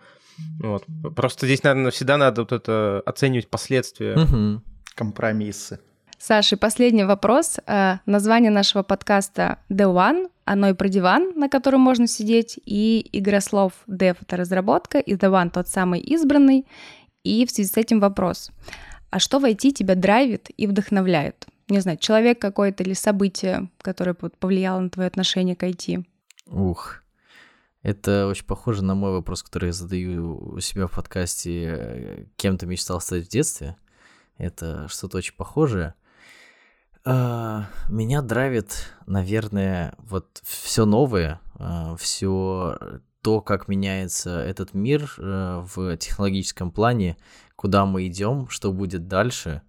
Вот. 0.60 0.86
Просто 1.16 1.46
здесь, 1.46 1.64
наверное, 1.64 1.92
всегда 1.92 2.18
надо 2.18 2.42
вот 2.42 2.52
это 2.52 3.02
оценивать 3.06 3.50
последствия. 3.50 4.16
Мгм. 4.16 4.64
Компромиссы. 4.96 5.80
Саша, 6.18 6.56
и 6.56 6.60
последний 6.60 7.04
вопрос. 7.04 7.60
Э, 7.68 7.98
Название 8.06 8.52
нашего 8.52 8.82
подкаста 8.84 9.60
The 9.70 9.94
One, 9.94 10.30
оно 10.46 10.70
и 10.70 10.74
про 10.74 10.88
диван, 10.88 11.34
на 11.36 11.50
котором 11.50 11.82
можно 11.82 12.08
сидеть, 12.08 12.58
и 12.66 13.10
игра 13.12 13.42
слов 13.42 13.74
Dev— 13.88 14.18
это 14.22 14.38
разработка, 14.38 15.00
и 15.00 15.16
The 15.16 15.30
One— 15.30 15.50
тот 15.54 15.68
самый 15.68 16.00
избранный. 16.00 16.66
И 17.24 17.46
в 17.46 17.52
связи 17.52 17.70
с 17.70 17.78
этим 17.78 18.00
вопрос. 18.00 18.52
А 19.10 19.20
что 19.20 19.40
в 19.40 19.46
IT 19.46 19.72
тебя 19.72 19.96
драйвит 19.96 20.50
и 20.56 20.66
вдохновляет? 20.66 21.46
Не 21.70 21.80
знаю, 21.80 21.98
человек 21.98 22.40
какой-то 22.40 22.84
или 22.84 22.94
событие, 22.94 23.70
которое 23.82 24.14
повлияло 24.14 24.80
на 24.80 24.90
твое 24.90 25.08
отношение 25.08 25.56
к 25.56 25.64
IT? 25.64 26.06
Ух. 26.48 27.03
Это 27.84 28.28
очень 28.28 28.46
похоже 28.46 28.82
на 28.82 28.96
мой 28.96 29.12
вопрос, 29.12 29.44
который 29.44 29.68
я 29.68 29.74
задаю 29.74 30.38
у 30.38 30.60
себя 30.62 30.88
в 30.88 30.92
подкасте 30.92 31.66
э, 31.66 32.26
«Кем 32.38 32.58
ты 32.58 32.66
мечтал 32.66 33.02
стать 33.02 33.26
в 33.26 33.30
детстве?» 33.30 33.76
Это 34.38 34.88
что-то 34.88 35.18
очень 35.18 35.36
похожее. 35.36 35.94
А, 37.06 37.68
Меня 37.90 38.22
драйвит, 38.22 38.94
наверное, 39.06 39.96
вот 40.00 40.40
все 40.44 40.86
новое, 40.86 41.42
все 41.98 42.78
то, 43.22 43.42
как 43.42 43.68
меняется 43.68 44.40
этот 44.40 44.74
мир 44.74 45.14
э, 45.18 45.66
в 45.76 45.98
технологическом 45.98 46.72
плане, 46.72 47.18
куда 47.56 47.86
мы 47.86 48.08
идем, 48.08 48.48
что 48.50 48.72
будет 48.72 49.08
дальше. 49.10 49.62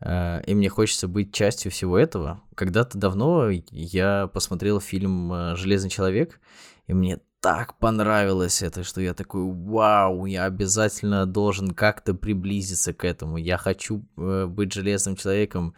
Э, 0.00 0.42
И 0.46 0.54
мне 0.54 0.70
хочется 0.70 1.06
быть 1.06 1.34
частью 1.34 1.70
всего 1.70 1.98
этого. 1.98 2.40
Когда-то 2.54 2.96
давно 2.96 3.50
я 3.70 4.26
посмотрел 4.28 4.80
фильм 4.80 5.54
«Железный 5.56 5.90
человек», 5.90 6.40
и 6.86 6.94
мне 6.94 7.20
так 7.40 7.78
понравилось 7.78 8.62
это, 8.62 8.84
что 8.84 9.00
я 9.00 9.14
такой, 9.14 9.42
вау, 9.44 10.26
я 10.26 10.44
обязательно 10.44 11.26
должен 11.26 11.72
как-то 11.72 12.14
приблизиться 12.14 12.92
к 12.92 13.04
этому. 13.04 13.36
Я 13.36 13.58
хочу 13.58 14.04
э, 14.16 14.46
быть 14.46 14.72
железным 14.72 15.16
человеком. 15.16 15.74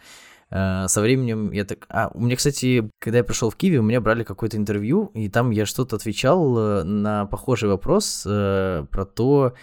Э, 0.50 0.88
со 0.88 1.00
временем 1.00 1.52
я 1.52 1.64
так... 1.64 1.86
А, 1.88 2.10
у 2.14 2.20
меня, 2.20 2.36
кстати, 2.36 2.90
когда 2.98 3.18
я 3.18 3.24
пришел 3.24 3.50
в 3.50 3.56
Киви, 3.56 3.78
у 3.78 3.82
меня 3.82 4.00
брали 4.00 4.24
какое-то 4.24 4.56
интервью, 4.56 5.10
и 5.14 5.28
там 5.28 5.50
я 5.50 5.66
что-то 5.66 5.96
отвечал 5.96 6.58
э, 6.58 6.82
на 6.84 7.26
похожий 7.26 7.68
вопрос 7.68 8.24
э, 8.26 8.86
про 8.90 9.04
то, 9.04 9.54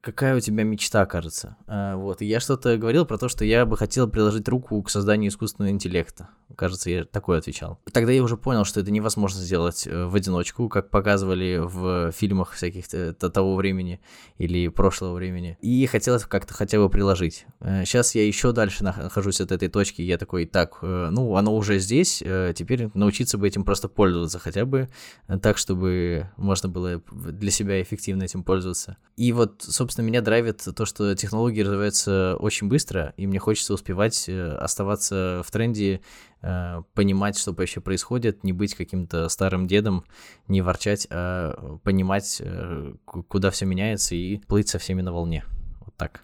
какая 0.00 0.36
у 0.36 0.40
тебя 0.40 0.64
мечта, 0.64 1.06
кажется. 1.06 1.56
А, 1.66 1.96
Вот, 1.96 2.22
и 2.22 2.26
я 2.26 2.40
что-то 2.40 2.76
говорил 2.76 3.06
про 3.06 3.18
то, 3.18 3.28
что 3.28 3.44
я 3.44 3.66
бы 3.66 3.76
хотел 3.76 4.08
приложить 4.08 4.48
руку 4.48 4.80
к 4.82 4.90
созданию 4.90 5.30
искусственного 5.30 5.70
интеллекта. 5.72 6.28
Кажется, 6.54 6.90
я 6.90 7.04
такое 7.04 7.38
отвечал. 7.38 7.80
Тогда 7.92 8.12
я 8.12 8.22
уже 8.22 8.36
понял, 8.36 8.64
что 8.64 8.80
это 8.80 8.90
невозможно 8.90 9.40
сделать 9.40 9.86
э, 9.86 10.06
в 10.06 10.14
одиночку, 10.14 10.68
как 10.68 10.90
показывали 10.90 11.60
в 11.62 12.12
фильмах 12.12 12.52
всяких 12.52 12.86
т- 12.88 13.12
того 13.12 13.56
времени 13.56 14.00
или 14.38 14.68
прошлого 14.68 15.14
времени. 15.14 15.58
И 15.60 15.86
хотелось 15.86 16.24
как-то 16.24 16.54
хотя 16.54 16.78
бы 16.78 16.88
приложить. 16.88 17.46
Сейчас 17.60 18.14
я 18.14 18.26
еще 18.26 18.52
дальше 18.52 18.84
нахожусь 18.84 19.40
от 19.40 19.50
этой 19.52 19.68
точки, 19.68 20.02
я 20.02 20.18
такой, 20.18 20.46
так, 20.46 20.78
э, 20.82 21.08
ну, 21.10 21.34
оно 21.36 21.54
уже 21.56 21.78
здесь, 21.78 22.22
э, 22.24 22.52
теперь 22.56 22.90
научиться 22.94 23.38
бы 23.38 23.48
этим 23.48 23.64
просто 23.64 23.88
пользоваться 23.88 24.38
хотя 24.38 24.64
бы, 24.64 24.88
э, 25.28 25.38
так, 25.38 25.58
чтобы 25.58 26.30
можно 26.36 26.68
было 26.68 27.02
для 27.12 27.50
себя 27.50 27.82
эффективно 27.82 28.22
этим 28.24 28.44
пользоваться. 28.44 28.96
И 29.16 29.32
вот, 29.32 29.62
собственно, 29.62 29.85
меня 30.02 30.20
драйвит 30.20 30.66
то, 30.74 30.84
что 30.84 31.14
технологии 31.14 31.62
развиваются 31.62 32.36
очень 32.38 32.68
быстро, 32.68 33.14
и 33.16 33.26
мне 33.26 33.38
хочется 33.38 33.74
успевать 33.74 34.28
э, 34.28 34.48
оставаться 34.56 35.42
в 35.44 35.50
тренде, 35.50 36.00
э, 36.42 36.82
понимать, 36.94 37.38
что 37.38 37.52
вообще 37.52 37.80
происходит, 37.80 38.44
не 38.44 38.52
быть 38.52 38.74
каким-то 38.74 39.28
старым 39.28 39.66
дедом, 39.66 40.04
не 40.48 40.62
ворчать, 40.62 41.06
а 41.10 41.78
понимать, 41.84 42.38
э, 42.40 42.94
ку- 43.04 43.22
куда 43.22 43.50
все 43.50 43.66
меняется, 43.66 44.14
и 44.14 44.38
плыть 44.38 44.68
со 44.68 44.78
всеми 44.78 45.02
на 45.02 45.12
волне. 45.12 45.44
Вот 45.84 45.96
так. 45.96 46.22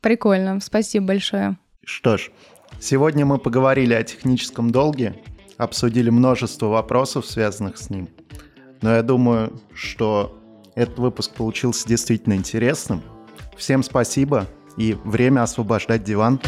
Прикольно, 0.00 0.60
спасибо 0.60 1.06
большое. 1.06 1.58
Что 1.84 2.16
ж, 2.16 2.30
сегодня 2.80 3.26
мы 3.26 3.38
поговорили 3.38 3.94
о 3.94 4.02
техническом 4.02 4.70
долге, 4.70 5.22
обсудили 5.56 6.10
множество 6.10 6.66
вопросов, 6.66 7.26
связанных 7.26 7.78
с 7.78 7.90
ним. 7.90 8.08
Но 8.82 8.94
я 8.94 9.02
думаю, 9.02 9.60
что 9.72 10.38
этот 10.74 10.98
выпуск 10.98 11.32
получился 11.34 11.86
действительно 11.88 12.34
интересным. 12.34 13.02
Всем 13.56 13.82
спасибо 13.82 14.46
и 14.76 14.96
время 15.04 15.42
освобождать 15.42 16.04
диван. 16.04 16.40